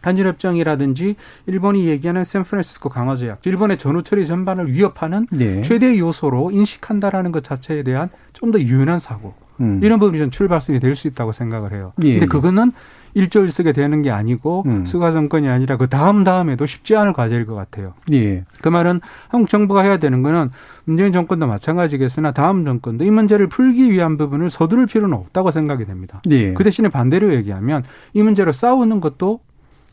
한일협정이라든지 0.02 1.14
일본이 1.46 1.86
얘기하는 1.86 2.24
샌프란시스코 2.24 2.88
강화조약, 2.88 3.46
일본의 3.46 3.78
전후 3.78 4.02
처리 4.02 4.26
전반을 4.26 4.72
위협하는 4.72 5.26
네. 5.30 5.62
최대 5.62 5.96
요소로 5.96 6.50
인식한다라는 6.50 7.30
것 7.32 7.44
자체에 7.44 7.82
대한 7.84 8.10
좀 8.32 8.50
더 8.50 8.60
유연한 8.60 8.98
사고 8.98 9.34
음. 9.62 9.80
이런 9.82 9.98
부분이 9.98 10.18
좀 10.18 10.30
출발선이 10.30 10.80
될 10.80 10.92
수 10.96 11.08
있다고 11.08 11.32
생각을 11.32 11.72
해요. 11.72 11.92
예. 12.02 12.12
근데 12.18 12.26
그거는 12.26 12.72
일조일석에 13.14 13.72
되는 13.72 14.02
게 14.02 14.10
아니고 14.10 14.64
음. 14.66 14.86
수가 14.86 15.12
정권이 15.12 15.48
아니라 15.48 15.76
그 15.76 15.88
다음 15.88 16.24
다음에도 16.24 16.66
쉽지 16.66 16.96
않을 16.96 17.12
과제일 17.12 17.46
것 17.46 17.54
같아요. 17.54 17.94
예. 18.12 18.44
그 18.62 18.68
말은 18.68 19.00
한국 19.28 19.48
정부가 19.48 19.82
해야 19.82 19.98
되는 19.98 20.22
거는 20.22 20.50
문재인 20.84 21.12
정권도 21.12 21.46
마찬가지겠으나 21.46 22.32
다음 22.32 22.64
정권도 22.64 23.04
이 23.04 23.10
문제를 23.10 23.48
풀기 23.48 23.90
위한 23.90 24.16
부분을 24.16 24.50
서두를 24.50 24.86
필요는 24.86 25.16
없다고 25.16 25.50
생각이 25.50 25.84
됩니다. 25.84 26.20
예. 26.30 26.52
그 26.54 26.64
대신에 26.64 26.88
반대로 26.88 27.34
얘기하면 27.34 27.84
이 28.14 28.22
문제로 28.22 28.52
싸우는 28.52 29.00
것도 29.00 29.40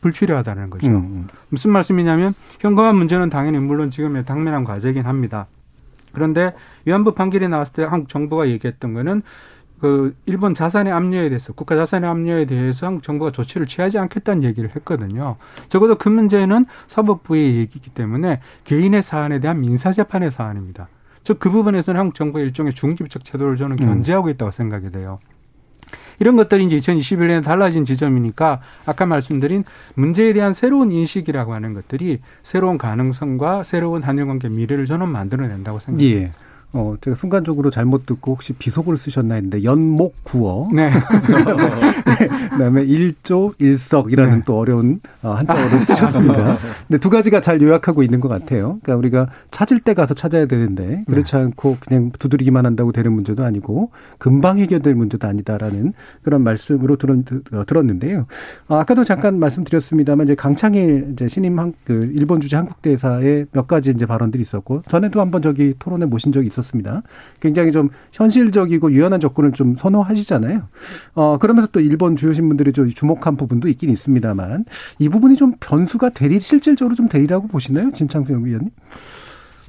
불필요하다는 0.00 0.70
거죠. 0.70 0.86
음. 0.86 0.94
음. 0.94 1.28
무슨 1.50 1.72
말씀이냐면 1.72 2.34
현금화 2.60 2.92
문제는 2.94 3.28
당연히 3.30 3.58
물론 3.58 3.90
지금의 3.90 4.24
당면한 4.24 4.64
과제이긴 4.64 5.04
합니다. 5.04 5.46
그런데 6.12 6.54
위안부 6.86 7.12
판결이 7.14 7.48
나왔을 7.48 7.72
때 7.74 7.84
한국 7.84 8.08
정부가 8.08 8.48
얘기했던 8.48 8.94
거는 8.94 9.22
그 9.80 10.14
일본 10.26 10.54
자산의 10.54 10.92
압류에 10.92 11.28
대해서 11.28 11.52
국가 11.52 11.74
자산의 11.74 12.08
압류에 12.08 12.44
대해서 12.44 12.86
한국 12.86 13.02
정부가 13.02 13.32
조치를 13.32 13.66
취하지 13.66 13.98
않겠다는 13.98 14.44
얘기를 14.44 14.70
했거든요. 14.76 15.36
적어도 15.68 15.96
그 15.96 16.08
문제는 16.08 16.66
사법부의 16.88 17.56
얘기이기 17.56 17.90
때문에 17.90 18.40
개인의 18.64 19.02
사안에 19.02 19.40
대한 19.40 19.60
민사 19.60 19.92
재판의 19.92 20.30
사안입니다. 20.30 20.88
즉 21.24 21.38
그 21.38 21.50
부분에서는 21.50 21.98
한국 21.98 22.14
정부의 22.14 22.46
일종의 22.46 22.74
중립적 22.74 23.24
태도를 23.24 23.56
저는 23.56 23.78
음. 23.80 23.86
견제하고 23.86 24.30
있다고 24.30 24.50
생각이 24.50 24.90
돼요. 24.90 25.18
이런 26.18 26.36
것들이 26.36 26.66
이제 26.66 26.76
2021년에 26.76 27.42
달라진 27.42 27.84
지점이니까 27.84 28.60
아까 28.84 29.06
말씀드린 29.06 29.64
문제에 29.94 30.32
대한 30.34 30.52
새로운 30.52 30.92
인식이라고 30.92 31.54
하는 31.54 31.72
것들이 31.72 32.20
새로운 32.42 32.78
가능성과 32.78 33.64
새로운 33.64 34.02
한일 34.02 34.26
관계 34.26 34.48
미래를 34.48 34.86
저는 34.86 35.08
만들어낸다고 35.08 35.80
생각합니다. 35.80 36.20
예. 36.20 36.32
어, 36.72 36.94
제가 37.00 37.16
순간적으로 37.16 37.70
잘못 37.70 38.06
듣고 38.06 38.32
혹시 38.32 38.52
비속어를 38.52 38.96
쓰셨나 38.96 39.34
했는데 39.34 39.64
연목 39.64 40.14
구어. 40.22 40.68
네. 40.74 40.90
네. 40.90 42.28
그다음에 42.50 42.84
일조 42.84 43.54
일석이라는 43.58 44.38
네. 44.38 44.42
또 44.46 44.58
어려운 44.58 45.00
어, 45.22 45.32
한자어를 45.32 45.82
쓰셨습니다. 45.82 46.58
근데 46.86 46.98
두 46.98 47.10
가지가 47.10 47.40
잘 47.40 47.60
요약하고 47.60 48.02
있는 48.04 48.20
것 48.20 48.28
같아요. 48.28 48.78
그러니까 48.82 48.96
우리가 48.96 49.28
찾을 49.50 49.80
때 49.80 49.94
가서 49.94 50.14
찾아야 50.14 50.46
되는데 50.46 51.02
그렇지 51.08 51.32
네. 51.32 51.38
않고 51.38 51.78
그냥 51.80 52.12
두드리기만 52.18 52.64
한다고 52.64 52.92
되는 52.92 53.12
문제도 53.12 53.44
아니고 53.44 53.90
금방 54.18 54.58
해결될 54.58 54.94
문제도 54.94 55.26
아니다라는 55.26 55.92
그런 56.22 56.42
말씀으로 56.42 56.96
들었, 56.96 57.18
어, 57.52 57.64
들었는데요. 57.66 58.26
어, 58.68 58.76
아까도 58.76 59.02
잠깐 59.02 59.40
말씀드렸습니다만 59.40 60.26
이제 60.26 60.34
강창일 60.36 61.08
이제 61.12 61.26
신임 61.26 61.58
한, 61.58 61.72
그 61.84 62.12
일본 62.14 62.40
주재 62.40 62.56
한국 62.56 62.80
대사의 62.80 63.46
몇 63.50 63.66
가지 63.66 63.90
이제 63.90 64.06
발언들이 64.06 64.40
있었고 64.40 64.82
전에도 64.88 65.20
한번 65.20 65.42
저기 65.42 65.74
토론에 65.78 66.06
모신 66.06 66.30
적이 66.30 66.46
있었. 66.46 66.59
있었습니다. 66.60 67.02
굉장히 67.40 67.72
좀 67.72 67.90
현실적이고 68.12 68.92
유연한 68.92 69.20
접근을 69.20 69.52
좀 69.52 69.74
선호하시잖아요. 69.76 70.62
어, 71.14 71.38
그러면서 71.38 71.68
또 71.72 71.80
일본 71.80 72.16
주요 72.16 72.32
신문들이 72.32 72.72
좀 72.72 72.88
주목한 72.88 73.36
부분도 73.36 73.68
있긴 73.68 73.90
있습니다만 73.90 74.64
이 74.98 75.08
부분이 75.08 75.36
좀 75.36 75.54
변수가 75.60 76.10
되리 76.10 76.40
실질적으로 76.40 76.94
좀 76.94 77.08
되리라고 77.08 77.48
보시나요, 77.48 77.90
진창수 77.90 78.32
연구위원님? 78.32 78.70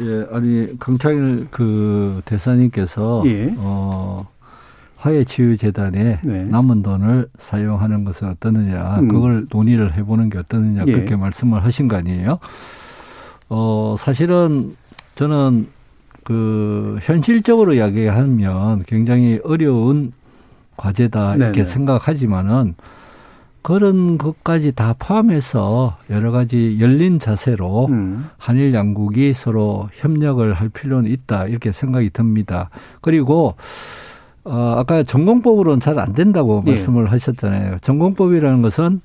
예, 0.01 0.25
아니 0.31 0.79
강창일 0.79 1.47
그 1.51 2.21
대사님께서 2.25 3.23
예. 3.25 3.53
어. 3.57 4.27
화해치유재단에 4.97 6.19
네. 6.23 6.43
남은 6.43 6.83
돈을 6.83 7.27
사용하는 7.39 8.03
것은 8.03 8.29
어떠느냐, 8.29 8.99
음. 8.99 9.07
그걸 9.07 9.47
논의를 9.49 9.95
해보는 9.95 10.29
게 10.29 10.37
어떠느냐, 10.37 10.83
예. 10.85 10.91
그렇게 10.91 11.15
말씀을 11.15 11.63
하신 11.63 11.87
거 11.87 11.95
아니에요? 11.95 12.37
어, 13.49 13.95
사실은 13.97 14.75
저는 15.15 15.67
그 16.31 16.97
현실적으로 17.01 17.73
이야기하면 17.73 18.83
굉장히 18.87 19.41
어려운 19.43 20.13
과제다 20.77 21.35
이렇게 21.35 21.63
네네. 21.63 21.65
생각하지만은 21.65 22.75
그런 23.61 24.17
것까지 24.17 24.71
다 24.71 24.95
포함해서 24.97 25.97
여러 26.09 26.31
가지 26.31 26.77
열린 26.79 27.19
자세로 27.19 27.87
음. 27.87 28.29
한일 28.37 28.73
양국이 28.73 29.33
서로 29.33 29.89
협력을 29.91 30.53
할 30.53 30.69
필요는 30.69 31.11
있다 31.11 31.47
이렇게 31.47 31.73
생각이 31.73 32.09
듭니다. 32.11 32.69
그리고 33.01 33.55
어 34.45 34.75
아까 34.77 35.03
전공법으로는 35.03 35.81
잘 35.81 35.99
안 35.99 36.13
된다고 36.13 36.61
네. 36.65 36.71
말씀을 36.71 37.11
하셨잖아요. 37.11 37.79
전공법이라는 37.81 38.61
것은 38.61 39.01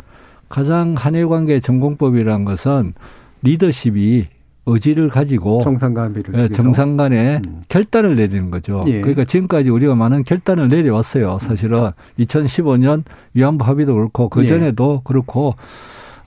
가장 0.48 0.94
한일 0.96 1.26
관계 1.28 1.58
전공법이라는 1.58 2.44
것은 2.44 2.94
리더십이 3.42 4.28
의지를 4.66 5.08
가지고 5.08 5.60
정상간 5.62 6.06
합의를 6.10 6.42
예, 6.42 6.48
정상 6.48 6.96
간에 6.96 7.40
음. 7.46 7.62
결단을 7.68 8.16
내리는 8.16 8.50
거죠. 8.50 8.82
예. 8.88 9.00
그러니까 9.00 9.24
지금까지 9.24 9.70
우리가 9.70 9.94
많은 9.94 10.24
결단을 10.24 10.68
내려왔어요. 10.68 11.38
사실은 11.40 11.90
2015년 12.18 13.04
위안부 13.34 13.64
합의도 13.64 13.94
그렇고 13.94 14.28
그 14.28 14.42
예. 14.42 14.46
전에도 14.46 14.96
예. 14.98 15.02
그렇고 15.04 15.54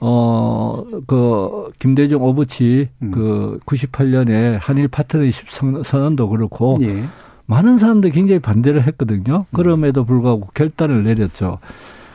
어, 0.02 0.84
그, 1.08 1.72
김대중 1.78 2.24
오부치 2.24 2.88
음. 3.02 3.12
그 3.12 3.60
98년에 3.66 4.58
한일 4.62 4.88
파트너십 4.88 5.50
선언도 5.84 6.30
그렇고 6.30 6.78
예. 6.82 7.04
많은 7.48 7.78
사람들이 7.78 8.14
굉장히 8.14 8.40
반대를 8.40 8.88
했거든요. 8.88 9.46
그럼에도 9.54 10.06
불구하고 10.06 10.48
결단을 10.54 11.04
내렸죠. 11.04 11.60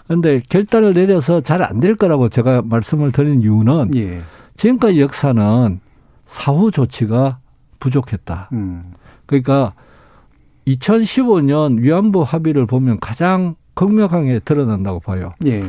그런데 0.06 0.40
결단을 0.48 0.94
내려서 0.94 1.40
잘 1.42 1.60
안 1.62 1.80
될 1.80 1.96
거라고 1.96 2.28
제가 2.30 2.62
말씀을 2.64 3.12
드린 3.12 3.42
이유는 3.42 3.90
예. 3.96 4.20
지금까지 4.56 5.00
역사는 5.00 5.80
사후 6.24 6.70
조치가 6.70 7.38
부족했다. 7.78 8.48
음. 8.52 8.92
그러니까 9.26 9.74
2015년 10.66 11.80
위안부 11.80 12.22
합의를 12.22 12.66
보면 12.66 12.98
가장 13.00 13.54
극명하게 13.74 14.40
드러난다고 14.40 15.00
봐요. 15.00 15.32
예. 15.44 15.64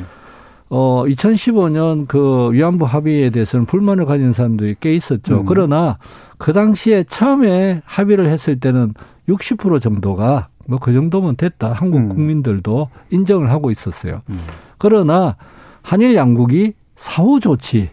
어, 0.70 1.03
2015년 1.08 2.08
그 2.08 2.51
위안부 2.51 2.86
합의에 2.86 3.30
대해서는 3.30 3.66
불만을 3.66 4.06
가진 4.06 4.34
사람들이 4.34 4.76
꽤 4.80 4.95
있었죠. 4.95 5.41
음. 5.41 5.45
그러나 5.45 5.97
그 6.38 6.53
당시에 6.53 7.03
처음에 7.03 7.82
합의를 7.86 8.28
했을 8.28 8.60
때는 8.60 8.93
60% 9.28 9.82
정도가 9.82 10.49
뭐 10.68 10.80
그 10.80 10.93
정도면 10.93 11.36
됐다. 11.36 11.74
한국 11.74 11.97
음. 11.97 12.10
국민들도 12.10 12.89
인정을 13.12 13.49
하고 13.51 13.72
있었어요. 13.72 14.22
음. 14.30 14.39
그러나 14.78 15.36
한일 15.82 16.16
양국이 16.16 16.74
사후 16.95 17.39
조치 17.39 17.89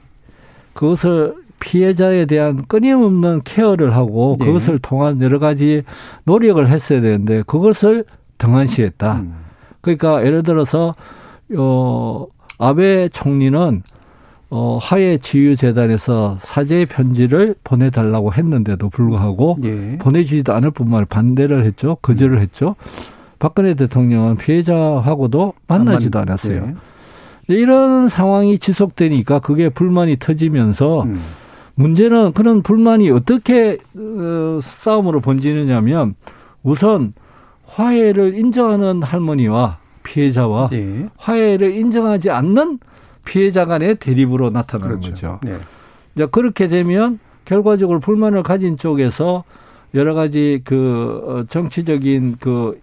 그것을 0.73 1.35
피해자에 1.63 2.27
대한 2.27 2.65
끊임없는 2.67 3.43
케어를 3.45 3.95
하고 3.95 4.37
네. 4.39 4.47
그것을 4.47 4.79
통한 4.81 5.21
여러 5.23 5.39
가지 5.39 5.83
노력을 6.25 6.67
했어야 6.69 7.01
되는데 7.01 7.43
그것을 7.47 8.05
등한시했다. 8.39 9.15
음. 9.15 9.35
그러니까 9.81 10.25
예를 10.25 10.43
들어서 10.43 10.95
어 11.57 12.27
아베 12.59 13.09
총리는 13.09 13.83
어, 14.55 14.79
하해 14.83 15.17
지유 15.17 15.57
재단에서 15.57 16.37
사죄 16.41 16.85
편지를 16.85 17.55
보내 17.65 17.89
달라고 17.89 18.35
했는데도 18.35 18.91
불구하고 18.91 19.57
예. 19.65 19.97
보내주지도 19.97 20.53
않을 20.53 20.73
뿐만 20.73 20.99
아니라 20.99 21.07
반대를 21.09 21.65
했죠. 21.65 21.97
거절을 22.03 22.37
음. 22.37 22.43
했죠. 22.43 22.77
박근혜 23.39 23.73
대통령은 23.73 24.37
피해자하고도 24.37 25.55
만나지도 25.69 26.19
안 26.19 26.29
않았어요. 26.29 26.67
예. 26.67 26.75
이런 27.55 28.09
상황이 28.09 28.59
지속되니까 28.59 29.39
그게 29.39 29.71
불만이 29.71 30.19
터지면서 30.19 31.05
음. 31.05 31.19
문제는 31.75 32.33
그런 32.33 32.63
불만이 32.63 33.11
어떻게 33.11 33.79
어, 33.97 34.61
싸움으로 34.63 35.21
번지느냐면 35.21 36.15
우선 36.63 37.15
화해를 37.65 38.35
인정하는 38.35 39.03
할머니와 39.03 39.79
피해자와 40.03 40.71
예. 40.73 41.09
화해를 41.17 41.75
인정하지 41.77 42.31
않는 42.31 42.79
피해자 43.25 43.65
간의 43.65 43.97
대립으로 43.97 44.51
나타나는 44.51 45.01
그렇죠. 45.01 45.11
거죠. 45.11 45.41
네. 45.43 45.57
이제 46.15 46.27
그렇게 46.27 46.69
되면 46.69 47.19
결과적으로 47.45 48.01
불만을 48.01 48.43
가진 48.43 48.77
쪽에서 48.77 49.45
여러 49.95 50.15
가지 50.15 50.61
그 50.65 51.23
어, 51.27 51.45
정치적인 51.49 52.37
그 52.41 52.81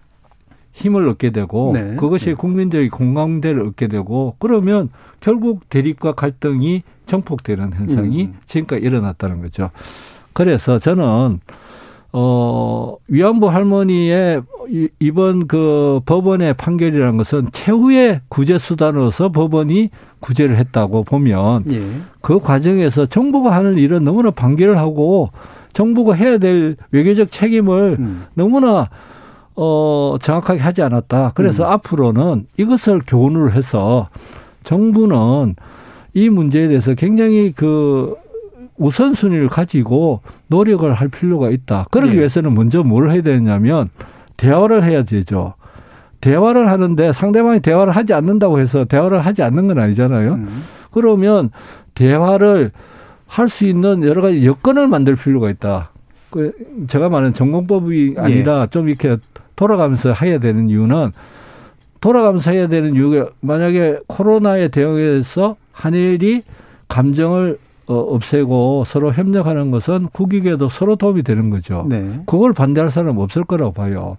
힘을 0.80 1.08
얻게 1.08 1.30
되고 1.30 1.72
네. 1.74 1.94
그것이 1.96 2.26
네. 2.26 2.34
국민적인 2.34 2.90
공감대를 2.90 3.66
얻게 3.66 3.86
되고 3.86 4.34
그러면 4.38 4.88
결국 5.20 5.68
대립과 5.68 6.12
갈등이 6.12 6.82
정폭되는 7.06 7.72
현상이 7.74 8.24
음. 8.24 8.34
지금까지 8.46 8.82
일어났다는 8.82 9.42
거죠. 9.42 9.70
그래서 10.32 10.78
저는 10.78 11.40
어, 12.12 12.96
위안부 13.08 13.50
할머니의 13.50 14.42
이번 14.98 15.46
그 15.46 16.00
법원의 16.06 16.54
판결이라는 16.54 17.16
것은 17.18 17.48
최후의 17.52 18.20
구제 18.28 18.58
수단으로서 18.58 19.30
법원이 19.30 19.90
구제를 20.20 20.56
했다고 20.56 21.04
보면 21.04 21.64
예. 21.72 21.82
그 22.20 22.40
과정에서 22.40 23.06
정부가 23.06 23.54
하는 23.54 23.78
일은 23.78 24.04
너무나 24.04 24.30
반기를 24.30 24.78
하고 24.78 25.30
정부가 25.72 26.14
해야 26.14 26.38
될 26.38 26.76
외교적 26.90 27.30
책임을 27.30 27.96
음. 27.98 28.24
너무나 28.34 28.88
어, 29.62 30.16
정확하게 30.18 30.60
하지 30.60 30.80
않았다. 30.80 31.32
그래서 31.34 31.66
음. 31.66 31.72
앞으로는 31.72 32.46
이것을 32.56 33.02
교훈을 33.06 33.52
해서 33.52 34.08
정부는 34.64 35.54
이 36.14 36.30
문제에 36.30 36.68
대해서 36.68 36.94
굉장히 36.94 37.52
그 37.54 38.14
우선순위를 38.78 39.48
가지고 39.48 40.22
노력을 40.46 40.90
할 40.94 41.08
필요가 41.08 41.50
있다. 41.50 41.86
그러기 41.90 42.12
네. 42.12 42.18
위해서는 42.20 42.54
먼저 42.54 42.82
뭘 42.82 43.10
해야 43.10 43.20
되냐면 43.20 43.90
대화를 44.38 44.82
해야 44.82 45.02
되죠. 45.02 45.52
대화를 46.22 46.70
하는데 46.70 47.12
상대방이 47.12 47.60
대화를 47.60 47.94
하지 47.94 48.14
않는다고 48.14 48.60
해서 48.60 48.86
대화를 48.86 49.20
하지 49.20 49.42
않는 49.42 49.68
건 49.68 49.78
아니잖아요. 49.78 50.32
음. 50.32 50.64
그러면 50.90 51.50
대화를 51.94 52.72
할 53.26 53.48
수 53.48 53.66
있는 53.66 54.02
여러 54.04 54.22
가지 54.22 54.44
여건을 54.46 54.88
만들 54.88 55.16
필요가 55.16 55.50
있다. 55.50 55.90
그 56.30 56.52
제가 56.88 57.08
말하는 57.08 57.32
전공법이 57.32 58.14
아니라 58.16 58.62
예. 58.62 58.66
좀 58.70 58.88
이렇게 58.88 59.18
돌아가면서 59.60 60.14
해야 60.14 60.38
되는 60.38 60.70
이유는 60.70 61.12
돌아가면서 62.00 62.50
해야 62.50 62.66
되는 62.66 62.94
이유가 62.94 63.28
만약에 63.40 63.98
코로나에 64.06 64.68
대응해서 64.68 65.56
한일이 65.70 66.44
감정을 66.88 67.58
어, 67.86 67.94
없애고 67.94 68.84
서로 68.86 69.12
협력하는 69.12 69.70
것은 69.70 70.08
국익에도 70.12 70.70
서로 70.70 70.96
도움이 70.96 71.24
되는 71.24 71.50
거죠. 71.50 71.84
네. 71.90 72.22
그걸 72.24 72.54
반대할 72.54 72.90
사람은 72.90 73.20
없을 73.22 73.44
거라고 73.44 73.72
봐요. 73.72 74.16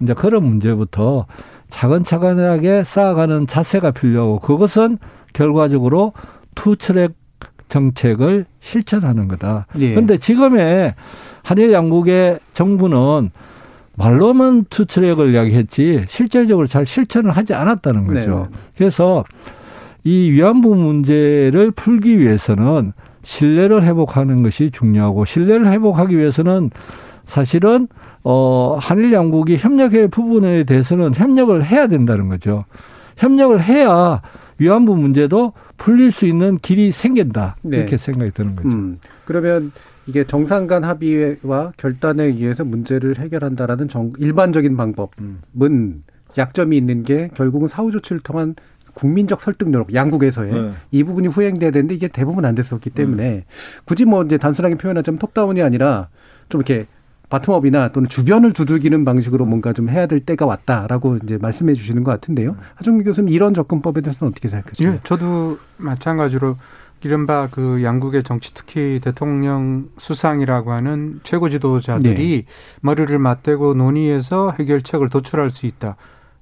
이제 0.00 0.12
그런 0.12 0.42
문제부터 0.42 1.26
차근차근하게 1.68 2.82
쌓아가는 2.82 3.46
자세가 3.46 3.92
필요하고 3.92 4.40
그것은 4.40 4.98
결과적으로 5.32 6.14
투트랙 6.56 7.12
정책을 7.68 8.46
실천하는 8.58 9.28
거다. 9.28 9.66
그런데 9.72 10.14
예. 10.14 10.18
지금의 10.18 10.94
한일 11.44 11.72
양국의 11.72 12.40
정부는 12.52 13.30
말로만 14.00 14.64
투트랙을 14.70 15.34
이야기했지 15.34 16.06
실제적으로 16.08 16.66
잘 16.66 16.86
실천을 16.86 17.32
하지 17.32 17.52
않았다는 17.52 18.06
거죠. 18.06 18.48
네. 18.50 18.58
그래서 18.78 19.24
이 20.04 20.30
위안부 20.30 20.74
문제를 20.74 21.70
풀기 21.72 22.18
위해서는 22.18 22.94
신뢰를 23.22 23.82
회복하는 23.82 24.42
것이 24.42 24.70
중요하고 24.70 25.26
신뢰를 25.26 25.70
회복하기 25.70 26.16
위해서는 26.16 26.70
사실은 27.26 27.88
어 28.24 28.78
한일 28.80 29.12
양국이 29.12 29.58
협력할 29.58 30.08
부분에 30.08 30.64
대해서는 30.64 31.14
협력을 31.14 31.62
해야 31.62 31.86
된다는 31.86 32.30
거죠. 32.30 32.64
협력을 33.18 33.62
해야 33.62 34.22
위안부 34.56 34.96
문제도 34.96 35.52
풀릴 35.76 36.10
수 36.10 36.24
있는 36.24 36.58
길이 36.58 36.90
생긴다 36.90 37.56
이렇게 37.64 37.90
네. 37.90 37.96
생각이 37.98 38.30
드는 38.30 38.56
거죠. 38.56 38.68
음, 38.68 38.98
그러면 39.26 39.72
이게 40.10 40.24
정상 40.24 40.66
간 40.66 40.82
합의와 40.82 41.72
결단에 41.76 42.24
의해서 42.24 42.64
문제를 42.64 43.18
해결한다라는 43.18 43.86
정, 43.86 44.12
일반적인 44.18 44.76
방법은 44.76 45.10
음. 45.60 46.02
약점이 46.36 46.76
있는 46.76 47.04
게 47.04 47.30
결국은 47.34 47.68
사후 47.68 47.92
조치를 47.92 48.20
통한 48.20 48.56
국민적 48.92 49.40
설득 49.40 49.70
노력 49.70 49.94
양국에서의 49.94 50.52
네. 50.52 50.72
이 50.90 51.04
부분이 51.04 51.28
후행돼야 51.28 51.70
되는데 51.70 51.94
이게 51.94 52.08
대부분 52.08 52.44
안 52.44 52.56
됐었기 52.56 52.90
때문에 52.90 53.22
네. 53.22 53.44
굳이 53.84 54.04
뭐 54.04 54.24
이제 54.24 54.36
단순하게 54.36 54.74
표현하자면 54.74 55.20
top-down이 55.20 55.62
아니라 55.62 56.08
좀 56.48 56.60
이렇게 56.60 56.88
bottom-up이나 57.28 57.92
또는 57.92 58.08
주변을 58.08 58.52
두들기는 58.52 59.04
방식으로 59.04 59.46
뭔가 59.46 59.72
좀 59.72 59.88
해야 59.88 60.06
될 60.06 60.18
때가 60.18 60.44
왔다라고 60.44 61.18
이제 61.22 61.38
말씀해 61.40 61.74
주시는 61.74 62.02
것 62.02 62.10
같은데요. 62.10 62.56
하종문 62.74 63.04
교수님 63.04 63.32
이런 63.32 63.54
접근법에 63.54 64.00
대해서는 64.00 64.32
어떻게 64.32 64.48
생각하세요? 64.48 64.94
예, 64.94 65.00
저도 65.04 65.58
마찬가지로 65.76 66.56
이른바 67.02 67.48
그 67.50 67.82
양국의 67.82 68.22
정치 68.22 68.52
특히 68.52 69.00
대통령 69.02 69.88
수상이라고 69.98 70.72
하는 70.72 71.20
최고 71.22 71.48
지도자들이 71.48 72.44
네. 72.46 72.52
머리를 72.80 73.18
맞대고 73.18 73.74
논의해서 73.74 74.54
해결책을 74.58 75.08
도출할 75.08 75.50
수 75.50 75.66
있다. 75.66 75.96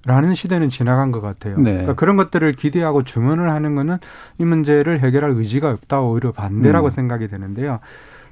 라는 0.05 0.35
시대는 0.35 0.69
지나간 0.69 1.13
것 1.13 1.21
같아요. 1.21 1.57
네. 1.59 1.73
그러니까 1.73 1.95
그런 1.95 2.17
것들을 2.17 2.53
기대하고 2.53 3.03
주문을 3.03 3.51
하는 3.51 3.75
거는 3.75 3.99
이 4.39 4.45
문제를 4.45 5.01
해결할 5.01 5.33
의지가 5.33 5.71
없다 5.71 6.01
오히려 6.01 6.33
반대라고 6.33 6.89
음. 6.89 6.91
생각이 6.91 7.29
되는데요. 7.29 7.81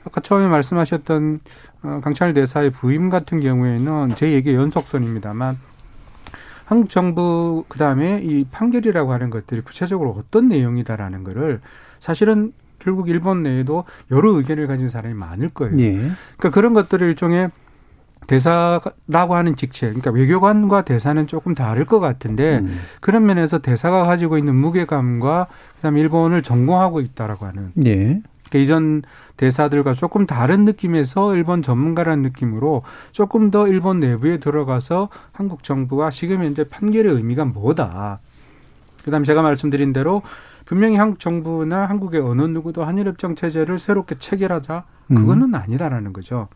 아까 0.06 0.20
처음에 0.20 0.48
말씀하셨던 0.48 1.40
어, 1.82 2.00
강찬일 2.02 2.34
대사의 2.34 2.70
부임 2.70 3.10
같은 3.10 3.40
경우에는 3.40 4.14
제 4.14 4.32
얘기의 4.32 4.56
연속선입니다만 4.56 5.58
한국 6.64 6.90
정부 6.90 7.64
그다음에 7.68 8.20
이 8.22 8.44
판결이라고 8.50 9.12
하는 9.12 9.30
것들이 9.30 9.60
구체적으로 9.62 10.10
어떤 10.18 10.48
내용이다라는 10.48 11.24
거를 11.24 11.60
사실은 12.00 12.52
결국 12.78 13.08
일본 13.08 13.42
내에도 13.42 13.84
여러 14.10 14.30
의견을 14.32 14.66
가진 14.66 14.88
사람이 14.88 15.14
많을 15.14 15.48
거예요. 15.48 15.78
예. 15.78 15.92
그러니까 15.92 16.50
그런 16.50 16.74
것들을 16.74 17.06
일종의 17.08 17.50
대사라고 18.26 19.34
하는 19.34 19.56
직책, 19.56 19.90
그러니까 19.90 20.10
외교관과 20.10 20.82
대사는 20.82 21.26
조금 21.26 21.54
다를 21.54 21.84
것 21.84 22.00
같은데 22.00 22.58
음. 22.58 22.78
그런 23.00 23.24
면에서 23.24 23.58
대사가 23.58 24.04
가지고 24.04 24.36
있는 24.36 24.54
무게감과 24.56 25.46
그다음에 25.76 26.00
일본을 26.00 26.42
전공하고 26.42 27.00
있다라고 27.00 27.46
하는. 27.46 27.72
예. 27.84 27.94
그러니까 27.94 28.28
그 28.50 28.58
이전 28.58 29.02
대사들과 29.36 29.94
조금 29.94 30.26
다른 30.26 30.64
느낌에서 30.64 31.34
일본 31.34 31.62
전문가라는 31.62 32.22
느낌으로 32.22 32.82
조금 33.12 33.50
더 33.50 33.68
일본 33.68 34.00
내부에 34.00 34.38
들어가서 34.38 35.08
한국 35.32 35.62
정부와 35.62 36.10
지금 36.10 36.42
현재 36.42 36.64
판결의 36.64 37.12
의미가 37.12 37.44
뭐다. 37.44 38.20
그다음 39.04 39.22
에 39.22 39.24
제가 39.24 39.42
말씀드린 39.42 39.92
대로 39.92 40.22
분명히 40.66 40.96
한국 40.96 41.18
정부나 41.20 41.86
한국의 41.86 42.20
어느 42.20 42.42
누구도 42.42 42.84
한일 42.84 43.06
협정 43.06 43.34
체제를 43.34 43.78
새롭게 43.78 44.16
체결하자 44.18 44.84
그거는 45.08 45.48
음. 45.48 45.54
아니다라는 45.54 46.12
거죠. 46.12 46.48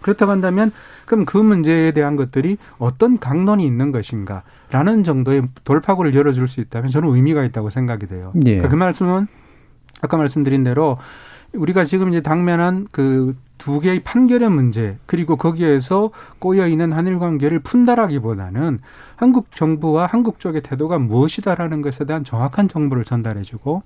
그렇다고 0.00 0.32
한다면 0.32 0.72
그럼 1.04 1.24
그 1.24 1.36
문제에 1.36 1.92
대한 1.92 2.16
것들이 2.16 2.58
어떤 2.78 3.18
강론이 3.18 3.64
있는 3.64 3.92
것인가라는 3.92 5.04
정도의 5.04 5.48
돌파구를 5.64 6.14
열어줄 6.14 6.48
수 6.48 6.60
있다면 6.60 6.90
저는 6.90 7.08
의미가 7.14 7.44
있다고 7.44 7.70
생각이 7.70 8.06
돼요. 8.06 8.32
예. 8.46 8.56
그러니까 8.56 8.68
그 8.68 8.76
말씀은 8.76 9.26
아까 10.02 10.16
말씀드린 10.16 10.64
대로 10.64 10.98
우리가 11.56 11.84
지금 11.84 12.10
이제 12.10 12.20
당면한 12.20 12.86
그 12.90 13.34
두 13.58 13.80
개의 13.80 14.00
판결의 14.00 14.50
문제 14.50 14.98
그리고 15.06 15.36
거기에서 15.36 16.10
꼬여 16.38 16.68
있는 16.68 16.92
한일 16.92 17.18
관계를 17.18 17.60
푼다라기보다는 17.60 18.80
한국 19.16 19.54
정부와 19.54 20.06
한국 20.06 20.40
쪽의 20.40 20.62
태도가 20.62 20.98
무엇이다라는 20.98 21.82
것에 21.82 22.04
대한 22.04 22.24
정확한 22.24 22.68
정보를 22.68 23.04
전달해주고 23.04 23.82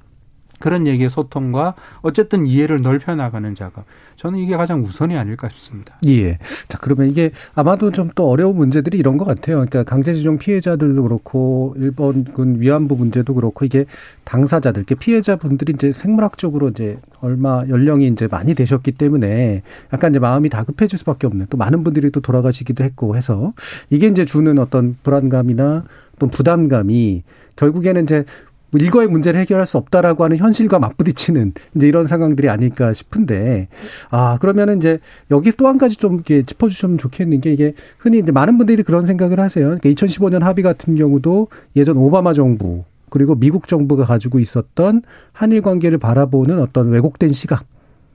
그런 0.61 0.87
얘기의 0.87 1.11
소통과 1.11 1.75
어쨌든 2.03 2.47
이해를 2.47 2.81
넓혀 2.83 3.17
나가는 3.17 3.53
작업. 3.57 3.85
저는 4.17 4.39
이게 4.39 4.57
가장 4.57 4.85
우선이 4.85 5.17
아닐까 5.17 5.49
싶습니다. 5.49 5.97
예. 6.07 6.39
자, 6.69 6.79
그러면 6.81 7.09
이게 7.09 7.33
아마도 7.55 7.91
좀 7.91 8.11
또 8.15 8.29
어려운 8.29 8.57
문제들이 8.57 8.99
이런 8.99 9.17
것 9.17 9.25
같아요. 9.25 9.57
그러니까 9.57 9.85
강제징용 9.85 10.39
피해자들도 10.39 11.03
그렇고 11.03 11.75
일본군 11.79 12.61
위안부 12.61 12.97
문제도 12.97 13.33
그렇고 13.33 13.65
이게 13.65 13.87
당사자들, 14.25 14.85
피해자분들이 14.85 15.73
이제 15.75 15.93
생물학적으로 15.93 16.69
이제 16.69 16.99
얼마 17.21 17.61
연령이 17.69 18.09
이제 18.09 18.29
많이 18.29 18.55
되셨기 18.55 18.93
때문에 18.93 19.63
약간 19.93 20.13
이제 20.13 20.19
마음이 20.19 20.49
다급해질 20.49 20.99
수밖에 20.99 21.27
없는 21.27 21.47
또 21.51 21.57
많은 21.57 21.85
분들이 21.85 22.11
또 22.11 22.21
돌아가시기도 22.21 22.85
했고 22.85 23.17
해서 23.17 23.53
이게 23.89 24.09
이제 24.09 24.25
주는 24.25 24.59
어떤 24.59 24.97
불안감이나 25.03 25.85
또 26.19 26.27
부담감이 26.27 27.23
결국에는 27.57 28.03
이제 28.05 28.25
뭐 28.71 28.81
일거의 28.81 29.09
문제를 29.09 29.41
해결할 29.41 29.67
수 29.67 29.77
없다라고 29.79 30.25
하는 30.25 30.37
현실과 30.37 30.79
맞부딪히는 30.79 31.53
이제 31.75 31.89
이런 31.89 32.07
상황들이 32.07 32.49
아닐까 32.49 32.93
싶은데 32.93 33.69
아 34.11 34.39
그러면은 34.41 34.79
이제 34.79 34.99
여기 35.31 35.53
또 35.53 35.71
한 35.71 35.79
가지 35.79 35.97
좀 35.97 36.15
이렇게 36.15 36.43
짚어주시면 36.43 36.99
좋겠는 36.99 37.41
게 37.41 37.53
이게 37.53 37.75
흔히 37.99 38.19
이제 38.19 38.33
많은 38.33 38.59
분들이 38.59 38.83
그런 38.83 39.07
생각을 39.07 39.39
하세요. 39.39 39.67
그러니까 39.67 39.89
2015년 39.89 40.41
합의 40.41 40.65
같은 40.65 40.97
경우도 40.97 41.49
예전 41.77 41.97
오바마 41.97 42.33
정부 42.33 42.85
그리고 43.09 43.35
미국 43.35 43.69
정부가 43.69 44.05
가지고 44.05 44.39
있었던 44.39 45.03
한일 45.33 45.63
관계를 45.63 45.99
바라보는 45.99 46.59
어떤 46.61 46.89
왜곡된 46.91 47.31
시각 47.31 47.65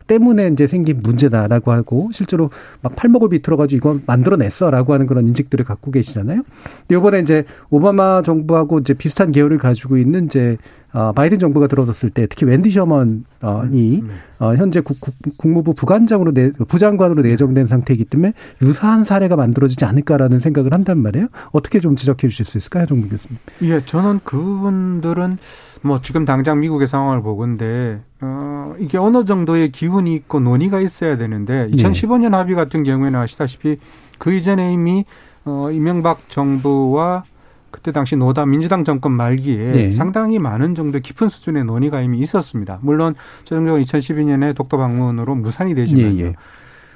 때문에 0.07 0.47
이제 0.47 0.67
생긴 0.67 1.01
문제다라고 1.01 1.71
하고 1.71 2.09
실제로 2.11 2.49
막 2.81 2.95
팔목을 2.95 3.29
비틀어가지고 3.29 3.77
이건 3.77 4.03
만들어냈어라고 4.05 4.93
하는 4.93 5.07
그런 5.07 5.27
인식들을 5.27 5.65
갖고 5.65 5.91
계시잖아요. 5.91 6.43
이번에 6.91 7.19
이제 7.19 7.45
오바마 7.69 8.21
정부하고 8.23 8.79
이제 8.79 8.93
비슷한 8.93 9.31
계열을 9.31 9.57
가지고 9.57 9.97
있는 9.97 10.25
이제 10.25 10.57
어, 10.95 11.11
바이든 11.11 11.39
정부가 11.39 11.67
들어섰을 11.67 12.09
때 12.09 12.25
특히 12.25 12.45
웬디 12.45 12.69
셔먼이 12.69 13.25
음, 13.43 14.07
네. 14.07 14.13
어, 14.39 14.55
현재 14.55 14.79
국, 14.79 14.97
국 15.35 15.49
무부 15.49 15.73
부관장으로 15.73 16.33
내, 16.33 16.51
부장관으로 16.51 17.21
내정된 17.21 17.67
상태이기 17.67 18.05
때문에 18.05 18.31
유사한 18.61 19.03
사례가 19.03 19.35
만들어지지 19.35 19.83
않을까라는 19.83 20.39
생각을 20.39 20.71
한단 20.71 20.99
말이에요. 20.99 21.27
어떻게 21.51 21.81
좀 21.81 21.97
지적해 21.97 22.29
주실 22.29 22.45
수 22.45 22.57
있을까요, 22.57 22.85
정부 22.85 23.09
교수님? 23.09 23.37
예, 23.63 23.81
저는 23.81 24.21
그분들은 24.23 25.37
뭐 25.85 26.01
지금 26.01 26.25
당장 26.25 26.59
미국의 26.61 26.87
상황을 26.87 27.21
보건데 27.21 28.01
어, 28.19 28.73
이게 28.79 28.97
어느 28.97 29.23
정도의 29.23 29.71
기운이 29.71 30.15
있고 30.15 30.39
논의가 30.39 30.81
있어야 30.81 31.15
되는데 31.15 31.67
2015년 31.69 32.31
네. 32.31 32.37
합의 32.37 32.55
같은 32.55 32.83
경우에는 32.83 33.19
아시다시피 33.19 33.77
그 34.17 34.33
이전에 34.33 34.73
이미 34.73 35.05
어, 35.45 35.69
이명박 35.71 36.27
정부와 36.27 37.23
그때 37.69 37.91
당시 37.91 38.15
노다 38.15 38.47
민주당 38.47 38.83
정권 38.83 39.11
말기에 39.11 39.71
네. 39.73 39.91
상당히 39.91 40.39
많은 40.39 40.73
정도 40.73 40.97
깊은 40.97 41.29
수준의 41.29 41.65
논의가 41.65 42.01
이미 42.01 42.17
있었습니다. 42.19 42.79
물론 42.81 43.13
최종적으로 43.43 43.83
2012년에 43.83 44.55
독도 44.55 44.79
방문으로 44.79 45.35
무산이 45.35 45.75
되지만 45.75 46.17
예, 46.17 46.23
예. 46.23 46.33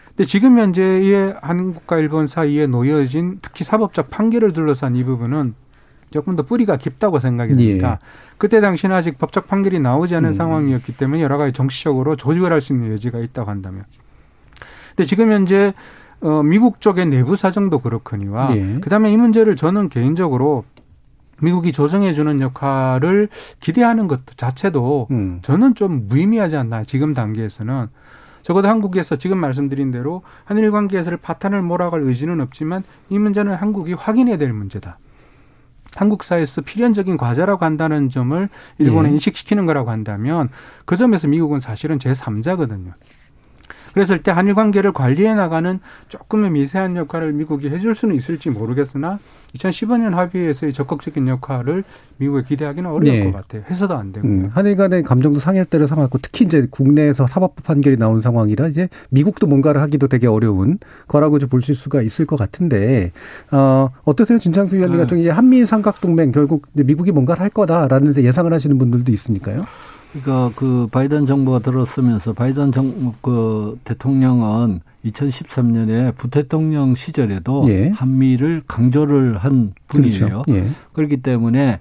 근데 0.08 0.26
지금 0.26 0.58
현재의 0.58 1.36
한국과 1.44 2.00
일본 2.00 2.26
사이에 2.26 2.66
놓여진 2.66 3.38
특히 3.44 3.64
사법적 3.64 4.10
판결을 4.10 4.52
둘러싼 4.52 4.96
이 4.96 5.04
부분은 5.04 5.54
조금 6.12 6.36
더 6.36 6.43
뿌리가 6.43 6.78
깊다고 6.78 7.20
생각이 7.20 7.53
됩니다. 7.53 7.99
예. 8.01 8.07
그때 8.38 8.62
당시는 8.62 8.95
아직 8.95 9.18
법적 9.18 9.47
판결이 9.47 9.80
나오지 9.80 10.16
않은 10.16 10.30
음. 10.30 10.34
상황이었기 10.34 10.97
때문에 10.97 11.22
여러 11.22 11.38
가지 11.38 11.53
정치적으로 11.53 12.16
조직을 12.16 12.60
수 12.62 12.74
있는 12.74 12.91
여지가 12.93 13.20
있다고 13.20 13.49
한다면. 13.49 13.86
근데 14.89 15.05
지금 15.05 15.32
현재 15.32 15.74
어, 16.22 16.43
미국 16.43 16.82
쪽의 16.82 17.05
내부 17.05 17.36
사정도 17.36 17.80
그렇거니와 17.80 18.55
예. 18.55 18.80
그다음에 18.82 19.12
이 19.12 19.18
문제를 19.18 19.55
저는 19.55 19.89
개인적으로 19.89 20.66
미국이 21.41 21.72
조정해 21.72 22.14
주는 22.14 22.41
역할을 22.41 23.30
기대하는 23.60 24.07
것 24.07 24.22
자체도 24.36 25.07
음. 25.12 25.39
저는 25.41 25.76
좀 25.76 26.07
무의미하지 26.07 26.57
않나 26.57 26.84
지금 26.84 27.14
단계에서는 27.14 27.88
적어도 28.41 28.68
한국에서 28.68 29.16
지금 29.16 29.38
말씀드린 29.38 29.91
대로 29.91 30.24
한일 30.45 30.72
관계에서 30.72 31.16
파탄을 31.18 31.62
몰아갈 31.62 32.01
의지는 32.01 32.41
없지만 32.41 32.84
이 33.10 33.20
문제는 33.20 33.53
한국이 33.53 33.93
확인해야 33.93 34.38
될 34.38 34.53
문제다. 34.53 34.97
한국 35.96 36.24
사회에서 36.24 36.62
필연적인 36.62 37.18
과제라고 37.18 37.66
한다는 37.66 38.10
점을 38.10 38.50
일본에 38.78 39.10
예. 39.10 39.14
인식시키는 39.14 39.66
거라고 39.66 39.92
한다면 39.92 40.50
그 40.86 40.96
점에서 40.96 41.28
미국은 41.28 41.60
사실은 41.60 41.98
제3자거든요. 41.98 42.94
그랬을 43.94 44.22
때 44.24 44.32
한일 44.32 44.56
관계를 44.56 44.94
관리해 44.94 45.34
나가는 45.34 45.80
조금의 46.08 46.52
미세한 46.52 46.96
역할을 46.96 47.34
미국이 47.34 47.70
해줄 47.70 47.96
수는 47.96 48.16
있을지 48.16 48.50
모르겠으나 48.50 49.20
2015년 49.56 50.12
합의에서의 50.12 50.74
적극적인 50.74 51.28
역할을 51.28 51.84
미국에 52.18 52.44
기대하기는 52.48 52.90
어려울 52.90 53.04
네. 53.04 53.32
것 53.32 53.32
같아요. 53.32 53.64
해서도 53.70 53.96
안 53.96 54.12
되고요. 54.12 54.30
음, 54.30 54.46
한일 54.52 54.76
간의 54.76 55.04
감정도 55.04 55.40
상할 55.40 55.66
때를 55.66 55.88
삼았고 55.88 56.20
특히 56.22 56.46
이제 56.46 56.68
국내에서 56.70 57.26
사법부 57.28 57.64
판결이 57.64 57.98
나온 57.98 58.22
상황이라 58.22 58.68
이제 58.68 58.90
미국도 59.10 59.48
뭔가를 59.48 59.82
하기도 59.82 60.08
되게 60.08 60.28
어려운 60.28 60.78
거라고 61.08 61.40
보실 61.40 61.76
수가 61.76 62.02
있을 62.02 62.26
것 62.26 62.38
같은데 62.38 63.12
어, 63.52 63.90
어떠세요, 64.04 64.38
진창수 64.38 64.76
위원님 64.76 64.98
네. 64.98 65.04
같은 65.04 65.24
네. 65.24 65.30
한미 65.30 65.66
삼각동맹 65.66 66.32
결국 66.32 66.68
미국이 66.74 67.12
뭔가를 67.12 67.42
할 67.42 67.50
거다라는 67.50 68.16
예상을 68.18 68.52
하시는 68.52 68.78
분들도 68.78 69.12
있으니까요. 69.12 69.64
그러니까 70.12 70.51
그 70.55 70.88
바이든 70.91 71.26
정부가 71.26 71.60
들었으면서 71.60 72.34
바이든 72.34 72.72
정, 72.72 73.14
그 73.22 73.78
대통령은 73.84 74.82
2013년에 75.05 76.16
부대통령 76.18 76.95
시절에도 76.95 77.66
예. 77.70 77.89
한미를 77.89 78.62
강조를 78.68 79.38
한 79.38 79.74
분이에요. 79.88 80.43
그렇죠. 80.43 80.43
예. 80.49 80.66
그렇기 80.93 81.18
때문에 81.18 81.80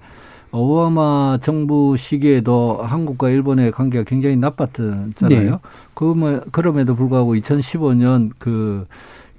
오바마 0.51 1.39
정부 1.41 1.95
시기에도 1.97 2.79
한국과 2.81 3.29
일본의 3.29 3.71
관계가 3.71 4.03
굉장히 4.05 4.35
나빴잖아요. 4.37 5.51
예. 5.51 5.59
그, 5.93 6.03
뭐, 6.03 6.41
그럼에도 6.51 6.95
불구하고 6.95 7.35
2015년 7.35 8.31
그 8.39 8.85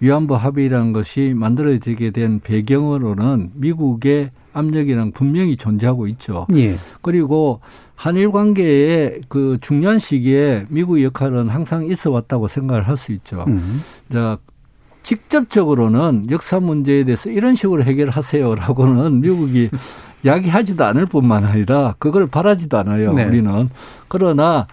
위안부 0.01 0.35
합의라는 0.35 0.93
것이 0.93 1.33
만들어지게 1.37 2.11
된 2.11 2.41
배경으로는 2.41 3.51
미국의 3.55 4.31
압력이랑 4.53 5.13
분명히 5.13 5.57
존재하고 5.57 6.07
있죠. 6.09 6.47
예. 6.57 6.77
그리고 7.03 7.61
한일 7.95 8.31
관계의 8.31 9.21
그 9.29 9.59
중요한 9.61 9.99
시기에 9.99 10.67
미국의 10.69 11.05
역할은 11.05 11.49
항상 11.49 11.85
있어 11.87 12.11
왔다고 12.11 12.49
생각을 12.49 12.89
할 12.89 12.97
수 12.97 13.13
있죠. 13.13 13.45
음. 13.49 13.83
자, 14.13 14.39
직접적으로는 15.03 16.27
역사 16.31 16.61
문제에 16.61 17.05
대해서 17.05 17.31
이런 17.31 17.55
식으로 17.55 17.83
해결하세요라고는 17.85 19.21
미국이 19.23 19.71
이야기하지도 20.25 20.85
않을 20.85 21.07
뿐만 21.07 21.45
아니라 21.45 21.95
그걸 21.99 22.27
바라지도 22.27 22.79
않아요. 22.79 23.13
네. 23.13 23.25
우리는. 23.25 23.71
그러나 24.09 24.67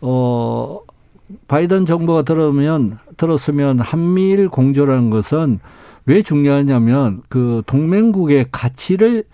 어 0.00 0.80
바이든 1.48 1.86
정부가 1.86 2.22
들으면 2.22 2.98
들었으면 3.16 3.80
한미일 3.80 4.48
공조라는 4.48 5.10
것은 5.10 5.60
왜 6.06 6.22
중요하냐면 6.22 7.20
그 7.28 7.62
동맹국의 7.66 8.46
가치를 8.50 9.24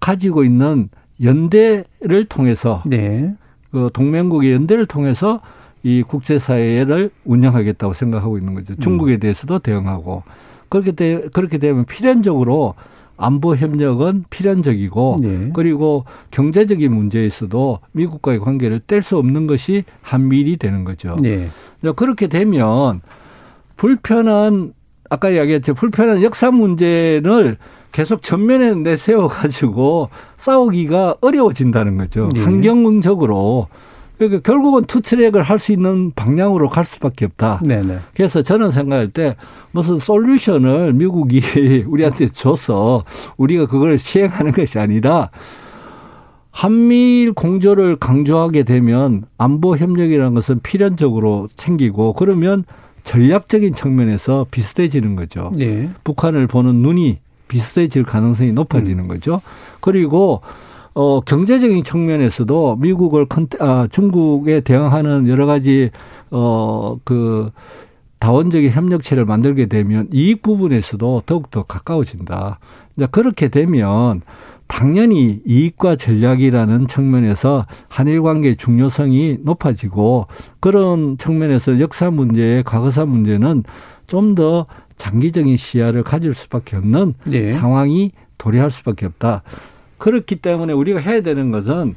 가지고 0.00 0.44
있는 0.44 0.88
연대를 1.22 2.26
통해서 2.28 2.82
네. 2.86 3.34
그 3.70 3.90
동맹국의 3.92 4.52
연대를 4.52 4.86
통해서 4.86 5.40
이 5.82 6.02
국제사회를 6.02 7.10
운영하겠다고 7.24 7.94
생각하고 7.94 8.38
있는 8.38 8.54
거죠. 8.54 8.74
중국에 8.76 9.14
음. 9.14 9.20
대해서도 9.20 9.60
대응하고 9.60 10.22
그렇게 10.68 10.92
되 10.92 11.28
그렇게 11.32 11.58
되면 11.58 11.84
필연적으로 11.84 12.74
안보 13.16 13.54
협력은 13.54 14.24
필연적이고 14.30 15.18
네. 15.20 15.50
그리고 15.54 16.04
경제적인 16.30 16.92
문제에서도 16.92 17.80
미국과의 17.92 18.40
관계를 18.40 18.80
뗄 18.80 19.02
수 19.02 19.18
없는 19.18 19.46
것이 19.46 19.84
한미일이 20.00 20.56
되는 20.56 20.84
거죠. 20.84 21.16
네. 21.20 21.48
그렇게 21.94 22.26
되면 22.26 23.00
불편한 23.76 24.72
아까 25.12 25.28
이야기했죠. 25.28 25.74
불편한 25.74 26.22
역사 26.22 26.50
문제를 26.50 27.58
계속 27.92 28.22
전면에 28.22 28.74
내세워 28.76 29.28
가지고 29.28 30.08
싸우기가 30.38 31.16
어려워진다는 31.20 31.98
거죠. 31.98 32.30
네. 32.32 32.42
환경적으로 32.42 33.68
그러니까 34.16 34.40
결국은 34.40 34.84
투트랙을 34.84 35.42
할 35.42 35.58
수 35.58 35.72
있는 35.72 36.12
방향으로 36.12 36.70
갈 36.70 36.86
수밖에 36.86 37.26
없다. 37.26 37.60
네네. 37.62 37.98
그래서 38.14 38.40
저는 38.40 38.70
생각할 38.70 39.10
때 39.10 39.36
무슨 39.72 39.98
솔루션을 39.98 40.94
미국이 40.94 41.42
우리한테 41.86 42.28
줘서 42.28 43.04
우리가 43.36 43.66
그걸 43.66 43.98
시행하는 43.98 44.52
것이 44.52 44.78
아니라 44.78 45.28
한미일 46.50 47.32
공조를 47.32 47.96
강조하게 47.96 48.62
되면 48.62 49.24
안보 49.36 49.76
협력이라는 49.76 50.32
것은 50.32 50.60
필연적으로 50.62 51.48
챙기고 51.54 52.14
그러면 52.14 52.64
전략적인 53.04 53.74
측면에서 53.74 54.46
비슷해지는 54.50 55.16
거죠. 55.16 55.52
예. 55.58 55.90
북한을 56.04 56.46
보는 56.46 56.76
눈이 56.76 57.18
비슷해질 57.48 58.04
가능성이 58.04 58.52
높아지는 58.52 59.08
거죠. 59.08 59.42
그리고 59.80 60.40
어 60.94 61.20
경제적인 61.20 61.84
측면에서도 61.84 62.76
미국을 62.76 63.26
컨 63.26 63.48
아, 63.60 63.88
중국에 63.90 64.60
대응하는 64.60 65.26
여러 65.26 65.46
가지 65.46 65.90
어그 66.30 67.50
다원적인 68.18 68.70
협력체를 68.70 69.24
만들게 69.24 69.66
되면 69.66 70.08
이익 70.12 70.42
부분에서도 70.42 71.22
더욱더 71.26 71.64
가까워진다. 71.64 72.60
이제 72.96 73.06
그렇게 73.10 73.48
되면 73.48 74.22
당연히 74.72 75.42
이익과 75.44 75.96
전략이라는 75.96 76.86
측면에서 76.86 77.66
한일 77.88 78.22
관계의 78.22 78.56
중요성이 78.56 79.36
높아지고 79.42 80.28
그런 80.60 81.18
측면에서 81.18 81.78
역사 81.78 82.10
문제의 82.10 82.62
과거사 82.62 83.04
문제는 83.04 83.64
좀 84.06 84.34
더 84.34 84.66
장기적인 84.96 85.58
시야를 85.58 86.02
가질 86.02 86.32
수밖에 86.32 86.76
없는 86.76 87.12
예. 87.32 87.50
상황이 87.50 88.12
도래할 88.38 88.70
수밖에 88.70 89.04
없다. 89.04 89.42
그렇기 89.98 90.36
때문에 90.36 90.72
우리가 90.72 91.00
해야 91.00 91.20
되는 91.20 91.50
것은 91.50 91.94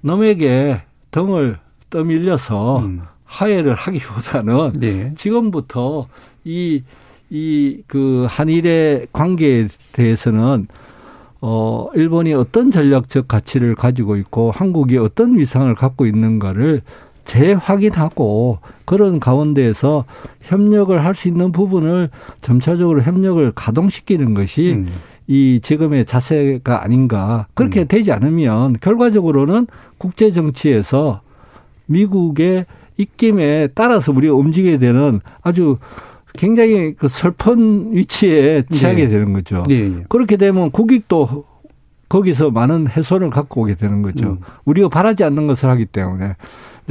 남에게 0.00 0.82
등을 1.12 1.58
떠밀려서 1.90 2.80
음. 2.80 3.02
화해를 3.26 3.74
하기보다는 3.74 4.72
예. 4.82 5.12
지금부터 5.14 6.08
이, 6.44 6.82
이, 7.30 7.82
그, 7.86 8.26
한일의 8.28 9.06
관계에 9.12 9.68
대해서는 9.92 10.66
어, 11.44 11.88
일본이 11.94 12.32
어떤 12.32 12.70
전략적 12.70 13.26
가치를 13.26 13.74
가지고 13.74 14.16
있고 14.16 14.52
한국이 14.52 14.96
어떤 14.96 15.36
위상을 15.36 15.74
갖고 15.74 16.06
있는가를 16.06 16.82
재확인하고 17.24 18.58
그런 18.84 19.18
가운데에서 19.20 20.04
협력을 20.40 21.04
할 21.04 21.14
수 21.14 21.28
있는 21.28 21.52
부분을 21.52 22.10
점차적으로 22.40 23.02
협력을 23.02 23.52
가동시키는 23.54 24.34
것이 24.34 24.72
음. 24.72 24.88
이 25.26 25.60
지금의 25.62 26.04
자세가 26.06 26.82
아닌가. 26.82 27.46
그렇게 27.54 27.80
음. 27.82 27.88
되지 27.88 28.12
않으면 28.12 28.74
결과적으로는 28.80 29.66
국제 29.98 30.30
정치에서 30.30 31.20
미국의 31.86 32.66
입김에 32.98 33.68
따라서 33.74 34.12
우리가 34.12 34.34
움직여야 34.34 34.78
되는 34.78 35.20
아주 35.42 35.78
굉장히 36.34 36.94
그 36.94 37.08
슬픈 37.08 37.92
위치에 37.92 38.62
처하게 38.72 39.02
예. 39.02 39.08
되는 39.08 39.32
거죠. 39.32 39.64
예, 39.70 39.74
예. 39.74 40.04
그렇게 40.08 40.36
되면 40.36 40.70
국익도 40.70 41.44
거기서 42.08 42.50
많은 42.50 42.88
훼손을 42.88 43.30
갖고 43.30 43.62
오게 43.62 43.74
되는 43.74 44.02
거죠. 44.02 44.32
음. 44.32 44.38
우리가 44.64 44.88
바라지 44.88 45.24
않는 45.24 45.46
것을 45.46 45.68
하기 45.70 45.86
때문에. 45.86 46.36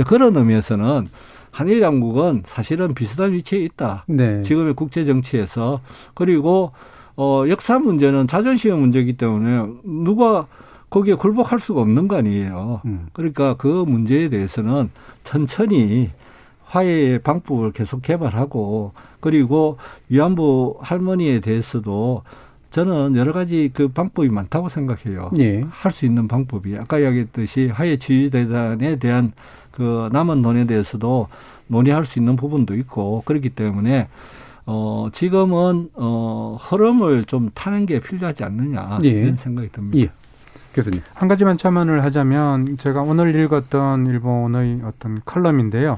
그런 0.07 0.35
의미에서는 0.35 1.07
한일 1.51 1.81
양국은 1.81 2.43
사실은 2.45 2.93
비슷한 2.95 3.33
위치에 3.33 3.59
있다. 3.59 4.05
네. 4.07 4.41
지금의 4.41 4.73
국제 4.73 5.05
정치에서 5.05 5.81
그리고 6.13 6.71
어 7.17 7.43
역사 7.49 7.77
문제는 7.77 8.27
자존심의 8.27 8.79
문제이기 8.79 9.13
때문에 9.13 9.67
누가 9.83 10.47
거기에 10.89 11.13
굴복할 11.13 11.59
수가 11.59 11.81
없는 11.81 12.07
거 12.07 12.17
아니에요. 12.17 12.81
음. 12.85 13.07
그러니까 13.13 13.55
그 13.57 13.67
문제에 13.67 14.29
대해서는 14.29 14.89
천천히 15.23 16.09
화해의 16.71 17.19
방법을 17.19 17.73
계속 17.73 18.01
개발하고 18.01 18.93
그리고 19.19 19.77
위안부 20.09 20.77
할머니에 20.81 21.41
대해서도 21.41 22.23
저는 22.71 23.17
여러 23.17 23.33
가지 23.33 23.69
그 23.73 23.89
방법이 23.89 24.29
많다고 24.29 24.69
생각해요. 24.69 25.31
예. 25.37 25.65
할수 25.69 26.05
있는 26.05 26.29
방법이 26.29 26.77
아까 26.77 26.99
이야기했듯이 26.99 27.67
화해 27.67 27.97
지휘대단에 27.97 28.95
대한 28.95 29.33
그 29.71 30.09
남은 30.13 30.41
돈에 30.41 30.65
대해서도 30.65 31.27
논의할 31.67 32.05
수 32.05 32.19
있는 32.19 32.37
부분도 32.37 32.75
있고 32.77 33.23
그렇기 33.25 33.49
때문에 33.49 34.07
어 34.65 35.09
지금은 35.11 35.89
어 35.95 36.57
흐름을 36.61 37.25
좀 37.25 37.49
타는 37.53 37.85
게 37.85 37.99
필요하지 37.99 38.45
않느냐 38.45 38.99
예. 39.03 39.09
이런 39.09 39.35
생각이 39.35 39.69
듭니다. 39.69 39.97
예. 39.99 40.09
교수님. 40.73 41.01
한 41.13 41.27
가지만 41.27 41.57
첨언을 41.57 42.05
하자면 42.05 42.77
제가 42.77 43.01
오늘 43.01 43.35
읽었던 43.35 44.07
일본의 44.07 44.81
어떤 44.85 45.21
컬럼인데요. 45.25 45.97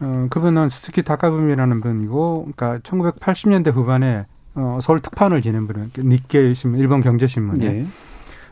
어, 0.00 0.26
그분은 0.30 0.68
스스키 0.68 1.02
다카부미라는 1.02 1.80
분이고, 1.80 2.48
그러니까 2.54 2.78
1980년대 2.80 3.72
후반에 3.72 4.26
어, 4.54 4.78
서울 4.82 5.00
특파원을 5.00 5.42
지낸 5.42 5.66
분은 5.66 5.92
니케이 5.98 6.54
신문, 6.54 6.80
일본 6.80 7.02
경제신문에. 7.02 7.66
예. 7.66 7.86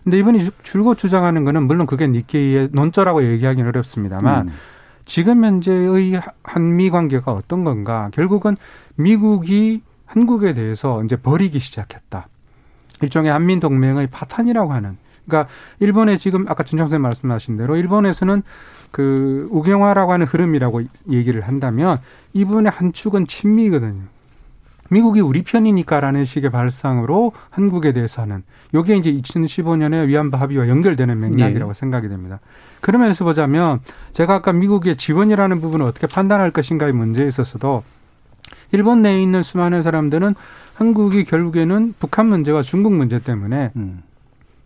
근데 0.05 0.19
이분이 0.19 0.51
줄곧 0.63 0.97
주장하는 0.97 1.45
거는 1.45 1.63
물론 1.63 1.87
그게 1.87 2.07
니케이의 2.07 2.69
논조라고 2.73 3.25
얘기하기는 3.25 3.67
어렵습니다만 3.67 4.49
음. 4.49 4.55
지금 5.07 5.45
현재의 5.45 6.21
한미 6.43 6.91
관계가 6.91 7.33
어떤 7.33 7.65
건가? 7.65 8.11
결국은 8.13 8.57
미국이 8.97 9.83
한국에 10.05 10.53
대해서 10.53 11.03
이제 11.05 11.17
버리기 11.17 11.59
시작했다. 11.59 12.29
일종의 13.03 13.33
한민 13.33 13.61
동맹의 13.61 14.09
파탄이라고 14.09 14.73
하는. 14.73 14.99
그러니까 15.27 15.51
일본에 15.81 16.17
지금 16.19 16.47
아까 16.49 16.65
전정선 16.65 17.01
말씀하신 17.01 17.57
대로 17.57 17.77
일본에서는 17.77 18.43
그 18.91 19.49
우경화라고 19.51 20.13
하는 20.13 20.27
흐름이라고 20.27 20.83
얘기를 21.11 21.41
한다면 21.41 21.99
이분의 22.33 22.71
한 22.71 22.93
축은 22.93 23.27
친미거든요. 23.27 24.03
미국이 24.91 25.21
우리 25.21 25.43
편이니까라는 25.43 26.25
식의 26.25 26.51
발상으로 26.51 27.33
한국에 27.51 27.93
대해서 27.93 28.23
하는 28.23 28.43
요게 28.75 28.97
이제 28.97 29.13
2015년에 29.13 30.07
위안부 30.07 30.37
합의와 30.37 30.69
연결되는 30.69 31.19
맥락이라고 31.19 31.73
생각이 31.73 32.09
됩니다. 32.09 32.41
그런 32.81 33.01
면에서 33.01 33.25
보자면 33.25 33.81
제가 34.13 34.35
아까 34.35 34.53
미국의 34.53 34.97
지원이라는 34.97 35.61
부분을 35.61 35.87
어떻게 35.87 36.07
판단할 36.07 36.51
것인가의 36.51 36.93
문제에 36.93 37.27
있어서도 37.27 37.83
일본 38.73 39.03
내에 39.03 39.23
있는 39.23 39.43
수많은 39.43 39.83
사람들은 39.83 40.35
한국이 40.75 41.25
결국에는 41.25 41.95
북한 41.99 42.27
문제와 42.27 42.63
중국 42.63 42.93
문제 42.93 43.19
때문에 43.19 43.71
음. 43.77 44.03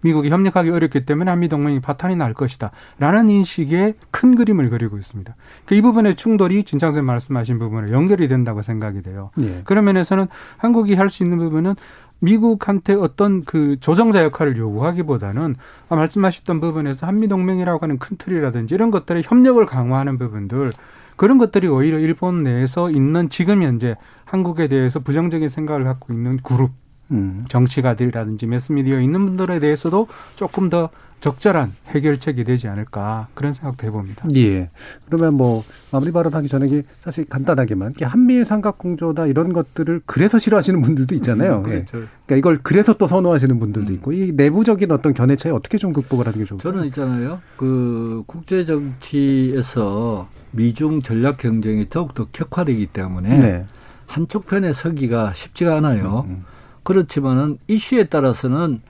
미국이 0.01 0.31
협력하기 0.31 0.71
어렵기 0.71 1.05
때문에 1.07 1.31
한미 1.31 1.49
동맹이 1.49 1.81
파탄이 1.81 2.17
날 2.17 2.35
것이다. 2.35 2.71
라는 2.99 3.29
인식의 3.29 3.95
큰 4.11 4.35
그림을 4.37 4.71
그리고 4.71 4.97
있습니다. 4.97 5.35
그이 5.67 5.81
부분의 5.83 6.17
충돌이 6.17 6.65
진창선 6.65 7.05
말씀하신 7.05 7.59
부분에 7.59 7.93
연결이 7.93 8.29
된다고 8.29 8.63
생각이 8.63 9.03
돼요. 9.03 9.31
예. 9.43 9.63
그런 9.65 9.85
면에서는 9.85 10.27
한국이 10.59 10.95
할 10.95 11.09
수 11.09 11.23
있는 11.23 11.39
부분은 11.39 11.75
미국한테 12.21 12.95
어떤 12.95 13.45
그 13.45 13.77
조정자 13.81 14.23
역할을 14.25 14.57
요구하기보다는 14.57 15.57
아, 15.89 15.97
말씀하셨던 15.97 16.61
부분에서 16.61 17.07
한미동맹이라고 17.07 17.79
하는 17.83 17.99
큰 17.99 18.17
틀이라든지 18.17 18.75
이런 18.75 18.91
것들의 18.91 19.23
협력을 19.25 19.65
강화하는 19.65 20.19
부분들 20.19 20.73
그런 21.17 21.39
것들이 21.39 21.67
오히려 21.69 21.99
일본 21.99 22.39
내에서 22.39 22.91
있는 22.91 23.29
지금 23.29 23.63
현재 23.63 23.97
한국에 24.25 24.69
대해서 24.69 25.01
부정적인 25.01 25.49
생각을 25.49 25.85
갖고 25.85 26.13
있는 26.13 26.37
그룹 26.39 26.73
음. 27.11 27.45
정치가들이라든지 27.49 28.47
매스미디어에 28.47 29.03
있는 29.03 29.25
분들에 29.27 29.61
대해서도 29.61 30.09
조금 30.37 30.71
더 30.71 30.91
적절한 31.21 31.73
해결책이 31.89 32.45
되지 32.45 32.69
않을까 32.69 33.27
그런 33.35 33.53
생각도 33.53 33.87
해봅니다. 33.87 34.29
예. 34.37 34.71
그러면 35.07 35.35
뭐 35.35 35.65
마무리 35.91 36.13
발언하기 36.13 36.49
전에 36.49 36.67
이게 36.69 36.83
사실 37.01 37.25
간단하게만 37.25 37.93
이게 37.97 38.05
한미일 38.05 38.45
삼각 38.45 38.79
공조다 38.79 39.27
이런 39.27 39.53
것들을 39.53 40.03
그래서 40.07 40.39
싫어하시는 40.39 40.81
분들도 40.81 41.15
있잖아요. 41.17 41.65
예. 41.67 41.71
그렇죠. 41.71 41.91
그러니까 42.27 42.37
이걸 42.37 42.59
그래서 42.63 42.93
또 42.97 43.09
선호하시는 43.09 43.59
분들도 43.59 43.93
있고 43.95 44.13
이 44.13 44.33
내부적인 44.33 44.93
어떤 44.93 45.13
견해 45.13 45.35
차이 45.35 45.51
어떻게 45.51 45.77
좀 45.77 45.93
극복을 45.93 46.27
하는 46.27 46.39
게 46.39 46.45
좋을까요? 46.45 46.73
저는 46.73 46.87
있잖아요. 46.89 47.41
그 47.57 48.23
국제 48.27 48.65
정치에서 48.65 50.29
미중 50.53 51.03
전략 51.03 51.39
경쟁이 51.39 51.89
더욱 51.91 52.15
더 52.15 52.27
격화되기 52.33 52.87
때문에 52.87 53.39
네. 53.39 53.67
한쪽 54.07 54.47
편에 54.47 54.73
서기가 54.73 55.33
쉽지가 55.35 55.77
않아요. 55.79 56.27
음. 56.29 56.45
그렇지만은 56.89 57.59
이슈에 57.67 58.05
따라서는 58.05 58.81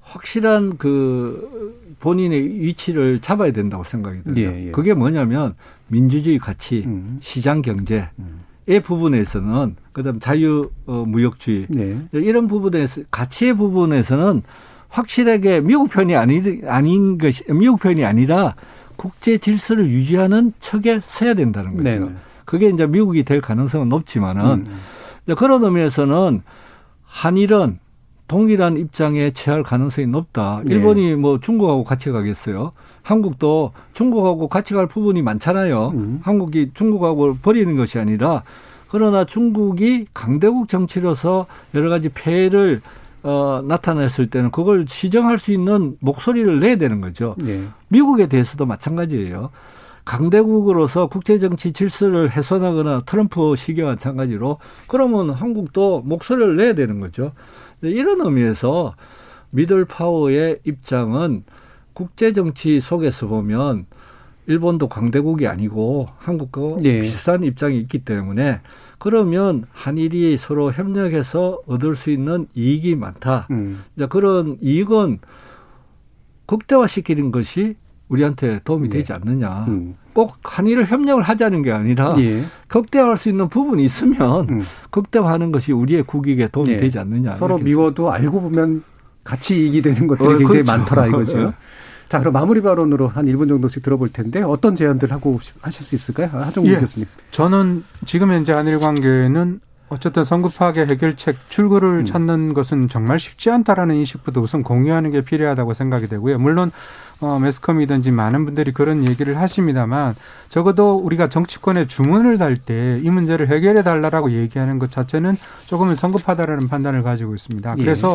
확실한 0.00 0.78
그 0.78 1.96
본인의 1.98 2.60
위치를 2.60 3.18
잡아야 3.18 3.50
된다고 3.50 3.82
생각이 3.82 4.22
들어요. 4.22 4.54
예, 4.54 4.66
예. 4.68 4.70
그게 4.70 4.94
뭐냐면 4.94 5.56
민주주의 5.88 6.38
가치, 6.38 6.84
음. 6.86 7.18
시장 7.20 7.60
경제의 7.60 8.10
음. 8.20 8.44
부분에서는 8.84 9.74
그다음 9.90 10.20
자유 10.20 10.70
어, 10.86 11.04
무역주의 11.04 11.66
네. 11.68 12.00
이런 12.12 12.46
부분에서 12.46 13.02
가치의 13.10 13.54
부분에서는 13.54 14.42
확실하게 14.88 15.60
미국 15.60 15.90
편이 15.90 16.14
아니 16.14 16.60
아닌 16.64 17.18
것이 17.18 17.42
미국 17.48 17.80
편이 17.80 18.04
아니라 18.04 18.54
국제 18.94 19.36
질서를 19.36 19.88
유지하는 19.88 20.52
척에 20.60 21.00
서야 21.02 21.34
된다는 21.34 21.72
거죠. 21.72 21.82
네. 21.82 21.98
네. 21.98 22.06
그게 22.44 22.68
이제 22.68 22.86
미국이 22.86 23.24
될 23.24 23.40
가능성은 23.40 23.88
높지만은 23.88 24.44
음. 24.44 24.80
이제 25.24 25.34
그런 25.34 25.64
의미에서는 25.64 26.42
한일은 27.08 27.78
동일한 28.28 28.76
입장에 28.76 29.30
취할 29.30 29.62
가능성이 29.62 30.06
높다. 30.06 30.60
네. 30.64 30.74
일본이 30.74 31.14
뭐 31.14 31.40
중국하고 31.40 31.82
같이 31.82 32.10
가겠어요. 32.10 32.72
한국도 33.02 33.72
중국하고 33.94 34.48
같이 34.48 34.74
갈 34.74 34.86
부분이 34.86 35.22
많잖아요. 35.22 35.88
음. 35.94 36.20
한국이 36.22 36.70
중국하고 36.74 37.36
버리는 37.42 37.74
것이 37.76 37.98
아니라 37.98 38.42
그러나 38.90 39.24
중국이 39.24 40.06
강대국 40.12 40.68
정치로서 40.68 41.46
여러 41.74 41.88
가지 41.88 42.10
폐해를 42.10 42.82
어, 43.22 43.62
나타냈을 43.66 44.30
때는 44.30 44.50
그걸 44.50 44.84
시정할 44.88 45.38
수 45.38 45.52
있는 45.52 45.96
목소리를 46.00 46.60
내야 46.60 46.76
되는 46.76 47.00
거죠. 47.00 47.34
예. 47.46 47.62
미국에 47.88 48.26
대해서도 48.26 48.64
마찬가지예요. 48.64 49.50
강대국으로서 50.08 51.08
국제정치 51.08 51.74
질서를 51.74 52.30
훼손하거나 52.30 53.02
트럼프 53.04 53.54
시기와 53.56 53.90
마찬가지로 53.90 54.56
그러면 54.86 55.28
한국도 55.28 56.00
목소리를 56.00 56.56
내야 56.56 56.72
되는 56.72 56.98
거죠. 56.98 57.32
이런 57.82 58.22
의미에서 58.22 58.94
미들 59.50 59.84
파워의 59.84 60.60
입장은 60.64 61.44
국제정치 61.92 62.80
속에서 62.80 63.26
보면 63.26 63.84
일본도 64.46 64.88
강대국이 64.88 65.46
아니고 65.46 66.08
한국과 66.16 66.78
예. 66.84 67.02
비슷한 67.02 67.44
입장이 67.44 67.78
있기 67.80 67.98
때문에 67.98 68.62
그러면 68.98 69.66
한일이 69.72 70.38
서로 70.38 70.72
협력해서 70.72 71.60
얻을 71.66 71.96
수 71.96 72.08
있는 72.08 72.46
이익이 72.54 72.96
많다. 72.96 73.46
음. 73.50 73.84
그런 74.08 74.56
이익은 74.62 75.18
극대화시키는 76.46 77.30
것이 77.30 77.76
우리한테 78.08 78.60
도움이 78.64 78.88
되지 78.88 79.12
않느냐. 79.12 79.66
음. 79.68 79.94
꼭 80.12 80.36
한일을 80.42 80.86
협력을 80.86 81.22
하자는 81.22 81.62
게 81.62 81.70
아니라 81.72 82.14
예. 82.18 82.42
극대화할 82.66 83.16
수 83.16 83.28
있는 83.28 83.48
부분이 83.48 83.84
있으면 83.84 84.48
음. 84.50 84.62
극대화하는 84.90 85.52
것이 85.52 85.72
우리의 85.72 86.02
국익에 86.04 86.48
도움이 86.48 86.70
예. 86.72 86.76
되지 86.78 86.98
않느냐. 86.98 87.36
서로 87.36 87.58
미워도 87.58 88.10
알고 88.10 88.40
보면 88.40 88.82
같이 89.22 89.56
이익이 89.58 89.82
되는 89.82 90.06
것들이 90.06 90.26
어, 90.26 90.38
굉장히 90.38 90.62
그렇죠. 90.62 90.72
많더라 90.72 91.06
이거죠. 91.08 91.40
예. 91.40 91.52
자, 92.08 92.18
그럼 92.20 92.32
마무리 92.32 92.62
발언으로 92.62 93.06
한 93.08 93.26
1분 93.26 93.48
정도씩 93.48 93.82
들어볼 93.82 94.08
텐데 94.12 94.40
어떤 94.42 94.74
제안들 94.74 95.12
하고 95.12 95.38
싶- 95.42 95.54
하실 95.60 95.84
수 95.84 95.94
있을까요? 95.94 96.28
하정우 96.32 96.66
예. 96.66 96.76
교수님. 96.76 97.06
저는 97.30 97.84
지금 98.06 98.32
현재 98.32 98.52
한일 98.54 98.78
관계는 98.78 99.60
어쨌든 99.90 100.24
성급하게 100.24 100.82
해결책 100.86 101.36
출구를 101.48 102.00
음. 102.00 102.04
찾는 102.06 102.54
것은 102.54 102.88
정말 102.88 103.18
쉽지 103.20 103.50
않다라는 103.50 103.94
인식부터 103.96 104.40
우선 104.40 104.62
공유하는 104.62 105.10
게 105.10 105.20
필요하다고 105.22 105.74
생각이 105.74 106.06
되고요. 106.06 106.38
물론 106.38 106.70
어, 107.20 107.38
매스컴이든지 107.40 108.12
많은 108.12 108.44
분들이 108.44 108.72
그런 108.72 109.04
얘기를 109.04 109.38
하십니다만 109.38 110.14
적어도 110.48 110.94
우리가 110.96 111.28
정치권에 111.28 111.86
주문을 111.86 112.38
달 112.38 112.56
때 112.58 112.98
이 113.02 113.10
문제를 113.10 113.48
해결해 113.48 113.82
달라라고 113.82 114.30
얘기하는 114.32 114.78
것 114.78 114.90
자체는 114.90 115.36
조금은 115.66 115.96
성급하다라는 115.96 116.68
판단을 116.68 117.02
가지고 117.02 117.34
있습니다. 117.34 117.74
예. 117.78 117.82
그래서 117.82 118.14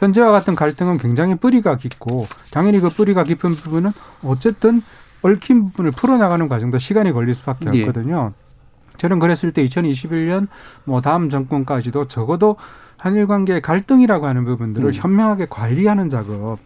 현재와 0.00 0.30
같은 0.30 0.54
갈등은 0.54 0.98
굉장히 0.98 1.34
뿌리가 1.34 1.76
깊고 1.76 2.26
당연히 2.50 2.80
그 2.80 2.88
뿌리가 2.90 3.24
깊은 3.24 3.52
부분은 3.52 3.92
어쨌든 4.22 4.82
얽힌 5.22 5.66
부분을 5.70 5.90
풀어나가는 5.92 6.46
과정도 6.48 6.78
시간이 6.78 7.12
걸릴 7.12 7.34
수밖에 7.34 7.66
예. 7.74 7.82
없거든요. 7.82 8.32
저는 8.96 9.18
그랬을 9.18 9.52
때 9.52 9.64
2021년 9.66 10.48
뭐 10.84 11.00
다음 11.00 11.30
정권까지도 11.30 12.06
적어도 12.08 12.56
한일 12.96 13.26
관계의 13.26 13.60
갈등이라고 13.60 14.26
하는 14.26 14.44
부분들을 14.44 14.88
음. 14.88 14.92
현명하게 14.94 15.46
관리하는 15.50 16.08
작업 16.10 16.58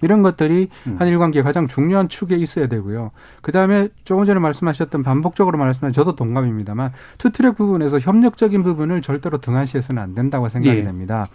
이런 0.00 0.22
것들이 0.22 0.68
음. 0.86 0.96
한일 0.98 1.18
관계의 1.18 1.42
가장 1.42 1.66
중요한 1.66 2.08
축에 2.08 2.36
있어야 2.36 2.66
되고요. 2.68 3.10
그 3.42 3.52
다음에 3.52 3.88
조금 4.04 4.24
전에 4.24 4.38
말씀하셨던 4.38 5.02
반복적으로 5.02 5.58
말씀한 5.58 5.92
저도 5.92 6.14
동감입니다만 6.14 6.92
투트랙 7.18 7.56
부분에서 7.56 7.98
협력적인 7.98 8.62
부분을 8.62 9.02
절대로 9.02 9.38
등한시해서는 9.40 10.00
안 10.02 10.14
된다고 10.14 10.48
생각이 10.48 10.78
예. 10.78 10.84
됩니다. 10.84 11.26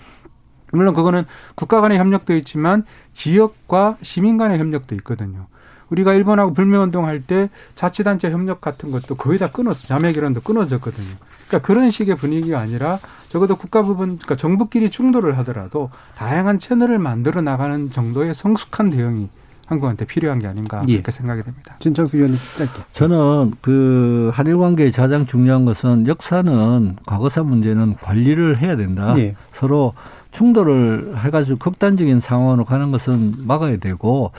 물론 0.72 0.94
그거는 0.94 1.26
국가 1.56 1.82
간의 1.82 2.00
협력도 2.00 2.36
있지만 2.38 2.84
지역과 3.14 3.98
시민 4.02 4.38
간의 4.38 4.60
협력도 4.60 4.96
있거든요. 4.96 5.48
우리가 5.90 6.14
일본하고 6.14 6.54
불매운동 6.54 7.06
할 7.06 7.22
때 7.22 7.50
자치단체 7.76 8.32
협력 8.32 8.62
같은 8.62 8.90
것도 8.90 9.16
거의 9.16 9.38
다 9.38 9.52
끊었어. 9.52 9.86
자매결연도 9.88 10.42
끊어졌거든요. 10.42 11.16
그러니까 11.54 11.60
그런 11.60 11.92
식의 11.92 12.16
분위기가 12.16 12.60
아니라 12.60 12.98
적어도 13.30 13.56
국가 13.56 13.84
부분, 13.84 14.18
그러니까 14.18 14.36
정부끼리 14.36 14.90
충돌을 14.90 15.38
하더라도 15.40 15.92
다양한 16.16 16.58
채널을 16.58 16.98
만들어 16.98 17.42
나가는 17.42 17.92
정도의 17.92 18.34
성숙한 18.34 18.90
대응이 18.90 19.30
한국한테 19.68 20.06
필요한 20.06 20.40
게 20.40 20.48
아닌가 20.48 20.82
예. 20.90 20.94
이렇게 20.94 21.12
생각이 21.12 21.44
됩니다. 21.44 21.76
진창수 21.80 22.18
의원님 22.18 22.38
짧게. 22.58 22.82
저는 22.92 23.54
그 23.62 24.32
한일 24.34 24.58
관계의 24.58 24.92
가장 24.92 25.26
중요한 25.26 25.64
것은 25.66 26.08
역사는 26.08 26.98
과거사 27.06 27.44
문제는 27.44 27.96
관리를 27.96 28.60
해야 28.60 28.76
된다. 28.76 29.18
예. 29.20 29.36
서로 29.54 29.94
충돌을 30.32 31.14
해가지고 31.20 31.60
극단적인 31.60 32.20
상황으로 32.20 32.66
가는 32.66 32.92
것은 32.92 33.34
막아야 33.46 33.78
되고 33.78 34.32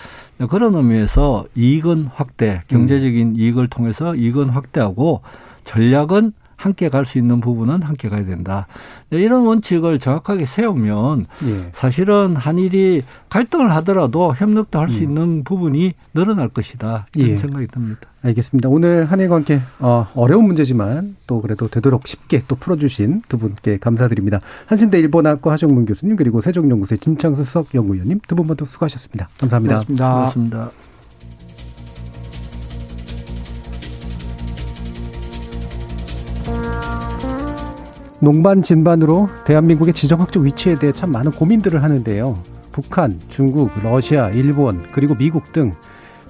그런 0.50 0.74
의미에서 0.74 1.46
이익은 1.54 2.10
확대, 2.12 2.62
경제적인 2.66 3.36
이익을 3.36 3.68
통해서 3.68 4.16
이익은 4.16 4.50
확대하고 4.50 5.22
전략은 5.62 6.32
함께 6.64 6.88
갈 6.88 7.04
수 7.04 7.18
있는 7.18 7.40
부분은 7.40 7.82
함께 7.82 8.08
가야 8.08 8.24
된다. 8.24 8.66
이런 9.10 9.44
원칙을 9.44 9.98
정확하게 9.98 10.46
세우면 10.46 11.26
예. 11.46 11.70
사실은 11.74 12.34
한일이 12.36 13.02
갈등을 13.28 13.70
하더라도 13.76 14.34
협력도 14.34 14.80
할수 14.80 15.00
음. 15.00 15.02
있는 15.04 15.44
부분이 15.44 15.92
늘어날 16.14 16.48
것이다. 16.48 17.06
이런 17.14 17.30
예. 17.30 17.34
생각이 17.36 17.66
듭니다. 17.66 18.00
알겠습니다. 18.22 18.70
오늘 18.70 19.04
한일 19.04 19.28
관계 19.28 19.60
어, 19.80 20.06
어려운 20.14 20.46
문제지만 20.46 21.16
또 21.26 21.42
그래도 21.42 21.68
되도록 21.68 22.08
쉽게 22.08 22.42
또 22.48 22.56
풀어주신 22.56 23.20
두 23.28 23.36
분께 23.36 23.76
감사드립니다. 23.78 24.40
한신대 24.66 24.98
일본학과 24.98 25.52
하정문 25.52 25.84
교수님 25.84 26.16
그리고 26.16 26.40
세종연구소의 26.40 26.98
김창수 27.00 27.44
수석 27.44 27.74
연구위원님 27.74 28.20
두 28.26 28.34
분 28.34 28.46
모두 28.46 28.64
수고하셨습니다. 28.64 29.28
감사합니다. 29.38 29.74
고맙습니다. 29.74 30.08
고맙습니다. 30.14 30.93
농반 38.20 38.62
진반으로 38.62 39.28
대한민국의 39.44 39.92
지정학적 39.92 40.42
위치에 40.44 40.76
대해 40.76 40.92
참 40.92 41.10
많은 41.12 41.32
고민들을 41.32 41.82
하는데요. 41.82 42.38
북한, 42.72 43.18
중국, 43.28 43.70
러시아, 43.82 44.30
일본, 44.30 44.86
그리고 44.92 45.14
미국 45.14 45.52
등 45.52 45.74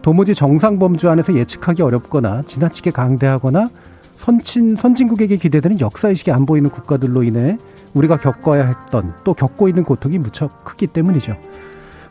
도무지 0.03 0.35
정상 0.35 0.79
범주 0.79 1.09
안에서 1.09 1.35
예측하기 1.35 1.83
어렵거나 1.83 2.43
지나치게 2.47 2.91
강대하거나 2.91 3.71
선친, 4.17 4.77
선진국에게 4.77 5.37
기대되는 5.37 5.81
역사의식이 5.81 6.31
안 6.31 6.47
보이는 6.47 6.69
국가들로 6.71 7.23
인해 7.23 7.59
우리가 7.95 8.19
겪어야 8.19 8.67
했던 8.67 9.15
또 9.25 9.35
겪고 9.35 9.69
있는 9.69 9.85
고통이 9.85 10.19
무척 10.19 10.65
크기 10.65 10.87
때문이죠. 10.87 11.37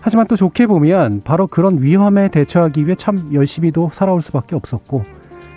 하지만 0.02 0.28
또 0.28 0.36
좋게 0.36 0.68
보면 0.68 1.22
바로 1.24 1.48
그런 1.48 1.82
위험에 1.82 2.30
대처하기 2.30 2.86
위해 2.86 2.96
참 2.96 3.30
열심히도 3.32 3.92
살아올 3.94 4.22
수밖에 4.22 4.56
없었고 4.56 5.04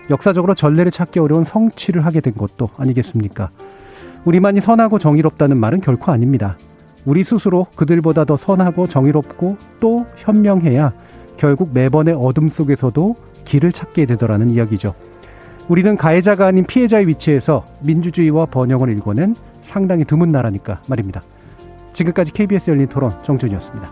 역사적으로 0.09 0.55
전례를 0.55 0.93
찾기 0.93 1.19
어려운 1.19 1.43
성취를 1.43 2.05
하게 2.05 2.21
된 2.21 2.35
것도 2.35 2.69
아니겠습니까? 2.77 3.51
우리만이 4.27 4.61
선하고 4.61 4.99
정의롭다는 4.99 5.57
말은 5.57 5.81
결코 5.81 6.13
아닙니다. 6.13 6.59
우리 7.05 7.23
스스로 7.23 7.67
그들보다 7.77 8.25
더 8.25 8.37
선하고 8.37 8.89
정의롭고 8.89 9.57
또 9.81 10.05
현명해야 10.17 10.93
결국 11.37 11.71
매번의 11.73 12.15
어둠 12.19 12.49
속에서도 12.49 13.15
길을 13.45 13.71
찾게 13.71 14.05
되더라는 14.07 14.51
이야기죠. 14.51 14.95
우리는 15.69 15.97
가해자가 15.97 16.47
아닌 16.47 16.65
피해자의 16.65 17.07
위치에서 17.07 17.65
민주주의와 17.83 18.47
번영을 18.47 18.89
일궈낸 18.91 19.37
상당히 19.63 20.05
드문 20.05 20.33
나라니까 20.33 20.81
말입니다. 20.89 21.23
지금까지 21.93 22.33
KBS 22.33 22.71
열린 22.73 22.89
토론 22.89 23.13
정준이었습니다. 23.23 23.89